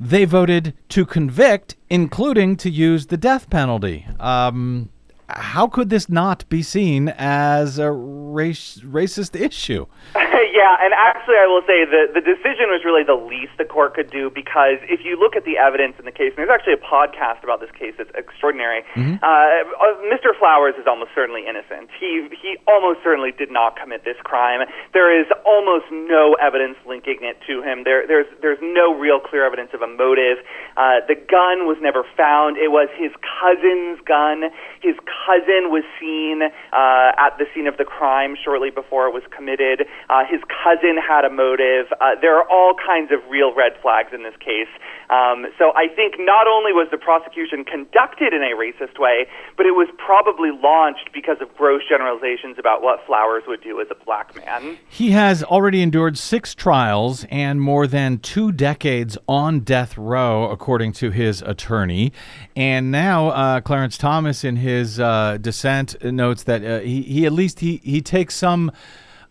They 0.00 0.24
voted 0.24 0.74
to 0.90 1.06
convict, 1.06 1.76
including 1.88 2.56
to 2.56 2.70
use 2.70 3.06
the 3.06 3.16
death 3.16 3.48
penalty. 3.48 4.06
Um, 4.18 4.90
how 5.28 5.66
could 5.66 5.90
this 5.90 6.08
not 6.08 6.48
be 6.48 6.62
seen 6.62 7.08
as 7.16 7.78
a 7.78 7.90
race, 7.90 8.80
racist 8.84 9.40
issue? 9.40 9.86
yeah, 10.54 10.78
and 10.78 10.94
actually, 10.94 11.34
I 11.34 11.50
will 11.50 11.66
say 11.66 11.82
that 11.82 12.14
the 12.14 12.22
decision 12.22 12.70
was 12.70 12.86
really 12.86 13.02
the 13.02 13.18
least 13.18 13.58
the 13.58 13.66
court 13.66 13.98
could 13.98 14.06
do 14.06 14.30
because 14.30 14.78
if 14.86 15.02
you 15.02 15.18
look 15.18 15.34
at 15.34 15.42
the 15.42 15.58
evidence 15.58 15.98
in 15.98 16.06
the 16.06 16.14
case, 16.14 16.30
and 16.30 16.46
there's 16.46 16.54
actually 16.54 16.78
a 16.78 16.84
podcast 16.86 17.42
about 17.42 17.58
this 17.58 17.74
case 17.74 17.98
that's 17.98 18.14
extraordinary. 18.14 18.86
Uh, 19.18 19.66
uh, 19.66 19.98
Mr. 20.06 20.30
Flowers 20.30 20.78
is 20.78 20.86
almost 20.86 21.10
certainly 21.10 21.42
innocent. 21.42 21.90
He 21.98 22.30
he 22.30 22.54
almost 22.70 23.02
certainly 23.02 23.34
did 23.34 23.50
not 23.50 23.74
commit 23.74 24.06
this 24.06 24.14
crime. 24.22 24.62
There 24.94 25.10
is 25.10 25.26
almost 25.42 25.90
no 25.90 26.38
evidence 26.38 26.78
linking 26.86 27.26
it 27.26 27.34
to 27.50 27.58
him. 27.58 27.82
There 27.82 28.06
there's 28.06 28.30
there's 28.38 28.62
no 28.62 28.94
real 28.94 29.18
clear 29.18 29.42
evidence 29.42 29.74
of 29.74 29.82
a 29.82 29.90
motive. 29.90 30.38
Uh, 30.78 31.02
the 31.10 31.18
gun 31.18 31.66
was 31.66 31.82
never 31.82 32.06
found. 32.14 32.62
It 32.62 32.70
was 32.70 32.86
his 32.94 33.10
cousin's 33.18 33.98
gun. 34.06 34.54
His 34.86 34.94
cousin 35.02 35.74
was 35.74 35.82
seen 35.98 36.46
uh, 36.46 37.10
at 37.18 37.42
the 37.42 37.50
scene 37.50 37.66
of 37.66 37.74
the 37.74 37.84
crime 37.84 38.38
shortly 38.38 38.70
before 38.70 39.10
it 39.10 39.14
was 39.14 39.26
committed. 39.34 39.90
Uh, 40.06 40.22
his 40.22 40.43
cousin 40.46 40.96
had 40.96 41.24
a 41.24 41.30
motive. 41.30 41.86
Uh, 42.00 42.14
there 42.20 42.36
are 42.36 42.48
all 42.50 42.74
kinds 42.74 43.12
of 43.12 43.20
real 43.30 43.54
red 43.54 43.72
flags 43.82 44.10
in 44.12 44.22
this 44.22 44.34
case. 44.40 44.68
Um, 45.10 45.46
so 45.58 45.72
I 45.76 45.88
think 45.94 46.14
not 46.18 46.46
only 46.46 46.72
was 46.72 46.88
the 46.90 46.98
prosecution 46.98 47.64
conducted 47.64 48.32
in 48.32 48.42
a 48.42 48.56
racist 48.56 48.98
way, 48.98 49.26
but 49.56 49.66
it 49.66 49.72
was 49.72 49.88
probably 49.98 50.50
launched 50.50 51.10
because 51.12 51.36
of 51.40 51.54
gross 51.56 51.82
generalizations 51.88 52.56
about 52.58 52.82
what 52.82 53.04
Flowers 53.06 53.44
would 53.46 53.62
do 53.62 53.80
as 53.80 53.88
a 53.90 54.04
black 54.04 54.34
man. 54.34 54.78
He 54.88 55.10
has 55.10 55.42
already 55.42 55.82
endured 55.82 56.16
six 56.16 56.54
trials 56.54 57.26
and 57.30 57.60
more 57.60 57.86
than 57.86 58.18
two 58.18 58.50
decades 58.50 59.18
on 59.28 59.60
death 59.60 59.98
row, 59.98 60.50
according 60.50 60.92
to 60.92 61.10
his 61.10 61.42
attorney. 61.42 62.12
And 62.56 62.90
now, 62.90 63.28
uh, 63.28 63.60
Clarence 63.60 63.98
Thomas, 63.98 64.42
in 64.44 64.56
his 64.56 64.98
uh, 64.98 65.38
dissent, 65.40 66.02
notes 66.02 66.44
that 66.44 66.64
uh, 66.64 66.80
he, 66.80 67.02
he 67.02 67.26
at 67.26 67.32
least 67.32 67.60
he, 67.60 67.80
he 67.84 68.00
takes 68.00 68.34
some 68.34 68.72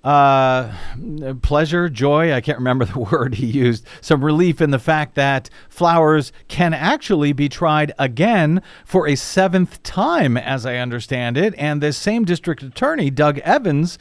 uh, 0.03 0.73
pleasure, 1.41 1.87
joy, 1.87 2.33
I 2.33 2.41
can't 2.41 2.57
remember 2.57 2.85
the 2.85 2.99
word 2.99 3.35
he 3.35 3.45
used, 3.45 3.85
some 4.01 4.23
relief 4.23 4.61
in 4.61 4.71
the 4.71 4.79
fact 4.79 5.15
that 5.15 5.49
Flowers 5.69 6.31
can 6.47 6.73
actually 6.73 7.33
be 7.33 7.49
tried 7.49 7.93
again 7.97 8.61
for 8.85 9.07
a 9.07 9.15
seventh 9.15 9.81
time, 9.83 10.37
as 10.37 10.65
I 10.65 10.77
understand 10.77 11.37
it. 11.37 11.53
And 11.57 11.81
this 11.81 11.97
same 11.97 12.25
district 12.25 12.61
attorney, 12.63 13.09
Doug 13.09 13.39
Evans, 13.39 13.97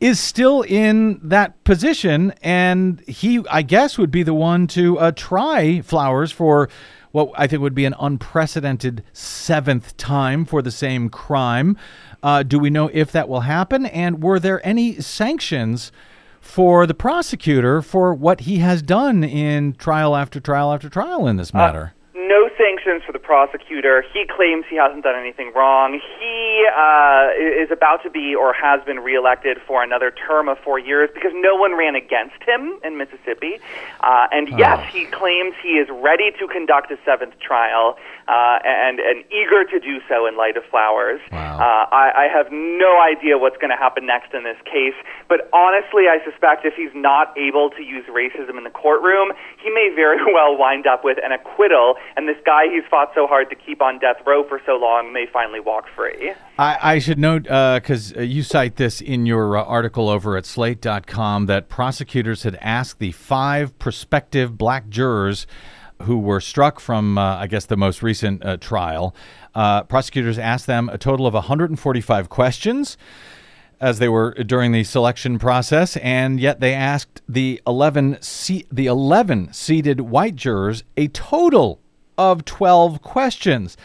is 0.00 0.18
still 0.18 0.62
in 0.62 1.20
that 1.22 1.62
position, 1.62 2.34
and 2.42 3.00
he, 3.06 3.44
I 3.48 3.62
guess, 3.62 3.96
would 3.98 4.10
be 4.10 4.24
the 4.24 4.34
one 4.34 4.66
to 4.68 4.98
uh, 4.98 5.12
try 5.14 5.80
Flowers 5.80 6.32
for 6.32 6.68
what 7.12 7.30
I 7.36 7.46
think 7.46 7.62
would 7.62 7.74
be 7.74 7.84
an 7.84 7.94
unprecedented 8.00 9.04
seventh 9.12 9.96
time 9.96 10.44
for 10.44 10.60
the 10.60 10.70
same 10.70 11.08
crime. 11.08 11.76
Uh, 12.22 12.42
do 12.42 12.58
we 12.58 12.70
know 12.70 12.88
if 12.92 13.12
that 13.12 13.28
will 13.28 13.40
happen? 13.40 13.86
And 13.86 14.22
were 14.22 14.38
there 14.38 14.64
any 14.66 15.00
sanctions 15.00 15.92
for 16.40 16.86
the 16.86 16.94
prosecutor 16.94 17.82
for 17.82 18.14
what 18.14 18.40
he 18.40 18.58
has 18.58 18.82
done 18.82 19.24
in 19.24 19.74
trial 19.74 20.16
after 20.16 20.40
trial 20.40 20.72
after 20.72 20.88
trial 20.88 21.26
in 21.26 21.36
this 21.36 21.52
matter? 21.52 21.94
no 22.32 22.48
sanctions 22.56 23.02
for 23.04 23.12
the 23.12 23.18
prosecutor. 23.18 24.02
He 24.12 24.24
claims 24.24 24.64
he 24.70 24.76
hasn't 24.76 25.04
done 25.04 25.18
anything 25.18 25.52
wrong. 25.54 26.00
He 26.18 26.66
uh, 26.74 27.28
is 27.36 27.70
about 27.70 28.02
to 28.04 28.10
be 28.10 28.34
or 28.34 28.54
has 28.54 28.80
been 28.86 29.00
reelected 29.00 29.58
for 29.66 29.82
another 29.82 30.10
term 30.10 30.48
of 30.48 30.58
four 30.58 30.78
years 30.78 31.10
because 31.12 31.32
no 31.34 31.54
one 31.54 31.76
ran 31.76 31.94
against 31.94 32.42
him 32.46 32.78
in 32.82 32.96
Mississippi. 32.96 33.60
Uh, 34.00 34.28
and 34.32 34.48
yes, 34.58 34.80
he 34.92 35.04
claims 35.06 35.54
he 35.62 35.76
is 35.76 35.88
ready 35.90 36.30
to 36.38 36.48
conduct 36.48 36.90
a 36.90 36.98
seventh 37.04 37.38
trial 37.38 37.98
uh, 38.28 38.58
and, 38.64 39.00
and 39.00 39.24
eager 39.30 39.64
to 39.64 39.80
do 39.80 40.00
so 40.08 40.26
in 40.26 40.36
light 40.36 40.56
of 40.56 40.64
Flowers. 40.70 41.20
Wow. 41.30 41.58
Uh, 41.58 41.86
I, 41.90 42.26
I 42.26 42.28
have 42.32 42.50
no 42.50 43.00
idea 43.00 43.38
what's 43.38 43.56
going 43.56 43.70
to 43.70 43.76
happen 43.76 44.06
next 44.06 44.34
in 44.34 44.44
this 44.44 44.58
case, 44.64 44.96
but 45.28 45.50
honestly, 45.52 46.06
I 46.06 46.22
suspect 46.24 46.64
if 46.64 46.74
he's 46.74 46.94
not 46.94 47.36
able 47.36 47.70
to 47.70 47.82
use 47.82 48.04
racism 48.06 48.58
in 48.58 48.64
the 48.64 48.74
courtroom, 48.74 49.32
he 49.62 49.70
may 49.70 49.90
very 49.94 50.18
well 50.32 50.56
wind 50.56 50.86
up 50.86 51.04
with 51.04 51.18
an 51.24 51.32
acquittal, 51.32 51.96
and 52.16 52.28
this 52.28 52.38
guy 52.44 52.64
he's 52.70 52.84
fought 52.90 53.12
so 53.14 53.26
hard 53.26 53.50
to 53.50 53.56
keep 53.56 53.82
on 53.82 53.98
death 53.98 54.16
row 54.26 54.46
for 54.46 54.60
so 54.66 54.76
long 54.76 55.12
may 55.12 55.26
finally 55.32 55.60
walk 55.60 55.86
free. 55.94 56.32
I, 56.58 56.94
I 56.94 56.98
should 56.98 57.18
note, 57.18 57.44
because 57.44 58.16
uh, 58.16 58.20
you 58.20 58.42
cite 58.42 58.76
this 58.76 59.00
in 59.00 59.26
your 59.26 59.56
uh, 59.56 59.64
article 59.64 60.08
over 60.08 60.36
at 60.36 60.46
slate.com, 60.46 61.46
that 61.46 61.68
prosecutors 61.68 62.42
had 62.42 62.56
asked 62.60 62.98
the 62.98 63.12
five 63.12 63.78
prospective 63.78 64.56
black 64.58 64.88
jurors 64.88 65.46
who 66.02 66.18
were 66.18 66.40
struck 66.40 66.80
from, 66.80 67.18
uh, 67.18 67.36
I 67.36 67.46
guess, 67.46 67.66
the 67.66 67.76
most 67.76 68.02
recent 68.02 68.44
uh, 68.44 68.56
trial. 68.56 69.14
Uh, 69.54 69.82
prosecutors 69.84 70.38
asked 70.38 70.66
them 70.66 70.88
a 70.88 70.98
total 70.98 71.26
of 71.26 71.34
145 71.34 72.28
questions. 72.28 72.96
as 73.80 73.98
they 73.98 74.08
were 74.08 74.32
during 74.34 74.70
the 74.70 74.84
selection 74.84 75.40
process, 75.40 75.96
and 75.96 76.38
yet 76.38 76.60
they 76.60 76.72
asked 76.72 77.20
the 77.28 77.60
11 77.66 78.16
se- 78.20 78.64
the 78.70 78.86
11 78.86 79.52
seated 79.52 80.00
white 80.02 80.36
jurors 80.36 80.84
a 80.96 81.08
total 81.08 81.80
of 82.16 82.44
12 82.44 83.02
questions. 83.02 83.76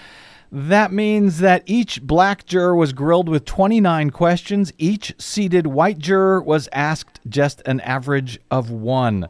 That 0.51 0.93
means 0.93 1.39
that 1.39 1.63
each 1.65 2.01
black 2.03 2.45
juror 2.45 2.76
was 2.76 2.93
grilled 2.93 3.28
with 3.28 3.43
29 3.43 4.11
questions. 4.11 4.72
Each 4.78 5.13
seated 5.18 5.68
white 5.68 5.97
juror 5.97 6.41
was 6.41 6.70
asked 6.72 7.20
just 7.28 7.61
an 7.65 7.82
average 7.82 8.39
of 8.49 8.70
one. 8.70 9.28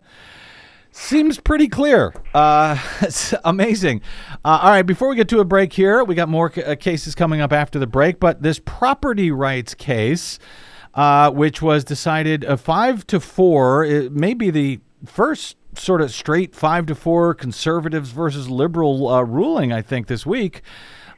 Seems 0.99 1.39
pretty 1.39 1.67
clear. 1.67 2.11
Uh, 2.33 2.75
it's 3.01 3.33
amazing. 3.45 4.01
Uh, 4.43 4.59
all 4.63 4.71
right, 4.71 4.81
before 4.81 5.09
we 5.09 5.15
get 5.15 5.29
to 5.29 5.39
a 5.39 5.45
break 5.45 5.71
here, 5.71 6.03
we 6.03 6.15
got 6.15 6.27
more 6.27 6.51
c- 6.51 6.63
uh, 6.63 6.75
cases 6.75 7.13
coming 7.13 7.39
up 7.39 7.53
after 7.53 7.77
the 7.77 7.85
break, 7.85 8.19
but 8.19 8.41
this 8.41 8.59
property 8.59 9.29
rights 9.29 9.75
case, 9.75 10.39
uh, 10.95 11.29
which 11.29 11.61
was 11.61 11.83
decided 11.83 12.43
uh, 12.43 12.57
five 12.57 13.05
to 13.07 13.19
four, 13.19 13.85
it 13.85 14.11
may 14.11 14.33
be 14.33 14.49
the 14.49 14.79
first 15.05 15.55
sort 15.75 16.01
of 16.01 16.11
straight 16.11 16.55
five 16.55 16.87
to 16.87 16.95
four 16.95 17.35
conservatives 17.35 18.09
versus 18.09 18.49
liberal 18.49 19.07
uh, 19.07 19.21
ruling, 19.21 19.71
I 19.71 19.83
think, 19.83 20.07
this 20.07 20.25
week. 20.25 20.63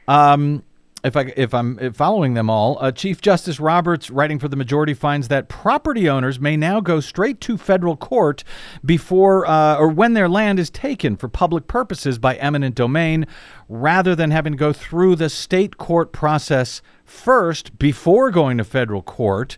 Um, 0.06 0.62
if 1.02 1.16
I 1.16 1.32
if 1.36 1.54
I'm 1.54 1.92
following 1.92 2.34
them 2.34 2.50
all, 2.50 2.78
uh, 2.80 2.92
Chief 2.92 3.20
Justice 3.20 3.58
Roberts, 3.58 4.10
writing 4.10 4.38
for 4.38 4.48
the 4.48 4.56
majority, 4.56 4.94
finds 4.94 5.28
that 5.28 5.48
property 5.48 6.08
owners 6.08 6.38
may 6.38 6.56
now 6.56 6.80
go 6.80 7.00
straight 7.00 7.40
to 7.42 7.56
federal 7.56 7.96
court 7.96 8.44
before 8.84 9.46
uh, 9.46 9.76
or 9.76 9.88
when 9.88 10.14
their 10.14 10.28
land 10.28 10.58
is 10.58 10.70
taken 10.70 11.16
for 11.16 11.28
public 11.28 11.66
purposes 11.66 12.18
by 12.18 12.36
eminent 12.36 12.74
domain, 12.74 13.26
rather 13.68 14.14
than 14.14 14.30
having 14.30 14.52
to 14.52 14.58
go 14.58 14.72
through 14.72 15.16
the 15.16 15.30
state 15.30 15.78
court 15.78 16.12
process 16.12 16.82
first 17.04 17.78
before 17.78 18.30
going 18.30 18.58
to 18.58 18.64
federal 18.64 19.02
court. 19.02 19.56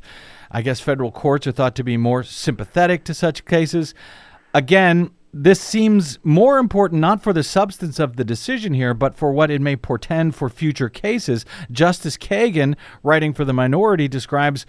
I 0.51 0.63
guess 0.63 0.81
federal 0.81 1.11
courts 1.11 1.47
are 1.47 1.53
thought 1.53 1.75
to 1.77 1.85
be 1.85 1.97
more 1.97 2.23
sympathetic 2.23 3.05
to 3.05 3.15
such 3.15 3.45
cases. 3.47 3.95
Again, 4.55 5.11
this 5.33 5.61
seems 5.61 6.19
more 6.23 6.59
important 6.59 7.01
not 7.01 7.23
for 7.23 7.33
the 7.33 7.43
substance 7.43 7.99
of 7.99 8.17
the 8.17 8.25
decision 8.25 8.75
here, 8.75 8.93
but 8.93 9.15
for 9.15 9.33
what 9.33 9.51
it 9.51 9.61
may 9.61 9.77
portend 9.77 10.35
for 10.35 10.49
future 10.49 10.89
cases. 10.89 11.47
Justice 11.71 12.17
Kagan, 12.17 12.77
writing 13.03 13.33
for 13.33 13.45
the 13.45 13.55
minority, 13.55 14.09
describes 14.09 14.67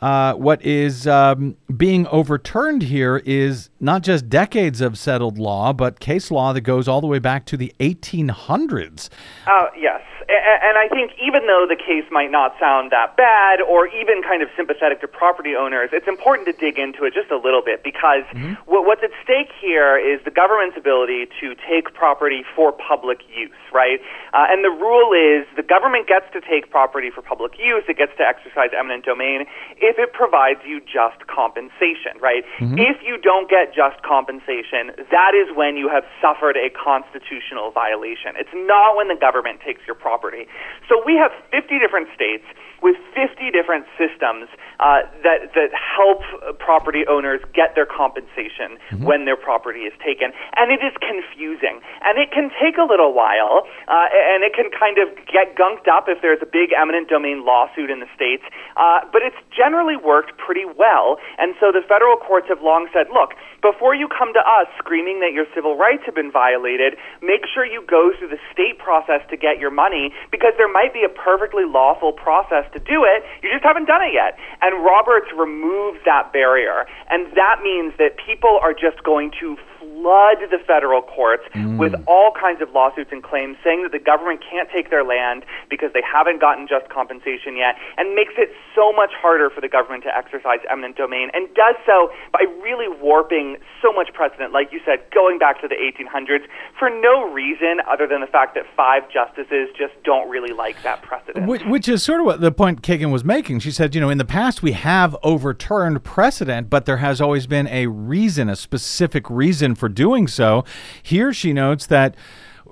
uh, 0.00 0.32
what 0.34 0.64
is 0.64 1.06
um, 1.06 1.56
being 1.76 2.06
overturned 2.08 2.82
here 2.82 3.18
is 3.18 3.70
not 3.80 4.02
just 4.02 4.28
decades 4.28 4.80
of 4.80 4.98
settled 4.98 5.38
law, 5.38 5.72
but 5.72 6.00
case 6.00 6.30
law 6.30 6.52
that 6.54 6.62
goes 6.62 6.88
all 6.88 7.00
the 7.00 7.06
way 7.06 7.18
back 7.18 7.44
to 7.46 7.56
the 7.56 7.72
1800s. 7.80 9.10
Uh, 9.46 9.66
yes. 9.76 10.00
And 10.30 10.78
I 10.78 10.86
think 10.86 11.10
even 11.18 11.50
though 11.50 11.66
the 11.66 11.74
case 11.74 12.06
might 12.10 12.30
not 12.30 12.54
sound 12.62 12.94
that 12.94 13.16
bad 13.18 13.58
or 13.60 13.90
even 13.90 14.22
kind 14.22 14.42
of 14.42 14.48
sympathetic 14.56 15.00
to 15.02 15.08
property 15.08 15.58
owners, 15.58 15.90
it's 15.92 16.06
important 16.06 16.46
to 16.46 16.54
dig 16.54 16.78
into 16.78 17.02
it 17.02 17.14
just 17.14 17.34
a 17.34 17.36
little 17.36 17.62
bit 17.62 17.82
because 17.82 18.22
mm-hmm. 18.30 18.54
what's 18.70 19.02
at 19.02 19.10
stake 19.26 19.50
here 19.58 19.98
is 19.98 20.22
the 20.22 20.30
government's 20.30 20.78
ability 20.78 21.26
to 21.42 21.58
take 21.66 21.90
property 21.94 22.46
for 22.54 22.70
public 22.70 23.26
use, 23.34 23.58
right? 23.74 23.98
Uh, 24.30 24.46
and 24.46 24.62
the 24.62 24.70
rule 24.70 25.10
is 25.10 25.50
the 25.58 25.66
government 25.66 26.06
gets 26.06 26.30
to 26.30 26.40
take 26.40 26.70
property 26.70 27.10
for 27.10 27.22
public 27.22 27.58
use, 27.58 27.82
it 27.90 27.98
gets 27.98 28.14
to 28.14 28.22
exercise 28.22 28.70
eminent 28.70 29.04
domain 29.04 29.50
if 29.82 29.98
it 29.98 30.12
provides 30.14 30.60
you 30.62 30.78
just 30.86 31.26
compensation, 31.26 32.14
right? 32.22 32.46
Mm-hmm. 32.62 32.78
If 32.78 33.02
you 33.02 33.18
don't 33.18 33.50
get 33.50 33.74
just 33.74 33.98
compensation, 34.06 34.94
that 35.10 35.34
is 35.34 35.50
when 35.56 35.74
you 35.74 35.90
have 35.90 36.06
suffered 36.22 36.54
a 36.54 36.70
constitutional 36.70 37.74
violation. 37.74 38.38
It's 38.38 38.54
not 38.54 38.94
when 38.94 39.08
the 39.08 39.18
government 39.18 39.58
takes 39.66 39.82
your 39.90 39.98
property 39.98 40.19
property. 40.20 40.46
So 40.88 41.02
we 41.04 41.14
have 41.16 41.32
50 41.50 41.78
different 41.78 42.08
states 42.14 42.44
with 42.82 42.96
50 43.14 43.50
different 43.52 43.86
systems 44.00 44.48
uh, 44.80 45.04
that 45.22 45.52
that 45.52 45.70
help 45.76 46.24
property 46.58 47.04
owners 47.04 47.40
get 47.52 47.76
their 47.76 47.84
compensation 47.84 48.80
mm-hmm. 48.90 49.04
when 49.04 49.24
their 49.24 49.36
property 49.36 49.84
is 49.84 49.92
taken, 50.00 50.32
and 50.56 50.72
it 50.72 50.80
is 50.80 50.96
confusing, 51.00 51.84
and 52.00 52.16
it 52.16 52.32
can 52.32 52.48
take 52.56 52.80
a 52.80 52.86
little 52.86 53.12
while, 53.12 53.68
uh, 53.88 54.08
and 54.08 54.40
it 54.42 54.56
can 54.56 54.72
kind 54.72 54.96
of 54.96 55.12
get 55.28 55.56
gunked 55.56 55.88
up 55.88 56.08
if 56.08 56.22
there's 56.24 56.40
a 56.40 56.48
big 56.48 56.72
eminent 56.72 57.08
domain 57.08 57.44
lawsuit 57.44 57.90
in 57.90 58.00
the 58.00 58.08
states. 58.16 58.44
Uh, 58.76 59.04
but 59.12 59.20
it's 59.20 59.38
generally 59.52 59.96
worked 59.96 60.32
pretty 60.40 60.64
well, 60.64 61.20
and 61.36 61.54
so 61.60 61.68
the 61.68 61.84
federal 61.84 62.16
courts 62.16 62.48
have 62.48 62.62
long 62.64 62.88
said, 62.92 63.12
look, 63.12 63.36
before 63.60 63.94
you 63.94 64.08
come 64.08 64.32
to 64.32 64.40
us 64.40 64.66
screaming 64.80 65.20
that 65.20 65.36
your 65.36 65.44
civil 65.54 65.76
rights 65.76 66.02
have 66.06 66.14
been 66.14 66.32
violated, 66.32 66.96
make 67.20 67.44
sure 67.44 67.64
you 67.64 67.84
go 67.84 68.12
through 68.16 68.32
the 68.32 68.40
state 68.48 68.80
process 68.80 69.20
to 69.28 69.36
get 69.36 69.60
your 69.60 69.70
money 69.70 70.14
because 70.32 70.56
there 70.56 70.70
might 70.70 70.96
be 70.96 71.04
a 71.04 71.12
perfectly 71.12 71.68
lawful 71.68 72.12
process 72.12 72.64
to 72.72 72.78
do 72.78 73.04
it. 73.04 73.24
You 73.42 73.50
just 73.50 73.64
haven't 73.64 73.86
done 73.86 74.02
it 74.02 74.12
yet. 74.12 74.38
And 74.60 74.84
Roberts 74.84 75.28
removes 75.36 75.98
that 76.04 76.32
barrier. 76.32 76.86
And 77.08 77.26
that 77.36 77.62
means 77.62 77.94
that 77.98 78.16
people 78.18 78.58
are 78.62 78.72
just 78.72 79.02
going 79.04 79.32
to 79.40 79.56
flood 80.00 80.40
the 80.50 80.58
federal 80.66 81.02
courts 81.02 81.44
mm. 81.54 81.76
with 81.76 81.92
all 82.06 82.32
kinds 82.32 82.62
of 82.62 82.72
lawsuits 82.72 83.12
and 83.12 83.22
claims 83.22 83.56
saying 83.62 83.82
that 83.82 83.92
the 83.92 83.98
government 83.98 84.40
can't 84.40 84.68
take 84.72 84.90
their 84.90 85.04
land 85.04 85.44
because 85.68 85.92
they 85.92 86.02
haven't 86.02 86.40
gotten 86.40 86.66
just 86.66 86.88
compensation 86.88 87.56
yet 87.56 87.76
and 87.98 88.14
makes 88.14 88.34
it 88.38 88.50
so 88.74 88.92
much 88.92 89.10
harder 89.12 89.50
for 89.50 89.60
the 89.60 89.68
government 89.68 90.02
to 90.02 90.16
exercise 90.16 90.58
eminent 90.70 90.96
domain 90.96 91.30
and 91.34 91.52
does 91.54 91.76
so 91.84 92.10
by 92.32 92.40
really 92.62 92.88
warping 93.00 93.58
so 93.82 93.92
much 93.92 94.12
precedent, 94.14 94.52
like 94.52 94.72
you 94.72 94.80
said, 94.84 94.98
going 95.12 95.38
back 95.38 95.60
to 95.60 95.68
the 95.68 95.76
1800s 95.76 96.46
for 96.78 96.88
no 96.88 97.30
reason 97.30 97.80
other 97.88 98.06
than 98.06 98.20
the 98.20 98.26
fact 98.26 98.54
that 98.54 98.64
five 98.76 99.02
justices 99.10 99.68
just 99.76 99.92
don't 100.04 100.28
really 100.28 100.52
like 100.52 100.82
that 100.82 101.02
precedent. 101.02 101.46
Which, 101.46 101.64
which 101.64 101.88
is 101.88 102.02
sort 102.02 102.20
of 102.20 102.26
what 102.26 102.40
the 102.40 102.52
point 102.52 102.82
Kagan 102.82 103.12
was 103.12 103.24
making. 103.24 103.60
She 103.60 103.70
said, 103.70 103.94
you 103.94 104.00
know, 104.00 104.08
in 104.08 104.18
the 104.18 104.24
past 104.24 104.62
we 104.62 104.72
have 104.72 105.16
overturned 105.22 106.02
precedent, 106.04 106.70
but 106.70 106.86
there 106.86 106.98
has 106.98 107.20
always 107.20 107.46
been 107.46 107.66
a 107.68 107.86
reason, 107.86 108.48
a 108.48 108.56
specific 108.56 109.28
reason 109.28 109.74
for 109.74 109.89
doing 109.90 110.26
so. 110.26 110.64
Here 111.02 111.32
she 111.32 111.52
notes 111.52 111.86
that 111.86 112.14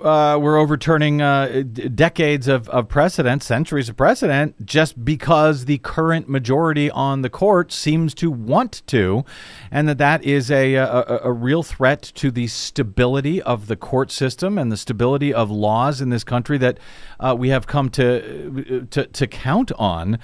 uh, 0.02 0.38
we're 0.40 0.58
overturning 0.58 1.20
uh, 1.20 1.62
d- 1.72 1.88
decades 1.88 2.48
of, 2.48 2.68
of 2.68 2.88
precedent, 2.88 3.42
centuries 3.42 3.88
of 3.88 3.96
precedent, 3.96 4.64
just 4.64 5.04
because 5.04 5.64
the 5.64 5.78
current 5.78 6.28
majority 6.28 6.90
on 6.90 7.22
the 7.22 7.30
court 7.30 7.72
seems 7.72 8.14
to 8.14 8.30
want 8.30 8.82
to, 8.86 9.24
and 9.70 9.88
that 9.88 9.98
that 9.98 10.22
is 10.24 10.50
a, 10.50 10.74
a, 10.74 11.20
a 11.24 11.32
real 11.32 11.62
threat 11.62 12.02
to 12.14 12.30
the 12.30 12.46
stability 12.46 13.42
of 13.42 13.66
the 13.66 13.76
court 13.76 14.10
system 14.10 14.58
and 14.58 14.70
the 14.70 14.76
stability 14.76 15.34
of 15.34 15.50
laws 15.50 16.00
in 16.00 16.10
this 16.10 16.24
country 16.24 16.58
that 16.58 16.78
uh, 17.20 17.34
we 17.36 17.48
have 17.48 17.66
come 17.66 17.88
to, 17.88 18.86
to 18.90 19.06
to 19.06 19.26
count 19.26 19.72
on. 19.78 20.18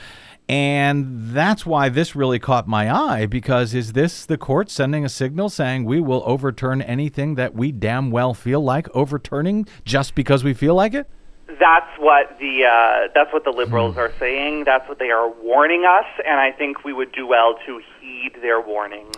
And 0.48 1.30
that's 1.30 1.64
why 1.64 1.88
this 1.88 2.14
really 2.14 2.38
caught 2.38 2.68
my 2.68 2.94
eye 2.94 3.24
because 3.24 3.72
is 3.72 3.94
this 3.94 4.26
the 4.26 4.36
court 4.36 4.70
sending 4.70 5.04
a 5.04 5.08
signal 5.08 5.48
saying 5.48 5.84
we 5.84 6.00
will 6.00 6.22
overturn 6.26 6.82
anything 6.82 7.36
that 7.36 7.54
we 7.54 7.72
damn 7.72 8.10
well 8.10 8.34
feel 8.34 8.60
like 8.60 8.94
overturning 8.94 9.66
just 9.84 10.14
because 10.14 10.44
we 10.44 10.52
feel 10.52 10.74
like 10.74 10.92
it? 10.92 11.08
That's 11.46 11.98
what 11.98 12.38
the 12.38 12.64
uh, 12.64 13.08
that's 13.14 13.32
what 13.32 13.44
the 13.44 13.52
liberals 13.52 13.94
hmm. 13.94 14.00
are 14.00 14.12
saying. 14.18 14.64
That's 14.64 14.86
what 14.88 14.98
they 14.98 15.10
are 15.10 15.30
warning 15.30 15.84
us, 15.84 16.06
and 16.26 16.40
I 16.40 16.50
think 16.52 16.84
we 16.84 16.92
would 16.92 17.12
do 17.12 17.26
well 17.26 17.56
to 17.64 17.80
heed 18.00 18.32
their 18.42 18.60
warnings. 18.60 19.14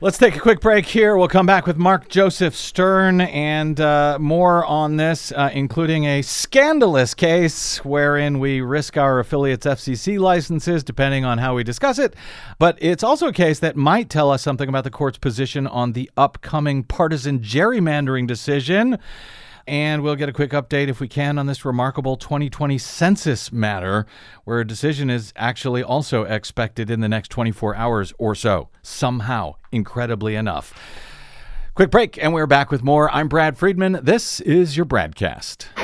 Let's 0.00 0.18
take 0.18 0.34
a 0.34 0.40
quick 0.40 0.60
break 0.60 0.86
here. 0.86 1.16
We'll 1.16 1.28
come 1.28 1.46
back 1.46 1.68
with 1.68 1.76
Mark 1.76 2.08
Joseph 2.08 2.56
Stern 2.56 3.20
and 3.20 3.80
uh, 3.80 4.18
more 4.20 4.66
on 4.66 4.96
this, 4.96 5.30
uh, 5.30 5.50
including 5.52 6.04
a 6.04 6.20
scandalous 6.20 7.14
case 7.14 7.78
wherein 7.84 8.40
we 8.40 8.60
risk 8.60 8.96
our 8.96 9.20
affiliates' 9.20 9.64
FCC 9.64 10.18
licenses, 10.18 10.82
depending 10.82 11.24
on 11.24 11.38
how 11.38 11.54
we 11.54 11.62
discuss 11.62 12.00
it. 12.00 12.16
But 12.58 12.76
it's 12.80 13.04
also 13.04 13.28
a 13.28 13.32
case 13.32 13.60
that 13.60 13.76
might 13.76 14.10
tell 14.10 14.32
us 14.32 14.42
something 14.42 14.68
about 14.68 14.82
the 14.82 14.90
court's 14.90 15.16
position 15.16 15.64
on 15.68 15.92
the 15.92 16.10
upcoming 16.16 16.82
partisan 16.82 17.38
gerrymandering 17.38 18.26
decision. 18.26 18.98
And 19.66 20.02
we'll 20.02 20.16
get 20.16 20.28
a 20.28 20.32
quick 20.32 20.50
update, 20.50 20.88
if 20.88 21.00
we 21.00 21.08
can, 21.08 21.38
on 21.38 21.46
this 21.46 21.64
remarkable 21.64 22.16
2020 22.16 22.76
census 22.76 23.50
matter, 23.50 24.06
where 24.44 24.60
a 24.60 24.66
decision 24.66 25.08
is 25.08 25.32
actually 25.36 25.82
also 25.82 26.24
expected 26.24 26.90
in 26.90 27.00
the 27.00 27.08
next 27.08 27.28
24 27.28 27.74
hours 27.74 28.12
or 28.18 28.34
so, 28.34 28.68
somehow, 28.82 29.54
incredibly 29.72 30.34
enough. 30.34 30.74
Quick 31.74 31.90
break, 31.90 32.22
and 32.22 32.32
we're 32.32 32.46
back 32.46 32.70
with 32.70 32.84
more. 32.84 33.10
I'm 33.10 33.26
Brad 33.26 33.56
Friedman. 33.56 34.00
This 34.02 34.40
is 34.40 34.76
your 34.76 34.86
BradCast. 34.86 35.83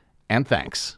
and 0.31 0.47
thanks. 0.47 0.97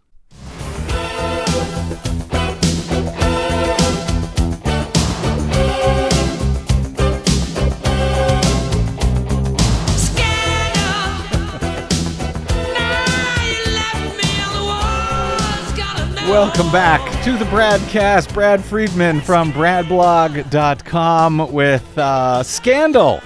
Welcome 16.29 16.71
back 16.71 17.01
to 17.23 17.37
the 17.37 17.45
BradCast. 17.45 18.33
Brad 18.33 18.63
Friedman 18.63 19.21
from 19.21 19.51
BradBlog.com 19.51 21.51
with 21.51 21.97
uh, 21.97 22.43
Scandal 22.43 23.21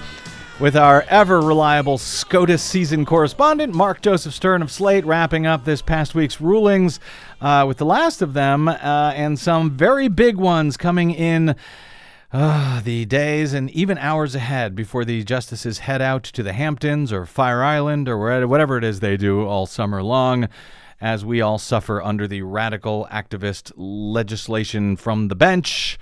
with 0.60 0.76
our 0.76 1.04
ever 1.08 1.40
reliable 1.40 1.98
SCOTUS 1.98 2.60
season 2.60 3.04
correspondent, 3.04 3.72
Mark 3.72 4.02
Joseph 4.02 4.34
Stern 4.34 4.60
of 4.60 4.72
Slate, 4.72 5.04
wrapping 5.04 5.46
up 5.46 5.64
this 5.64 5.82
past 5.82 6.16
week's 6.16 6.40
rulings 6.40 6.98
uh, 7.40 7.64
with 7.68 7.76
the 7.76 7.84
last 7.84 8.22
of 8.22 8.34
them 8.34 8.66
uh, 8.66 9.12
and 9.14 9.38
some 9.38 9.70
very 9.70 10.08
big 10.08 10.36
ones 10.36 10.76
coming 10.76 11.12
in. 11.12 11.54
Uh, 12.30 12.82
the 12.82 13.06
days 13.06 13.54
and 13.54 13.70
even 13.70 13.96
hours 13.96 14.34
ahead 14.34 14.74
before 14.74 15.02
the 15.02 15.24
justices 15.24 15.78
head 15.78 16.02
out 16.02 16.22
to 16.22 16.42
the 16.42 16.52
Hamptons 16.52 17.10
or 17.10 17.24
Fire 17.24 17.62
Island 17.62 18.06
or 18.06 18.46
whatever 18.46 18.76
it 18.76 18.84
is 18.84 19.00
they 19.00 19.16
do 19.16 19.46
all 19.46 19.64
summer 19.64 20.02
long 20.02 20.46
as 21.00 21.24
we 21.24 21.40
all 21.40 21.56
suffer 21.56 22.02
under 22.02 22.28
the 22.28 22.42
radical 22.42 23.08
activist 23.10 23.72
legislation 23.76 24.94
from 24.94 25.28
the 25.28 25.34
bench 25.34 25.98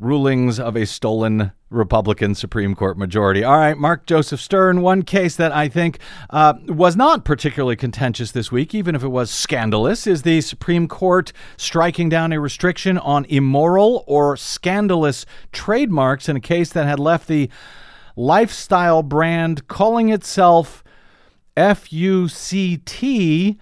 rulings 0.00 0.58
of 0.58 0.76
a 0.76 0.86
stolen 0.86 1.52
Republican 1.70 2.34
Supreme 2.34 2.74
Court 2.74 2.98
majority. 2.98 3.44
All 3.44 3.56
right, 3.56 3.76
Mark 3.76 4.06
Joseph 4.06 4.40
Stern, 4.40 4.80
one 4.80 5.02
case 5.02 5.36
that 5.36 5.52
I 5.52 5.68
think 5.68 5.98
uh, 6.30 6.54
was 6.66 6.96
not 6.96 7.24
particularly 7.24 7.76
contentious 7.76 8.32
this 8.32 8.52
week, 8.52 8.74
even 8.74 8.94
if 8.94 9.02
it 9.02 9.08
was 9.08 9.30
scandalous, 9.30 10.06
is 10.06 10.22
the 10.22 10.40
Supreme 10.40 10.88
Court 10.88 11.32
striking 11.56 12.08
down 12.08 12.32
a 12.32 12.40
restriction 12.40 12.98
on 12.98 13.24
immoral 13.26 14.04
or 14.06 14.36
scandalous 14.36 15.26
trademarks 15.52 16.28
in 16.28 16.36
a 16.36 16.40
case 16.40 16.70
that 16.70 16.86
had 16.86 16.98
left 16.98 17.28
the 17.28 17.48
lifestyle 18.16 19.02
brand 19.02 19.66
calling 19.66 20.10
itself 20.10 20.84
FUCT 21.56 23.58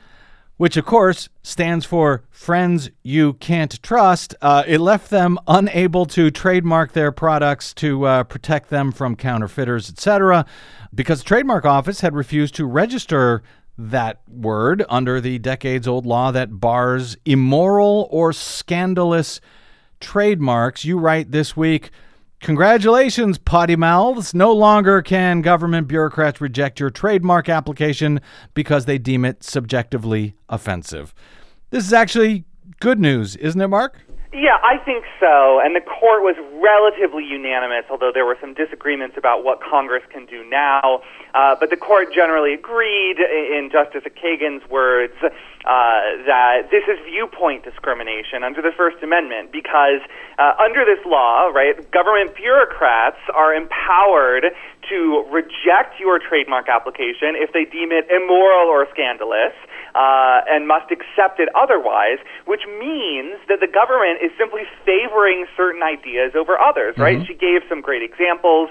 which 0.62 0.76
of 0.76 0.84
course 0.84 1.28
stands 1.42 1.84
for 1.84 2.22
Friends 2.30 2.88
You 3.02 3.32
Can't 3.32 3.82
Trust. 3.82 4.36
Uh, 4.40 4.62
it 4.64 4.78
left 4.78 5.10
them 5.10 5.36
unable 5.48 6.06
to 6.06 6.30
trademark 6.30 6.92
their 6.92 7.10
products 7.10 7.74
to 7.74 8.04
uh, 8.04 8.22
protect 8.22 8.70
them 8.70 8.92
from 8.92 9.16
counterfeiters, 9.16 9.90
etc., 9.90 10.46
because 10.94 11.18
the 11.18 11.24
Trademark 11.24 11.64
Office 11.64 12.00
had 12.00 12.14
refused 12.14 12.54
to 12.54 12.64
register 12.64 13.42
that 13.76 14.20
word 14.28 14.84
under 14.88 15.20
the 15.20 15.40
decades 15.40 15.88
old 15.88 16.06
law 16.06 16.30
that 16.30 16.60
bars 16.60 17.16
immoral 17.24 18.06
or 18.12 18.32
scandalous 18.32 19.40
trademarks. 19.98 20.84
You 20.84 20.96
write 20.96 21.32
this 21.32 21.56
week. 21.56 21.90
Congratulations, 22.42 23.38
potty 23.38 23.76
mouths. 23.76 24.34
No 24.34 24.52
longer 24.52 25.00
can 25.00 25.42
government 25.42 25.86
bureaucrats 25.86 26.40
reject 26.40 26.80
your 26.80 26.90
trademark 26.90 27.48
application 27.48 28.20
because 28.52 28.84
they 28.84 28.98
deem 28.98 29.24
it 29.24 29.44
subjectively 29.44 30.34
offensive. 30.48 31.14
This 31.70 31.86
is 31.86 31.92
actually 31.92 32.44
good 32.80 32.98
news, 32.98 33.36
isn't 33.36 33.60
it, 33.60 33.68
Mark? 33.68 34.00
Yeah, 34.32 34.56
I 34.64 34.78
think 34.78 35.04
so. 35.20 35.60
And 35.60 35.76
the 35.76 35.84
court 35.84 36.24
was 36.24 36.40
relatively 36.56 37.20
unanimous, 37.20 37.84
although 37.92 38.12
there 38.16 38.24
were 38.24 38.38
some 38.40 38.54
disagreements 38.54 39.16
about 39.18 39.44
what 39.44 39.60
Congress 39.60 40.02
can 40.08 40.24
do 40.24 40.42
now. 40.48 41.04
Uh, 41.34 41.54
but 41.60 41.68
the 41.68 41.76
court 41.76 42.14
generally 42.14 42.54
agreed, 42.54 43.20
in 43.20 43.68
Justice 43.70 44.08
Kagan's 44.16 44.64
words, 44.70 45.12
uh, 45.20 45.28
that 46.24 46.72
this 46.72 46.80
is 46.88 46.96
viewpoint 47.04 47.62
discrimination 47.62 48.40
under 48.42 48.62
the 48.62 48.72
First 48.72 49.04
Amendment 49.04 49.52
because 49.52 50.00
uh, 50.38 50.56
under 50.56 50.88
this 50.88 51.04
law, 51.04 51.52
right, 51.52 51.76
government 51.92 52.34
bureaucrats 52.34 53.20
are 53.36 53.52
empowered 53.52 54.48
to 54.88 55.28
reject 55.28 56.00
your 56.00 56.18
trademark 56.18 56.72
application 56.72 57.36
if 57.36 57.52
they 57.52 57.68
deem 57.68 57.92
it 57.92 58.08
immoral 58.08 58.72
or 58.72 58.88
scandalous 58.88 59.52
uh, 59.94 60.40
and 60.48 60.66
must 60.66 60.90
accept 60.90 61.40
it 61.40 61.48
otherwise, 61.54 62.18
which 62.46 62.62
means 62.80 63.36
that 63.48 63.60
the 63.60 63.68
government 63.68 64.20
is 64.24 64.30
simply 64.38 64.62
favoring 64.84 65.46
certain 65.56 65.82
ideas 65.82 66.32
over 66.34 66.58
others, 66.58 66.96
right? 66.96 67.18
Mm-hmm. 67.18 67.26
She 67.28 67.34
gave 67.34 67.62
some 67.68 67.80
great 67.80 68.02
examples. 68.02 68.70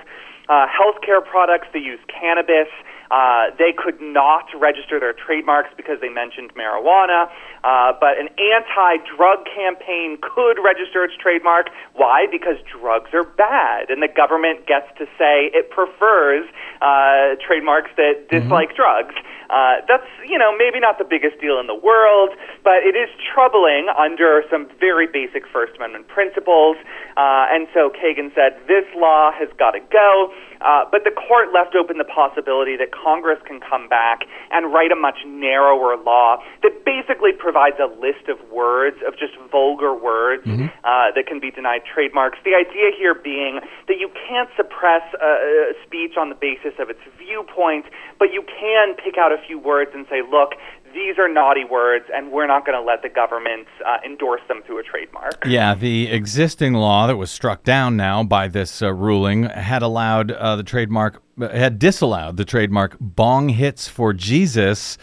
Uh, 0.50 0.66
healthcare 0.68 1.24
products 1.24 1.68
that 1.72 1.80
use 1.80 2.00
cannabis 2.10 2.68
uh, 3.12 3.52
they 3.60 3.76
could 3.76 4.00
not 4.00 4.48
register 4.56 5.00
their 5.00 5.14
trademarks 5.14 5.70
because 5.76 6.00
they 6.00 6.08
mentioned 6.08 6.56
marijuana, 6.56 7.28
uh, 7.64 7.92
but 8.00 8.18
an 8.18 8.30
anti-drug 8.40 9.44
campaign 9.52 10.18
could 10.22 10.56
register 10.64 11.04
its 11.04 11.14
trademark. 11.20 11.68
Why? 11.94 12.26
Because 12.32 12.56
drugs 12.72 13.12
are 13.14 13.28
bad, 13.28 13.90
and 13.90 14.02
the 14.02 14.08
government 14.08 14.66
gets 14.66 14.88
to 14.98 15.06
say 15.20 15.52
it 15.52 15.70
prefers 15.70 16.48
uh, 16.82 17.36
trademarks 17.46 17.92
that 17.98 18.32
mm-hmm. 18.32 18.40
dislike 18.40 18.70
mm-hmm. 18.70 18.82
drugs. 18.82 19.16
Uh, 19.52 19.84
that's 19.84 20.08
you 20.24 20.40
know 20.40 20.56
maybe 20.56 20.80
not 20.80 20.98
the 20.98 21.04
biggest 21.04 21.36
deal 21.44 21.60
in 21.60 21.68
the 21.68 21.76
world, 21.76 22.32
but 22.64 22.88
it 22.88 22.96
is 22.96 23.12
troubling 23.20 23.92
under 24.00 24.44
some 24.50 24.72
very 24.80 25.08
basic 25.12 25.44
First 25.52 25.76
Amendment 25.76 26.08
principles. 26.08 26.78
Uh, 27.20 27.52
and 27.52 27.68
so 27.74 27.92
Kagan 27.92 28.34
said 28.34 28.56
this 28.72 28.88
law 28.96 29.32
has 29.36 29.50
got 29.60 29.72
to 29.72 29.84
go. 29.92 30.32
Uh, 30.62 30.86
but 30.90 31.04
the 31.04 31.12
court 31.12 31.50
left 31.54 31.76
open 31.76 31.98
the 31.98 32.08
possibility 32.08 32.78
that 32.78 32.94
Congress 32.94 33.40
can 33.46 33.60
come 33.60 33.90
back 33.90 34.24
and 34.52 34.72
write 34.72 34.92
a 34.92 34.96
much 34.96 35.20
narrower 35.26 35.98
law 35.98 36.38
that 36.62 36.86
basically 36.86 37.32
provides 37.34 37.78
a 37.82 37.90
list 38.00 38.30
of 38.30 38.38
words, 38.50 38.98
of 39.06 39.18
just 39.18 39.34
vulgar 39.50 39.94
words 39.94 40.46
mm-hmm. 40.46 40.70
uh, 40.84 41.12
that 41.16 41.26
can 41.28 41.40
be 41.40 41.52
denied 41.52 41.82
trademarks. 41.86 42.38
The 42.46 42.54
idea 42.54 42.94
here 42.98 43.16
being 43.16 43.60
that 43.88 43.98
you 44.00 44.10
can't 44.28 44.50
suppress 44.56 45.02
uh, 45.18 45.74
speech 45.86 46.14
on 46.18 46.30
the 46.30 46.38
basis 46.38 46.78
of 46.80 46.90
its 46.90 47.02
viewpoint, 47.18 47.86
but 48.20 48.32
you 48.32 48.44
can 48.44 48.96
pick 48.96 49.18
out 49.18 49.32
a 49.32 49.40
few 49.48 49.58
words 49.58 49.92
and 49.94 50.06
say, 50.10 50.22
look, 50.22 50.54
these 50.94 51.18
are 51.18 51.28
naughty 51.28 51.64
words, 51.64 52.06
and 52.14 52.32
we're 52.32 52.48
not 52.48 52.66
going 52.66 52.78
to 52.78 52.84
let 52.84 53.02
the 53.02 53.10
government 53.10 53.68
uh, 53.86 53.98
endorse 54.06 54.42
them 54.48 54.62
through 54.66 54.80
a 54.80 54.84
trademark. 54.84 55.46
Yeah, 55.46 55.76
the 55.76 56.08
existing 56.12 56.74
law 56.74 57.08
that 57.08 57.18
was 57.18 57.32
struck 57.32 57.64
down 57.64 57.98
now 57.98 58.24
by 58.24 58.48
this 58.48 58.82
uh, 58.82 58.94
ruling 58.94 59.44
had 59.44 59.82
allowed 59.82 60.32
uh, 60.32 60.56
the 60.56 60.64
trademark, 60.64 61.22
had 61.40 61.80
disallowed 61.80 62.38
the 62.38 62.46
trademark 62.46 62.98
bong 63.00 63.50
hits 63.50 63.88
for 63.88 64.14
Jesus, 64.14 64.98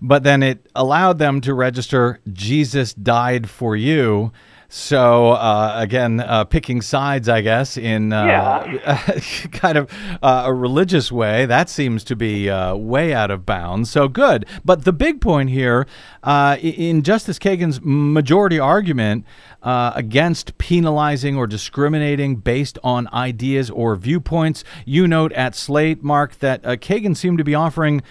but 0.00 0.22
then 0.22 0.42
it 0.42 0.66
allowed 0.74 1.18
them 1.18 1.40
to 1.42 1.54
register 1.54 2.20
Jesus 2.32 2.94
died 2.94 3.48
for 3.48 3.76
you. 3.76 4.32
So 4.72 5.32
uh, 5.32 5.74
again, 5.74 6.20
uh, 6.20 6.44
picking 6.44 6.80
sides, 6.80 7.28
I 7.28 7.40
guess, 7.40 7.76
in 7.76 8.12
uh, 8.12 8.24
yeah. 8.24 9.18
kind 9.52 9.76
of 9.76 9.90
uh, 10.22 10.44
a 10.46 10.54
religious 10.54 11.10
way, 11.10 11.44
that 11.46 11.68
seems 11.68 12.04
to 12.04 12.14
be 12.14 12.48
uh, 12.48 12.76
way 12.76 13.12
out 13.12 13.32
of 13.32 13.44
bounds. 13.44 13.90
So 13.90 14.06
good. 14.06 14.46
But 14.64 14.84
the 14.84 14.92
big 14.92 15.20
point 15.20 15.50
here, 15.50 15.88
uh, 16.22 16.56
in 16.60 17.02
Justice 17.02 17.40
Kagan's 17.40 17.80
majority 17.82 18.60
argument 18.60 19.24
against 19.60 20.56
penalizing 20.58 21.36
or 21.36 21.48
discriminating 21.48 22.36
based 22.36 22.78
on 22.84 23.08
ideas 23.12 23.70
or 23.70 23.96
viewpoints, 23.96 24.62
you 24.84 25.08
note 25.08 25.32
at 25.32 25.56
Slate, 25.56 26.04
Mark, 26.04 26.38
that 26.38 26.62
Kagan 26.62 27.16
seemed 27.16 27.38
to 27.38 27.44
be 27.44 27.56
offering 27.56 28.02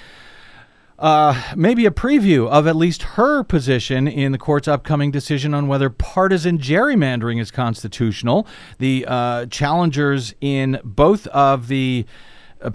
uh, 1.00 1.42
maybe 1.56 1.86
a 1.86 1.92
preview 1.92 2.48
of 2.50 2.68
at 2.68 2.76
least 2.76 3.04
her 3.04 3.44
position 3.44 4.08
in 4.08 4.32
the 4.32 4.38
court's 4.38 4.68
upcoming 4.68 5.12
decision 5.12 5.54
on 5.54 5.68
whether 5.68 5.90
partisan 5.90 6.58
gerrymandering 6.58 7.40
is 7.40 7.52
constitutional. 7.52 8.46
The 8.80 9.06
uh, 9.08 9.46
challengers 9.46 10.34
in 10.42 10.80
both 10.84 11.26
of 11.28 11.70
the 11.70 12.06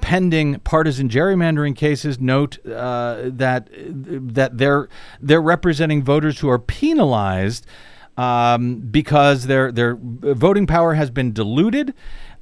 pending 0.00 0.60
partisan 0.60 1.10
gerrymandering 1.10 1.76
cases 1.76 2.18
note 2.18 2.64
uh, 2.66 3.24
that 3.24 3.68
that 3.74 4.56
they're 4.56 4.88
they're 5.20 5.42
representing 5.42 6.02
voters 6.02 6.38
who 6.38 6.48
are 6.48 6.58
penalized 6.58 7.66
um, 8.16 8.76
because 8.76 9.46
their 9.46 9.70
their 9.70 9.96
voting 10.00 10.66
power 10.66 10.94
has 10.94 11.10
been 11.10 11.32
diluted 11.32 11.92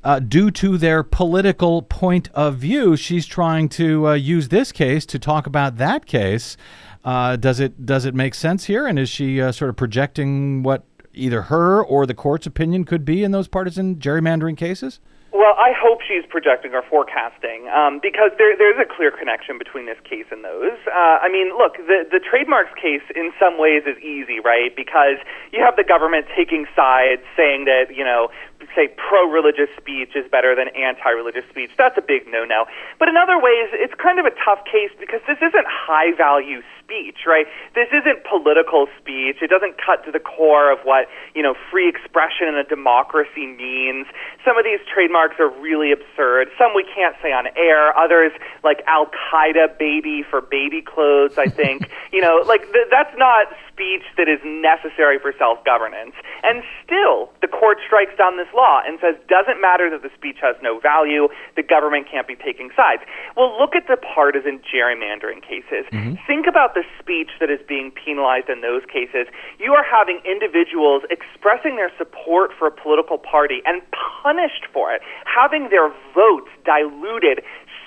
uh, 0.05 0.19
due 0.19 0.51
to 0.51 0.77
their 0.79 1.03
political 1.03 1.83
point 1.83 2.29
of 2.35 2.57
view. 2.57 2.97
She's 2.97 3.27
trying 3.27 3.69
to 3.71 4.09
uh, 4.09 4.13
use 4.15 4.49
this 4.49 4.73
case 4.73 5.07
to 5.07 5.19
talk 5.19 5.47
about 5.47 5.77
that 5.77 6.07
case. 6.07 6.57
Uh, 7.05 7.37
does 7.37 7.61
it 7.61 7.85
does 7.85 8.05
it 8.05 8.15
make 8.15 8.35
sense 8.35 8.65
here? 8.65 8.87
And 8.87 8.99
is 8.99 9.09
she 9.09 9.41
uh, 9.41 9.53
sort 9.53 9.69
of 9.69 9.77
projecting 9.77 10.63
what 10.63 10.85
either 11.15 11.43
her 11.43 11.83
or 11.83 12.07
the 12.07 12.15
court's 12.15 12.47
opinion 12.47 12.85
could 12.85 13.05
be 13.05 13.23
in 13.25 13.33
those 13.33 13.49
partisan 13.49 13.97
gerrymandering 13.97 14.57
cases? 14.57 15.01
Well, 15.33 15.57
I 15.57 15.73
hope 15.73 16.05
she's 16.05 16.29
projecting 16.29 16.77
or 16.77 16.85
forecasting 16.85 17.65
um, 17.73 18.05
because 18.05 18.37
there, 18.37 18.53
there's 18.53 18.77
a 18.77 18.85
clear 18.85 19.09
connection 19.11 19.57
between 19.57 19.89
this 19.89 19.97
case 20.05 20.29
and 20.29 20.45
those. 20.45 20.77
Uh, 20.85 21.25
I 21.25 21.33
mean, 21.33 21.57
look, 21.57 21.81
the, 21.81 22.05
the 22.05 22.21
trademarks 22.21 22.77
case 22.77 23.01
in 23.17 23.33
some 23.41 23.57
ways 23.57 23.89
is 23.89 23.97
easy, 24.05 24.45
right? 24.45 24.77
Because 24.77 25.17
you 25.49 25.65
have 25.65 25.75
the 25.81 25.89
government 25.89 26.29
taking 26.37 26.69
sides, 26.77 27.25
saying 27.33 27.65
that, 27.65 27.97
you 27.97 28.05
know, 28.05 28.29
say 28.77 28.93
pro 28.93 29.25
religious 29.25 29.73
speech 29.81 30.13
is 30.15 30.29
better 30.29 30.55
than 30.55 30.69
anti 30.77 31.11
religious 31.11 31.49
speech. 31.49 31.73
That's 31.81 31.97
a 31.97 32.05
big 32.05 32.29
no 32.29 32.45
no. 32.45 32.67
But 32.99 33.09
in 33.09 33.17
other 33.17 33.41
ways, 33.41 33.73
it's 33.73 33.95
kind 33.97 34.21
of 34.21 34.27
a 34.27 34.35
tough 34.45 34.65
case 34.69 34.93
because 35.01 35.21
this 35.27 35.41
isn't 35.41 35.67
high 35.67 36.13
value 36.13 36.61
speech 36.93 37.17
right? 37.27 37.47
This 37.75 37.89
isn't 37.89 38.25
political 38.29 38.87
speech. 39.01 39.37
It 39.41 39.49
doesn't 39.49 39.77
cut 39.81 40.05
to 40.05 40.13
the 40.13 40.21
core 40.21 40.71
of 40.71 40.79
what, 40.85 41.09
you 41.35 41.43
know, 41.43 41.55
free 41.71 41.89
expression 41.89 42.49
in 42.49 42.57
a 42.57 42.65
democracy 42.65 43.47
means. 43.47 44.07
Some 44.45 44.59
of 44.59 44.65
these 44.65 44.81
trademarks 44.93 45.37
are 45.39 45.49
really 45.49 45.93
absurd. 45.93 46.49
Some 46.59 46.75
we 46.75 46.85
can't 46.85 47.17
say 47.23 47.33
on 47.33 47.47
air. 47.57 47.97
Others, 47.97 48.33
like 48.63 48.83
Al 48.87 49.07
Qaeda 49.07 49.79
baby 49.79 50.23
for 50.29 50.41
baby 50.41 50.83
clothes, 50.83 51.39
I 51.39 51.47
think. 51.47 51.89
you 52.13 52.21
know, 52.21 52.43
like 52.47 52.63
th- 52.73 52.89
that's 52.91 53.17
not 53.17 53.49
speech 53.83 54.07
that 54.17 54.31
is 54.31 54.39
necessary 54.45 55.19
for 55.19 55.35
self 55.39 55.59
governance. 55.65 56.15
And 56.43 56.63
still, 56.85 57.31
the 57.43 57.51
court 57.51 57.79
strikes 57.85 58.15
down 58.17 58.39
this 58.39 58.51
law 58.55 58.81
and 58.87 58.99
says, 59.03 59.19
doesn't 59.27 59.61
matter 59.61 59.91
that 59.91 60.03
the 60.03 60.11
speech 60.15 60.39
has 60.43 60.55
no 60.63 60.79
value, 60.79 61.27
the 61.57 61.63
government 61.63 62.07
can't 62.07 62.27
be 62.27 62.37
taking 62.37 62.71
sides. 62.77 63.03
Well, 63.37 63.51
look 63.59 63.75
at 63.75 63.91
the 63.91 63.99
partisan 63.99 64.63
gerrymandering 64.63 65.43
cases. 65.43 65.87
Mm-hmm. 65.91 66.23
Think 66.27 66.47
about 66.47 66.75
the 66.75 66.87
speech 66.99 67.35
that 67.41 67.51
is 67.51 67.59
being 67.67 67.91
penalized 67.91 68.49
in 68.49 68.63
those 68.63 68.83
cases. 68.87 69.27
You 69.59 69.75
are 69.75 69.85
having 69.85 70.23
individuals 70.23 71.03
expressing 71.11 71.75
their 71.75 71.91
support 71.99 72.55
for 72.55 72.71
a 72.71 72.75
political 72.75 73.19
party 73.19 73.63
and 73.67 73.83
punished 73.91 74.71
for 74.73 74.95
it, 74.95 75.03
having 75.27 75.69
their 75.75 75.91
votes 76.15 76.51
diluted 76.63 77.43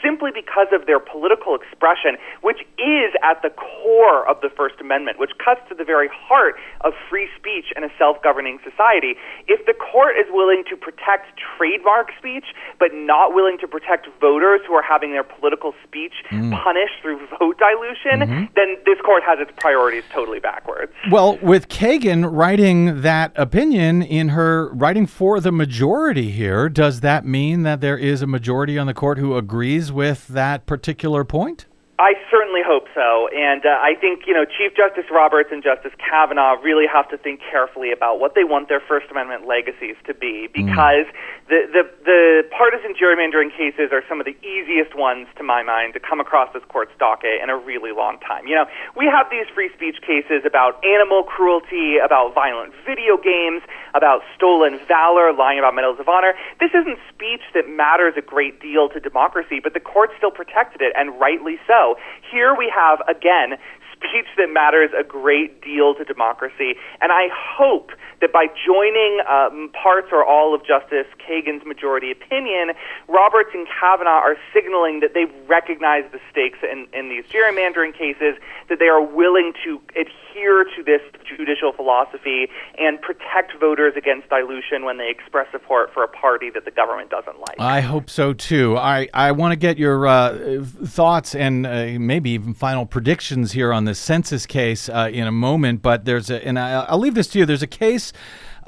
simply 0.06 0.30
because 0.30 0.70
of 0.70 0.86
their 0.86 1.00
political 1.00 1.58
expression, 1.58 2.22
which 2.46 2.62
is 2.78 3.10
at 3.26 3.42
the 3.42 3.50
core 3.50 4.22
of 4.30 4.38
the 4.42 4.50
First 4.54 4.76
Amendment, 4.80 5.18
which 5.18 5.32
cuts 5.44 5.62
to 5.70 5.74
the 5.74 5.84
very 5.84 6.10
heart 6.14 6.56
of 6.82 6.94
free 7.10 7.28
speech 7.34 7.74
in 7.76 7.84
a 7.84 7.90
self 7.98 8.22
governing 8.22 8.60
society. 8.62 9.18
If 9.48 9.66
the 9.66 9.74
court 9.74 10.14
is 10.22 10.30
willing 10.30 10.64
to 10.70 10.78
protect 10.78 11.42
trademark 11.58 12.14
speech, 12.20 12.46
but 12.78 12.94
not 12.94 13.34
willing 13.34 13.58
to 13.60 13.68
protect 13.68 14.08
voters 14.22 14.62
who 14.68 14.74
are 14.76 14.84
having 14.84 15.12
their 15.12 15.24
political 15.24 15.74
speech 15.84 16.14
mm. 16.30 16.54
punished 16.64 17.02
through 17.02 17.26
vote 17.40 17.58
dilution, 17.58 18.22
mm-hmm. 18.22 18.46
then 18.56 18.78
this 18.86 19.02
court 19.02 19.24
has 19.26 19.40
its 19.40 19.52
priorities 19.58 20.04
totally 20.12 20.40
backwards. 20.40 20.92
Well, 21.10 21.40
with 21.42 21.68
Kagan 21.70 22.30
writing 22.32 23.02
that 23.02 23.32
opinion 23.36 24.04
in 24.04 24.30
her 24.30 24.70
writing 24.74 25.08
for 25.08 25.40
the 25.40 25.52
majority 25.52 26.30
here, 26.30 26.70
does 26.70 27.00
that 27.00 27.26
mean 27.26 27.64
that 27.64 27.82
there 27.82 27.98
is 27.98 28.22
a 28.22 28.28
majority 28.28 28.78
on 28.78 28.86
the 28.86 28.94
court 28.94 29.18
who 29.18 29.36
agrees 29.36 29.92
with 29.96 30.28
that 30.28 30.66
particular 30.68 31.24
point? 31.24 31.66
I 31.98 32.14
certainly 32.30 32.60
hope 32.60 32.88
so, 32.94 33.30
and 33.32 33.66
uh, 33.66 33.70
I 33.70 33.96
think 33.96 34.28
you 34.28 34.34
know 34.34 34.44
Chief 34.44 34.76
Justice 34.76 35.10
Roberts 35.10 35.48
and 35.52 35.64
Justice 35.64 35.94
Kavanaugh 35.96 36.60
really 36.62 36.84
have 36.92 37.08
to 37.08 37.18
think 37.18 37.40
carefully 37.40 37.94
about 37.94 38.20
what 38.20 38.36
they 38.36 38.44
want 38.44 38.68
their 38.68 38.84
First 38.86 39.08
Amendment 39.10 39.48
legacies 39.48 39.96
to 40.06 40.14
be, 40.14 40.50
mm. 40.50 40.54
because 40.54 41.08
mm. 41.08 41.45
The, 41.48 41.70
the 41.70 41.84
the 42.06 42.22
partisan 42.50 42.98
gerrymandering 42.98 43.54
cases 43.54 43.94
are 43.94 44.02
some 44.10 44.20
of 44.20 44.26
the 44.26 44.34
easiest 44.42 44.98
ones 44.98 45.28
to 45.38 45.44
my 45.44 45.62
mind 45.62 45.94
to 45.94 46.00
come 46.00 46.20
across 46.20 46.50
this 46.54 46.64
court's 46.70 46.92
docket 46.98 47.38
in 47.42 47.50
a 47.50 47.58
really 47.58 47.92
long 47.94 48.18
time. 48.20 48.48
You 48.48 48.56
know, 48.56 48.66
we 48.98 49.06
have 49.06 49.30
these 49.30 49.46
free 49.54 49.70
speech 49.78 50.02
cases 50.02 50.42
about 50.42 50.82
animal 50.84 51.22
cruelty, 51.22 51.98
about 52.02 52.34
violent 52.34 52.74
video 52.86 53.18
games, 53.18 53.62
about 53.94 54.22
stolen 54.36 54.80
valor, 54.88 55.34
lying 55.34 55.60
about 55.60 55.76
medals 55.76 56.00
of 56.00 56.10
honor. 56.10 56.34
This 56.60 56.74
isn't 56.74 56.98
speech 57.14 57.46
that 57.54 57.70
matters 57.70 58.16
a 58.18 58.26
great 58.26 58.60
deal 58.60 58.90
to 58.90 59.00
democracy, 59.00 59.60
but 59.62 59.74
the 59.74 59.80
court 59.80 60.10
still 60.18 60.32
protected 60.32 60.82
it, 60.82 60.94
and 60.98 61.20
rightly 61.20 61.58
so. 61.68 61.96
Here 62.32 62.56
we 62.58 62.74
have, 62.74 63.06
again, 63.08 63.62
speech 64.10 64.26
that 64.38 64.52
matters 64.52 64.92
a 64.98 65.04
great 65.04 65.62
deal 65.62 65.96
to 65.96 66.04
democracy. 66.04 66.76
And 67.02 67.12
I 67.12 67.30
hope 67.32 67.92
that 68.22 68.32
by 68.32 68.48
joining 68.48 69.20
um, 69.30 69.72
parts 69.72 70.08
or 70.12 70.24
all 70.26 70.56
of 70.56 70.66
Justice 70.66 71.08
Kagan's 71.20 71.66
majority 71.66 72.12
opinion, 72.12 72.72
Roberts 73.08 73.50
and 73.54 73.68
Kavanaugh 73.68 74.22
are 74.24 74.38
signaling 74.54 75.02
that 75.02 75.14
they 75.14 75.26
recognize 75.48 76.04
the 76.12 76.20
stakes 76.32 76.60
in, 76.64 76.88
in 76.94 77.10
these 77.10 77.26
gerrymandering 77.26 77.94
cases, 77.94 78.36
that 78.70 78.80
they 78.80 78.88
are 78.88 79.02
willing 79.02 79.54
to 79.64 79.82
adhere 79.96 80.64
to 80.76 80.84
this 80.84 81.02
judicial 81.28 81.74
philosophy 81.74 82.48
and 82.78 83.02
protect 83.02 83.54
voters 83.60 83.94
against 83.96 84.30
dilution 84.30 84.86
when 84.86 84.98
they 84.98 85.10
express 85.10 85.48
support 85.52 85.94
for 85.94 86.04
a 86.04 86.08
party 86.08 86.50
that 86.50 86.66
the 86.66 86.72
government 86.72 87.10
doesn't 87.10 87.40
like. 87.40 87.60
I 87.60 87.82
hope 87.82 88.10
so 88.10 88.34
too. 88.34 88.78
I, 88.78 89.08
I 89.14 89.32
want 89.32 89.52
to 89.52 89.56
get 89.56 89.78
your 89.78 90.08
uh, 90.08 90.64
thoughts 90.64 91.36
and 91.36 91.66
uh, 91.66 92.00
maybe 92.00 92.32
even 92.32 92.54
final 92.54 92.86
predictions 92.86 93.52
here 93.52 93.74
on 93.74 93.86
this 93.86 93.95
census 93.96 94.46
case 94.46 94.90
uh, 94.90 95.10
in 95.12 95.28
a 95.28 95.32
moment, 95.32 95.82
but 95.82 96.06
there's 96.06 96.30
a, 96.30 96.46
and 96.46 96.60
I, 96.60 96.92
will 96.92 97.00
leave 97.00 97.16
this 97.16 97.28
to 97.30 97.40
you. 97.40 97.46
There's 97.46 97.64
a 97.64 97.68
case, 97.68 98.14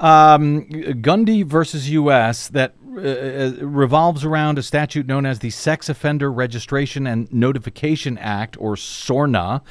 um, 0.00 0.64
Gundy 0.64 1.44
versus 1.44 1.90
U.S., 1.90 2.48
that 2.48 2.74
uh, 2.96 3.00
uh, 3.00 3.52
revolves 3.60 4.24
around 4.24 4.58
a 4.58 4.62
statute 4.62 5.06
known 5.06 5.26
as 5.26 5.38
the 5.38 5.50
Sex 5.50 5.88
Offender 5.88 6.32
Registration 6.32 7.06
and 7.06 7.32
Notification 7.32 8.18
Act, 8.18 8.56
or 8.58 8.76
SORNA. 8.76 9.62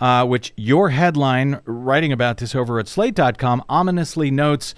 Uh, 0.00 0.24
which 0.24 0.52
your 0.56 0.90
headline 0.90 1.60
writing 1.64 2.12
about 2.12 2.36
this 2.36 2.54
over 2.54 2.78
at 2.78 2.86
slate.com 2.86 3.64
ominously 3.68 4.30
notes 4.30 4.72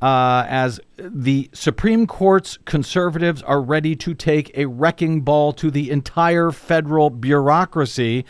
uh, 0.00 0.44
as 0.48 0.80
the 0.96 1.50
Supreme 1.52 2.06
Court's 2.06 2.58
conservatives 2.64 3.42
are 3.42 3.60
ready 3.60 3.96
to 3.96 4.14
take 4.14 4.56
a 4.56 4.66
wrecking 4.66 5.22
ball 5.22 5.52
to 5.54 5.70
the 5.70 5.90
entire 5.90 6.50
federal 6.50 7.10
bureaucracy. 7.10 8.24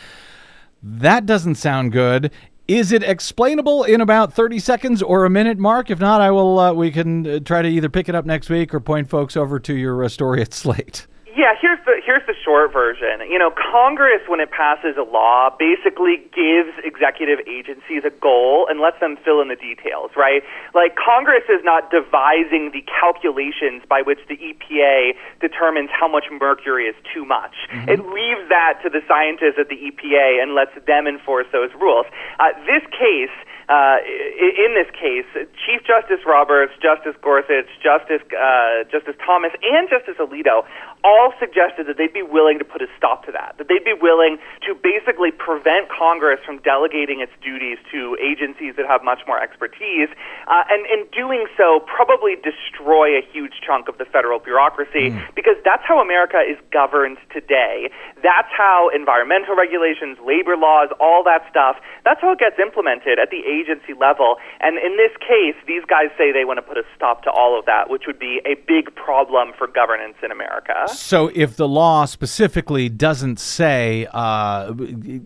That 0.83 1.27
doesn't 1.27 1.57
sound 1.57 1.93
good. 1.93 2.31
Is 2.67 2.93
it 2.93 3.03
explainable 3.03 3.85
in 3.85 4.01
about 4.01 4.35
30 4.35 4.59
seconds 4.59 5.03
or 5.03 5.25
a 5.25 5.31
minute, 5.31 5.59
Mark? 5.59 5.91
If 5.91 6.01
not, 6.01 6.21
I 6.21 6.31
will. 6.31 6.59
Uh, 6.59 6.73
we 6.75 6.91
can 6.91 7.27
uh, 7.27 7.39
try 7.41 7.63
to 7.63 7.69
either 7.69 7.89
pick 7.89 8.09
it 8.09 8.15
up 8.15 8.27
next 8.27 8.51
week 8.51 8.75
or 8.75 8.81
point 8.81 9.09
folks 9.09 9.37
over 9.37 9.59
to 9.59 9.75
your 9.75 10.05
uh, 10.05 10.09
story 10.09 10.43
at 10.43 10.53
Slate. 10.53 11.07
Yeah, 11.37 11.53
here's 11.61 11.79
the 11.85 12.01
here's 12.05 12.25
the 12.27 12.35
short 12.45 12.73
version. 12.73 13.21
You 13.29 13.39
know, 13.39 13.51
Congress 13.51 14.25
when 14.29 14.41
it 14.41 14.51
passes 14.51 14.97
a 14.97 15.05
law 15.05 15.51
basically 15.53 16.25
gives 16.33 16.73
executive 16.85 17.41
agencies 17.47 18.05
a 18.05 18.11
goal 18.11 18.67
and 18.69 18.81
lets 18.81 18.99
them 19.01 19.17
fill 19.25 19.41
in 19.41 19.49
the 19.49 19.57
details, 19.57 20.13
right? 20.17 20.43
Like 20.75 20.97
Congress 20.97 21.45
is 21.49 21.61
not 21.65 21.91
devising 21.91 22.73
the 22.73 22.81
calculations 22.89 23.85
by 23.89 24.01
which 24.01 24.21
the 24.29 24.41
EPA 24.41 25.15
determines 25.41 25.91
how 25.93 26.09
much 26.09 26.25
mercury 26.33 26.87
is 26.89 26.97
too 27.13 27.25
much. 27.25 27.55
Mm-hmm. 27.69 27.89
It 27.89 28.01
leaves 28.09 28.49
that 28.49 28.81
to 28.85 28.89
the 28.89 29.05
scientists 29.05 29.61
at 29.61 29.69
the 29.69 29.77
EPA 29.77 30.43
and 30.43 30.55
lets 30.55 30.73
them 30.87 31.07
enforce 31.07 31.47
those 31.53 31.71
rules. 31.77 32.07
Uh, 32.41 32.57
this 32.65 32.83
case 32.97 33.35
uh, 33.69 34.01
in 34.01 34.73
this 34.73 34.89
case, 34.97 35.29
Chief 35.69 35.85
Justice 35.85 36.25
Roberts, 36.25 36.73
Justice 36.81 37.13
Gorsuch, 37.21 37.69
Justice 37.85 38.25
uh, 38.33 38.89
Justice 38.89 39.17
Thomas, 39.21 39.53
and 39.61 39.89
Justice 39.93 40.17
Alito 40.17 40.65
all 41.05 41.37
suggested 41.39 41.87
that 41.87 42.01
they'd 42.01 42.17
be 42.17 42.25
willing 42.25 42.59
to 42.59 42.65
put 42.65 42.81
a 42.81 42.89
stop 42.97 43.29
to 43.29 43.33
that. 43.33 43.61
That 43.61 43.69
they'd 43.69 43.85
be 43.85 43.93
willing 43.93 44.39
to 44.65 44.75
basically 44.75 45.31
prevent 45.31 45.93
Congress 45.93 46.41
from 46.49 46.65
delegating 46.65 47.21
its 47.21 47.33
duties 47.45 47.77
to 47.93 48.17
agencies 48.17 48.75
that 48.81 48.89
have 48.89 49.05
much 49.05 49.21
more 49.29 49.37
expertise, 49.37 50.09
uh, 50.49 50.65
and 50.73 50.89
in 50.89 51.05
doing 51.13 51.45
so, 51.57 51.85
probably 51.85 52.41
destroy 52.41 53.21
a 53.21 53.23
huge 53.23 53.61
chunk 53.61 53.89
of 53.89 53.99
the 53.99 54.07
federal 54.09 54.41
bureaucracy 54.41 55.13
mm. 55.13 55.21
because 55.37 55.61
that's 55.65 55.85
how 55.85 56.01
America 56.01 56.41
is 56.41 56.57
governed 56.73 57.19
today. 57.37 57.93
That's 58.25 58.49
how 58.57 58.89
environmental 58.97 59.55
regulations, 59.55 60.17
labor 60.25 60.57
laws, 60.57 60.89
all 60.99 61.23
that 61.25 61.45
stuff. 61.51 61.77
That's 62.05 62.21
how 62.21 62.33
it 62.33 62.41
gets 62.41 62.59
implemented 62.59 63.19
at 63.21 63.29
the 63.29 63.45
agency 63.59 63.95
level. 63.99 64.37
And 64.61 64.79
in 64.79 64.97
this 64.97 65.17
case, 65.21 65.57
these 65.67 65.83
guys 65.89 66.09
say 66.17 66.33
they 66.33 66.45
want 66.45 66.59
to 66.59 66.63
put 66.63 66.77
a 66.77 66.85
stop 66.95 67.23
to 67.23 67.31
all 67.31 67.59
of 67.59 67.67
that, 67.67 67.91
which 67.91 68.05
would 68.07 68.19
be 68.19 68.41
a 68.45 68.55
big 68.67 68.95
problem 68.95 69.53
for 69.57 69.67
governance 69.67 70.17
in 70.23 70.31
America. 70.31 70.89
So, 70.89 71.31
if 71.35 71.57
the 71.57 71.69
law 71.69 72.05
specifically 72.05 72.89
doesn't 72.89 73.39
say 73.41 74.07
uh, 74.13 74.73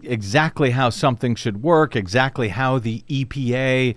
exactly 0.03 0.71
how 0.71 0.91
something 0.91 1.35
should 1.35 1.63
work, 1.63 1.97
exactly 1.97 2.49
how 2.49 2.79
the 2.79 3.05
EPA 3.09 3.95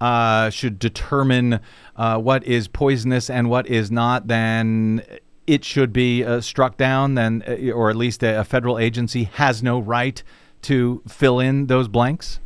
uh, 0.00 0.50
should 0.50 0.78
determine 0.78 1.60
uh, 1.96 2.18
what 2.18 2.44
is 2.44 2.68
poisonous 2.68 3.30
and 3.30 3.48
what 3.48 3.66
is 3.66 3.90
not, 3.90 4.26
then 4.26 5.02
it 5.46 5.64
should 5.64 5.92
be 5.92 6.24
uh, 6.24 6.40
struck 6.40 6.76
down. 6.76 7.14
Then, 7.14 7.42
uh, 7.46 7.70
or 7.72 7.90
at 7.90 7.96
least 7.96 8.22
a, 8.22 8.40
a 8.40 8.44
federal 8.44 8.78
agency 8.78 9.24
has 9.24 9.62
no 9.62 9.78
right 9.78 10.22
to 10.62 11.02
fill 11.06 11.40
in 11.40 11.66
those 11.66 11.88
blanks. 11.88 12.40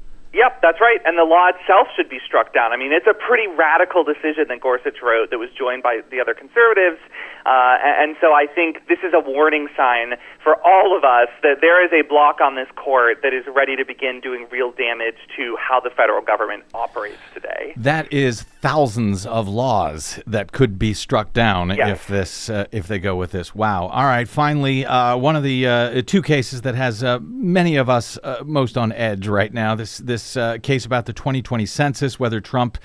That's 0.68 0.84
right. 0.84 1.00
And 1.08 1.16
the 1.16 1.24
law 1.24 1.48
itself 1.48 1.88
should 1.96 2.12
be 2.12 2.20
struck 2.20 2.52
down. 2.52 2.76
I 2.76 2.76
mean, 2.76 2.92
it's 2.92 3.08
a 3.08 3.16
pretty 3.16 3.48
radical 3.48 4.04
decision 4.04 4.52
that 4.52 4.60
Gorsuch 4.60 5.00
wrote 5.00 5.32
that 5.32 5.40
was 5.40 5.48
joined 5.56 5.80
by 5.80 6.04
the 6.12 6.20
other 6.20 6.36
conservatives. 6.36 7.00
Uh, 7.48 7.78
and 7.80 8.14
so 8.20 8.34
I 8.34 8.46
think 8.46 8.86
this 8.88 8.98
is 8.98 9.14
a 9.14 9.20
warning 9.20 9.68
sign 9.74 10.18
for 10.44 10.56
all 10.66 10.94
of 10.94 11.02
us 11.02 11.28
that 11.42 11.62
there 11.62 11.82
is 11.82 11.90
a 11.92 12.06
block 12.06 12.42
on 12.42 12.56
this 12.56 12.68
court 12.76 13.20
that 13.22 13.32
is 13.32 13.42
ready 13.48 13.74
to 13.74 13.86
begin 13.86 14.20
doing 14.20 14.46
real 14.50 14.70
damage 14.70 15.16
to 15.38 15.56
how 15.56 15.80
the 15.80 15.88
federal 15.88 16.20
government 16.20 16.64
operates 16.74 17.22
today. 17.32 17.72
That 17.74 18.12
is 18.12 18.42
thousands 18.42 19.24
of 19.24 19.48
laws 19.48 20.20
that 20.26 20.52
could 20.52 20.78
be 20.78 20.92
struck 20.92 21.32
down 21.32 21.70
yes. 21.70 21.88
if 21.88 22.06
this 22.06 22.50
uh, 22.50 22.66
if 22.70 22.86
they 22.86 22.98
go 22.98 23.16
with 23.16 23.32
this. 23.32 23.54
Wow. 23.54 23.86
All 23.86 24.04
right. 24.04 24.28
Finally, 24.28 24.84
uh, 24.84 25.16
one 25.16 25.34
of 25.34 25.42
the 25.42 25.66
uh, 25.66 26.02
two 26.04 26.20
cases 26.20 26.60
that 26.62 26.74
has 26.74 27.02
uh, 27.02 27.18
many 27.22 27.76
of 27.76 27.88
us 27.88 28.18
uh, 28.22 28.42
most 28.44 28.76
on 28.76 28.92
edge 28.92 29.26
right 29.26 29.54
now. 29.54 29.74
This 29.74 29.96
this 29.98 30.36
case 30.62 30.84
about 30.84 31.06
the 31.06 31.14
2020 31.14 31.64
census, 31.64 32.20
whether 32.20 32.42
Trump 32.42 32.76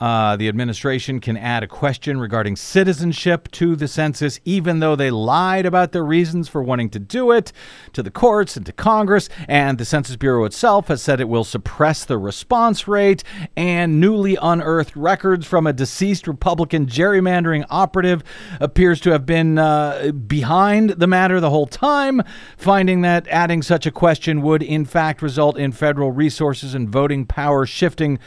Uh, 0.00 0.34
the 0.36 0.48
administration 0.48 1.20
can 1.20 1.36
add 1.36 1.62
a 1.62 1.66
question 1.66 2.18
regarding 2.18 2.56
citizenship 2.56 3.50
to 3.50 3.76
the 3.76 3.86
census, 3.86 4.40
even 4.44 4.80
though 4.80 4.96
they 4.96 5.10
lied 5.10 5.66
about 5.66 5.92
their 5.92 6.04
reasons 6.04 6.48
for 6.48 6.62
wanting 6.62 6.88
to 6.88 6.98
do 6.98 7.30
it 7.30 7.52
to 7.92 8.02
the 8.02 8.10
courts 8.10 8.56
and 8.56 8.64
to 8.64 8.72
Congress. 8.72 9.28
And 9.46 9.76
the 9.76 9.84
Census 9.84 10.16
Bureau 10.16 10.44
itself 10.44 10.88
has 10.88 11.02
said 11.02 11.20
it 11.20 11.28
will 11.28 11.44
suppress 11.44 12.04
the 12.04 12.16
response 12.16 12.88
rate. 12.88 13.22
And 13.56 14.00
newly 14.00 14.36
unearthed 14.40 14.96
records 14.96 15.46
from 15.46 15.66
a 15.66 15.72
deceased 15.72 16.26
Republican 16.26 16.86
gerrymandering 16.86 17.66
operative 17.68 18.24
appears 18.58 19.00
to 19.00 19.10
have 19.10 19.26
been 19.26 19.58
uh, 19.58 20.12
behind 20.12 20.90
the 20.90 21.06
matter 21.06 21.40
the 21.40 21.50
whole 21.50 21.66
time, 21.66 22.22
finding 22.56 23.02
that 23.02 23.28
adding 23.28 23.60
such 23.62 23.84
a 23.84 23.90
question 23.90 24.40
would, 24.42 24.62
in 24.62 24.84
fact, 24.84 25.20
result 25.20 25.58
in 25.58 25.72
federal 25.72 26.10
resources 26.10 26.74
and 26.74 26.88
voting 26.88 27.26
power 27.26 27.66
shifting 27.66 28.18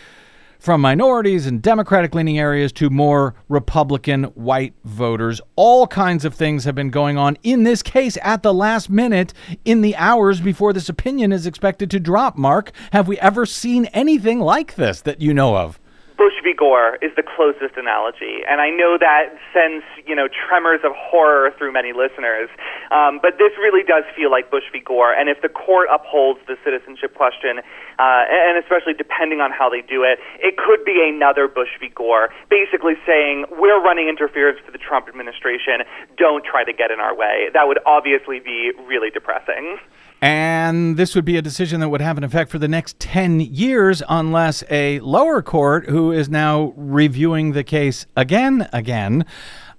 from 0.64 0.80
minorities 0.80 1.45
and 1.45 1.61
Democratic 1.61 2.16
leaning 2.16 2.39
areas 2.39 2.72
to 2.72 2.89
more 2.89 3.36
Republican 3.49 4.24
white 4.24 4.74
voters. 4.86 5.41
All 5.57 5.88
kinds 5.88 6.24
of 6.24 6.34
things 6.34 6.64
have 6.64 6.74
been 6.74 6.89
going 6.89 7.18
on 7.18 7.38
in 7.43 7.64
this 7.64 7.84
case 7.84 8.18
at 8.22 8.43
the 8.43 8.53
last 8.53 8.89
minute 8.89 9.34
in 9.66 9.82
the 9.82 9.93
hours 9.97 10.39
before 10.39 10.72
this 10.72 10.88
opinion 10.88 11.34
is 11.34 11.45
expected 11.45 11.91
to 11.91 11.99
drop. 11.99 12.38
Mark, 12.38 12.72
have 12.93 13.09
we 13.09 13.20
ever 13.20 13.45
seen 13.45 13.88
anything 13.88 14.39
like 14.39 14.76
this 14.76 15.01
that 15.01 15.20
you 15.20 15.34
know 15.34 15.57
of? 15.57 15.82
Bush 16.24 16.39
v. 16.39 16.55
Gore 16.55 16.95
is 17.03 17.11
the 17.19 17.28
closest 17.36 17.76
analogy, 17.76 18.47
and 18.47 18.63
I 18.63 18.71
know 18.71 18.95
that 18.95 19.36
sends 19.51 19.84
you 20.07 20.15
know 20.15 20.32
tremors 20.32 20.80
of 20.88 20.95
horror 20.95 21.51
through 21.59 21.76
many 21.76 21.91
listeners. 21.91 22.47
Um, 22.95 23.19
but 23.19 23.36
this 23.36 23.51
really 23.59 23.84
does 23.84 24.07
feel 24.15 24.32
like 24.32 24.47
Bush 24.47 24.63
v. 24.71 24.80
Gore, 24.80 25.11
and 25.11 25.28
if 25.28 25.43
the 25.43 25.51
court 25.51 25.91
upholds 25.91 26.39
the 26.47 26.55
citizenship 26.63 27.11
question, 27.11 27.59
uh, 27.99 28.24
and 28.32 28.55
especially 28.55 28.95
depending 28.95 29.43
on 29.43 29.51
how 29.51 29.67
they 29.67 29.84
do 29.84 30.07
it, 30.07 30.15
it 30.39 30.55
could 30.55 30.88
be 30.88 31.03
another 31.03 31.51
Bush 31.51 31.76
v. 31.76 31.91
Gore, 31.91 32.32
basically 32.47 32.95
saying 33.03 33.43
we're 33.59 33.84
running 33.84 34.07
interference 34.07 34.63
for 34.63 34.71
the 34.71 34.80
Trump 34.80 35.11
administration. 35.11 35.84
Don't 36.15 36.47
try 36.47 36.63
to 36.63 36.71
get 36.71 36.88
in 36.88 37.03
our 37.03 37.11
way. 37.11 37.51
That 37.51 37.67
would 37.67 37.84
obviously 37.84 38.39
be 38.39 38.71
really 38.88 39.09
depressing. 39.11 39.76
And 40.24 40.95
this 40.95 41.15
would 41.15 41.26
be 41.26 41.36
a 41.36 41.41
decision 41.41 41.82
that 41.82 41.89
would 41.89 41.99
have 41.99 42.17
an 42.17 42.24
effect 42.24 42.49
for 42.49 42.57
the 42.57 42.69
next 42.69 42.97
10 42.97 43.41
years 43.41 44.01
unless 44.07 44.63
a 44.69 45.01
lower 45.01 45.41
court, 45.41 45.89
who 45.89 46.13
is 46.13 46.30
now 46.30 46.74
reviewing 46.78 47.51
the 47.51 47.65
case 47.65 48.05
again, 48.15 48.69
again, 48.71 49.26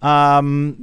um, 0.02 0.76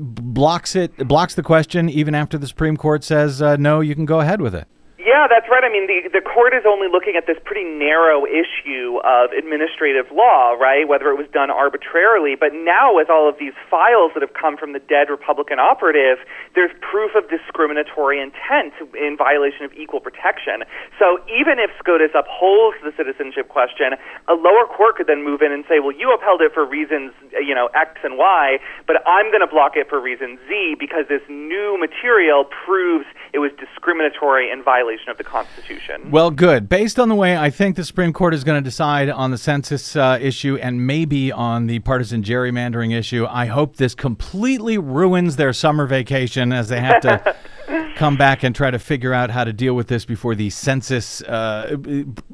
blocks 0.00 0.74
it, 0.74 0.96
blocks 1.06 1.36
the 1.36 1.42
question 1.44 1.88
even 1.88 2.16
after 2.16 2.36
the 2.36 2.48
Supreme 2.48 2.76
Court 2.76 3.04
says, 3.04 3.40
uh, 3.40 3.54
no, 3.54 3.78
you 3.78 3.94
can 3.94 4.06
go 4.06 4.18
ahead 4.18 4.40
with 4.40 4.56
it. 4.56 4.66
Yeah, 5.10 5.26
that's 5.26 5.50
right. 5.50 5.66
I 5.66 5.70
mean, 5.74 5.90
the 5.90 6.06
the 6.06 6.22
court 6.22 6.54
is 6.54 6.62
only 6.62 6.86
looking 6.86 7.18
at 7.18 7.26
this 7.26 7.34
pretty 7.42 7.66
narrow 7.66 8.22
issue 8.30 9.02
of 9.02 9.34
administrative 9.34 10.06
law, 10.14 10.54
right? 10.54 10.86
Whether 10.86 11.10
it 11.10 11.18
was 11.18 11.26
done 11.34 11.50
arbitrarily, 11.50 12.38
but 12.38 12.54
now 12.54 12.94
with 12.94 13.10
all 13.10 13.26
of 13.26 13.34
these 13.34 13.58
files 13.66 14.14
that 14.14 14.22
have 14.22 14.38
come 14.38 14.54
from 14.54 14.70
the 14.70 14.78
dead 14.78 15.10
Republican 15.10 15.58
operative, 15.58 16.22
there's 16.54 16.70
proof 16.78 17.18
of 17.18 17.26
discriminatory 17.26 18.22
intent 18.22 18.70
in 18.94 19.18
violation 19.18 19.66
of 19.66 19.74
equal 19.74 19.98
protection. 19.98 20.62
So 21.02 21.18
even 21.26 21.58
if 21.58 21.74
SCOTUS 21.82 22.14
upholds 22.14 22.78
the 22.86 22.94
citizenship 22.94 23.50
question, 23.50 23.98
a 24.30 24.38
lower 24.38 24.62
court 24.70 24.94
could 24.94 25.10
then 25.10 25.26
move 25.26 25.42
in 25.42 25.50
and 25.50 25.66
say, 25.66 25.82
well, 25.82 25.90
you 25.90 26.14
upheld 26.14 26.38
it 26.38 26.54
for 26.54 26.62
reasons, 26.62 27.10
you 27.34 27.58
know, 27.58 27.66
X 27.74 27.98
and 28.06 28.14
Y, 28.14 28.62
but 28.86 29.02
I'm 29.10 29.34
going 29.34 29.42
to 29.42 29.50
block 29.50 29.74
it 29.74 29.90
for 29.90 29.98
reason 29.98 30.38
Z 30.46 30.78
because 30.78 31.10
this 31.10 31.26
new 31.26 31.74
material 31.82 32.46
proves 32.46 33.10
it 33.34 33.42
was 33.42 33.50
discriminatory 33.58 34.46
and 34.54 34.62
violation 34.62 34.99
of 35.08 35.18
the 35.18 35.24
Constitution. 35.24 36.10
Well, 36.10 36.30
good. 36.30 36.68
Based 36.68 36.98
on 36.98 37.08
the 37.08 37.14
way 37.14 37.36
I 37.36 37.50
think 37.50 37.76
the 37.76 37.84
Supreme 37.84 38.12
Court 38.12 38.34
is 38.34 38.44
going 38.44 38.62
to 38.62 38.64
decide 38.64 39.08
on 39.08 39.30
the 39.30 39.38
census 39.38 39.96
uh, 39.96 40.18
issue 40.20 40.56
and 40.60 40.86
maybe 40.86 41.32
on 41.32 41.66
the 41.66 41.78
partisan 41.80 42.22
gerrymandering 42.22 42.96
issue, 42.96 43.26
I 43.28 43.46
hope 43.46 43.76
this 43.76 43.94
completely 43.94 44.78
ruins 44.78 45.36
their 45.36 45.52
summer 45.52 45.86
vacation 45.86 46.52
as 46.52 46.68
they 46.68 46.80
have 46.80 47.00
to 47.02 47.36
come 47.96 48.16
back 48.16 48.42
and 48.42 48.54
try 48.54 48.70
to 48.70 48.78
figure 48.78 49.12
out 49.12 49.30
how 49.30 49.44
to 49.44 49.52
deal 49.52 49.74
with 49.74 49.88
this 49.88 50.04
before 50.04 50.34
the 50.34 50.50
census 50.50 51.22
uh, 51.22 51.76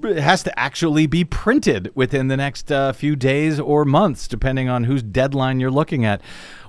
has 0.02 0.42
to 0.42 0.58
actually 0.58 1.06
be 1.06 1.24
printed 1.24 1.90
within 1.94 2.28
the 2.28 2.36
next 2.36 2.70
uh, 2.70 2.92
few 2.92 3.16
days 3.16 3.58
or 3.58 3.84
months, 3.84 4.28
depending 4.28 4.68
on 4.68 4.84
whose 4.84 5.02
deadline 5.02 5.60
you're 5.60 5.70
looking 5.70 6.04
at. 6.04 6.20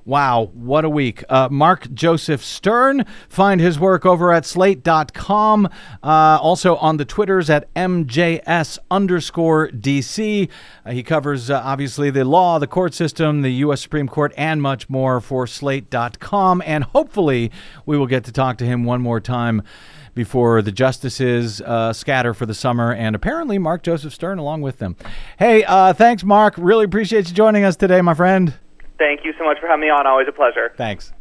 Wow, 0.07 0.51
what 0.53 0.85
a 0.85 0.89
week. 0.89 1.25
Uh, 1.27 1.49
Mark 1.51 1.93
Joseph 1.93 2.41
Stern, 2.41 3.05
find 3.27 3.59
his 3.59 3.77
work 3.77 4.05
over 4.05 4.31
at 4.31 4.45
slate.com. 4.45 5.65
Uh, 6.01 6.39
also 6.41 6.77
on 6.77 6.95
the 6.95 7.03
Twitters 7.03 7.49
at 7.49 7.71
MJS 7.73 8.79
underscore 8.89 9.67
DC. 9.67 10.47
Uh, 10.85 10.91
he 10.91 11.03
covers, 11.03 11.49
uh, 11.49 11.61
obviously, 11.61 12.09
the 12.09 12.23
law, 12.23 12.57
the 12.57 12.67
court 12.67 12.93
system, 12.93 13.41
the 13.41 13.51
U.S. 13.55 13.81
Supreme 13.81 14.07
Court, 14.07 14.33
and 14.37 14.61
much 14.61 14.89
more 14.89 15.19
for 15.19 15.45
slate.com. 15.45 16.63
And 16.65 16.85
hopefully, 16.85 17.51
we 17.85 17.97
will 17.97 18.07
get 18.07 18.23
to 18.23 18.31
talk 18.31 18.57
to 18.59 18.65
him 18.65 18.85
one 18.85 19.01
more 19.01 19.19
time 19.19 19.61
before 20.15 20.61
the 20.61 20.71
justices 20.71 21.59
uh, 21.59 21.91
scatter 21.91 22.33
for 22.33 22.45
the 22.45 22.53
summer, 22.53 22.93
and 22.93 23.13
apparently 23.13 23.57
Mark 23.57 23.83
Joseph 23.83 24.13
Stern 24.13 24.39
along 24.39 24.61
with 24.61 24.79
them. 24.79 24.95
Hey, 25.37 25.65
uh, 25.65 25.91
thanks, 25.91 26.23
Mark. 26.23 26.53
Really 26.57 26.85
appreciate 26.85 27.27
you 27.27 27.35
joining 27.35 27.65
us 27.65 27.75
today, 27.75 27.99
my 28.01 28.13
friend. 28.13 28.53
Thank 28.97 29.23
you 29.23 29.33
so 29.37 29.43
much 29.43 29.59
for 29.59 29.67
having 29.67 29.81
me 29.81 29.89
on. 29.89 30.07
Always 30.07 30.27
a 30.27 30.31
pleasure. 30.31 30.73
Thanks. 30.75 31.13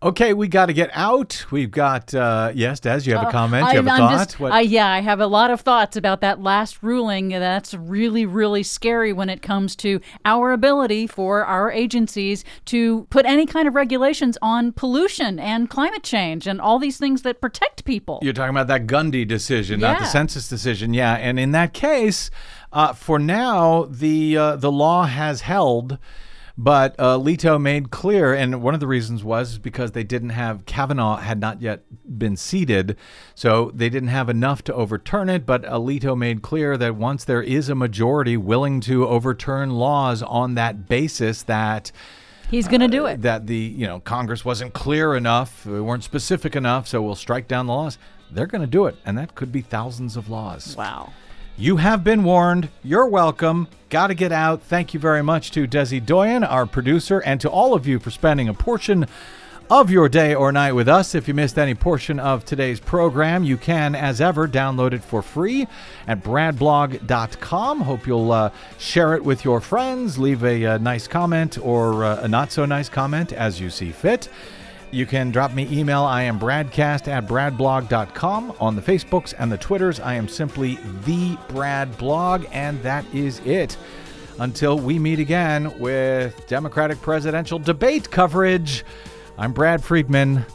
Okay, 0.00 0.32
we 0.32 0.46
got 0.46 0.66
to 0.66 0.72
get 0.72 0.90
out. 0.92 1.44
We've 1.50 1.72
got 1.72 2.14
uh, 2.14 2.52
yes, 2.54 2.78
Des. 2.78 3.00
You 3.02 3.16
have 3.16 3.26
a 3.26 3.32
comment. 3.32 3.66
you 3.72 3.78
have 3.78 3.86
a 3.88 3.90
I'm 3.90 3.98
thought. 3.98 4.28
Just, 4.28 4.40
uh, 4.40 4.56
yeah, 4.58 4.86
I 4.86 5.00
have 5.00 5.18
a 5.18 5.26
lot 5.26 5.50
of 5.50 5.62
thoughts 5.62 5.96
about 5.96 6.20
that 6.20 6.40
last 6.40 6.84
ruling. 6.84 7.30
That's 7.30 7.74
really, 7.74 8.24
really 8.24 8.62
scary 8.62 9.12
when 9.12 9.28
it 9.28 9.42
comes 9.42 9.74
to 9.76 10.00
our 10.24 10.52
ability 10.52 11.08
for 11.08 11.44
our 11.44 11.72
agencies 11.72 12.44
to 12.66 13.06
put 13.10 13.26
any 13.26 13.44
kind 13.44 13.66
of 13.66 13.74
regulations 13.74 14.38
on 14.40 14.70
pollution 14.70 15.40
and 15.40 15.68
climate 15.68 16.04
change 16.04 16.46
and 16.46 16.60
all 16.60 16.78
these 16.78 16.98
things 16.98 17.22
that 17.22 17.40
protect 17.40 17.84
people. 17.84 18.20
You're 18.22 18.34
talking 18.34 18.50
about 18.50 18.68
that 18.68 18.86
Gundy 18.86 19.26
decision, 19.26 19.80
not 19.80 19.98
the 19.98 20.06
census 20.06 20.48
decision. 20.48 20.94
Yeah, 20.94 21.14
and 21.14 21.40
in 21.40 21.50
that 21.52 21.72
case, 21.74 22.30
uh, 22.72 22.92
for 22.92 23.18
now, 23.18 23.88
the 23.90 24.36
uh, 24.36 24.56
the 24.56 24.70
law 24.70 25.06
has 25.06 25.40
held. 25.40 25.98
But 26.60 26.96
uh, 26.98 27.16
Alito 27.16 27.60
made 27.62 27.92
clear, 27.92 28.34
and 28.34 28.60
one 28.60 28.74
of 28.74 28.80
the 28.80 28.88
reasons 28.88 29.22
was 29.22 29.58
because 29.58 29.92
they 29.92 30.02
didn't 30.02 30.30
have 30.30 30.66
Kavanaugh 30.66 31.18
had 31.18 31.38
not 31.38 31.62
yet 31.62 31.84
been 32.18 32.36
seated, 32.36 32.96
so 33.36 33.70
they 33.72 33.88
didn't 33.88 34.08
have 34.08 34.28
enough 34.28 34.64
to 34.64 34.74
overturn 34.74 35.28
it. 35.28 35.46
But 35.46 35.64
uh, 35.64 35.74
Alito 35.74 36.18
made 36.18 36.42
clear 36.42 36.76
that 36.76 36.96
once 36.96 37.24
there 37.24 37.42
is 37.42 37.68
a 37.68 37.76
majority 37.76 38.36
willing 38.36 38.80
to 38.80 39.06
overturn 39.06 39.70
laws 39.70 40.20
on 40.20 40.54
that 40.56 40.88
basis, 40.88 41.44
that 41.44 41.92
He's 42.50 42.66
going 42.66 42.80
to 42.80 42.88
do 42.88 43.06
uh, 43.06 43.10
it. 43.10 43.22
that 43.22 43.46
the 43.46 43.54
you 43.54 43.86
know 43.86 44.00
Congress 44.00 44.44
wasn't 44.44 44.74
clear 44.74 45.14
enough, 45.14 45.64
we 45.64 45.80
weren't 45.80 46.02
specific 46.02 46.56
enough, 46.56 46.88
so 46.88 47.00
we'll 47.00 47.14
strike 47.14 47.46
down 47.46 47.66
the 47.66 47.72
laws. 47.72 47.98
They're 48.32 48.48
going 48.48 48.62
to 48.62 48.66
do 48.66 48.86
it, 48.86 48.96
and 49.06 49.16
that 49.16 49.36
could 49.36 49.52
be 49.52 49.60
thousands 49.60 50.16
of 50.16 50.28
laws. 50.28 50.74
Wow. 50.76 51.12
You 51.60 51.78
have 51.78 52.04
been 52.04 52.22
warned. 52.22 52.68
You're 52.84 53.08
welcome. 53.08 53.66
Got 53.90 54.06
to 54.06 54.14
get 54.14 54.30
out. 54.30 54.62
Thank 54.62 54.94
you 54.94 55.00
very 55.00 55.24
much 55.24 55.50
to 55.50 55.66
Desi 55.66 56.00
Doyen, 56.00 56.44
our 56.44 56.66
producer, 56.66 57.18
and 57.18 57.40
to 57.40 57.50
all 57.50 57.74
of 57.74 57.84
you 57.84 57.98
for 57.98 58.12
spending 58.12 58.48
a 58.48 58.54
portion 58.54 59.08
of 59.68 59.90
your 59.90 60.08
day 60.08 60.36
or 60.36 60.52
night 60.52 60.74
with 60.74 60.86
us. 60.86 61.16
If 61.16 61.26
you 61.26 61.34
missed 61.34 61.58
any 61.58 61.74
portion 61.74 62.20
of 62.20 62.44
today's 62.44 62.78
program, 62.78 63.42
you 63.42 63.56
can, 63.56 63.96
as 63.96 64.20
ever, 64.20 64.46
download 64.46 64.92
it 64.92 65.02
for 65.02 65.20
free 65.20 65.66
at 66.06 66.22
bradblog.com. 66.22 67.80
Hope 67.80 68.06
you'll 68.06 68.30
uh, 68.30 68.52
share 68.78 69.16
it 69.16 69.24
with 69.24 69.44
your 69.44 69.60
friends, 69.60 70.16
leave 70.16 70.44
a, 70.44 70.64
uh 70.64 70.78
nice 70.78 71.08
comment 71.08 71.58
or 71.60 72.04
uh, 72.04 72.22
a 72.22 72.28
not 72.28 72.52
so 72.52 72.66
nice 72.66 72.88
comment 72.88 73.32
as 73.32 73.60
you 73.60 73.68
see 73.68 73.90
fit. 73.90 74.28
You 74.90 75.04
can 75.04 75.30
drop 75.30 75.52
me 75.52 75.68
email. 75.70 76.02
I 76.02 76.22
am 76.22 76.40
bradcast 76.40 77.08
at 77.08 77.26
bradblog.com. 77.26 78.54
On 78.58 78.74
the 78.74 78.80
Facebooks 78.82 79.34
and 79.38 79.52
the 79.52 79.58
Twitters, 79.58 80.00
I 80.00 80.14
am 80.14 80.28
simply 80.28 80.78
the 81.04 81.36
Brad 81.48 81.96
Blog, 81.98 82.46
and 82.52 82.82
that 82.82 83.04
is 83.14 83.40
it. 83.40 83.76
Until 84.38 84.78
we 84.78 84.98
meet 84.98 85.18
again 85.18 85.78
with 85.78 86.46
Democratic 86.46 87.00
presidential 87.02 87.58
debate 87.58 88.10
coverage, 88.10 88.84
I'm 89.36 89.52
Brad 89.52 89.84
Friedman. 89.84 90.46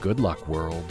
Good 0.00 0.18
luck, 0.18 0.48
world. 0.48 0.84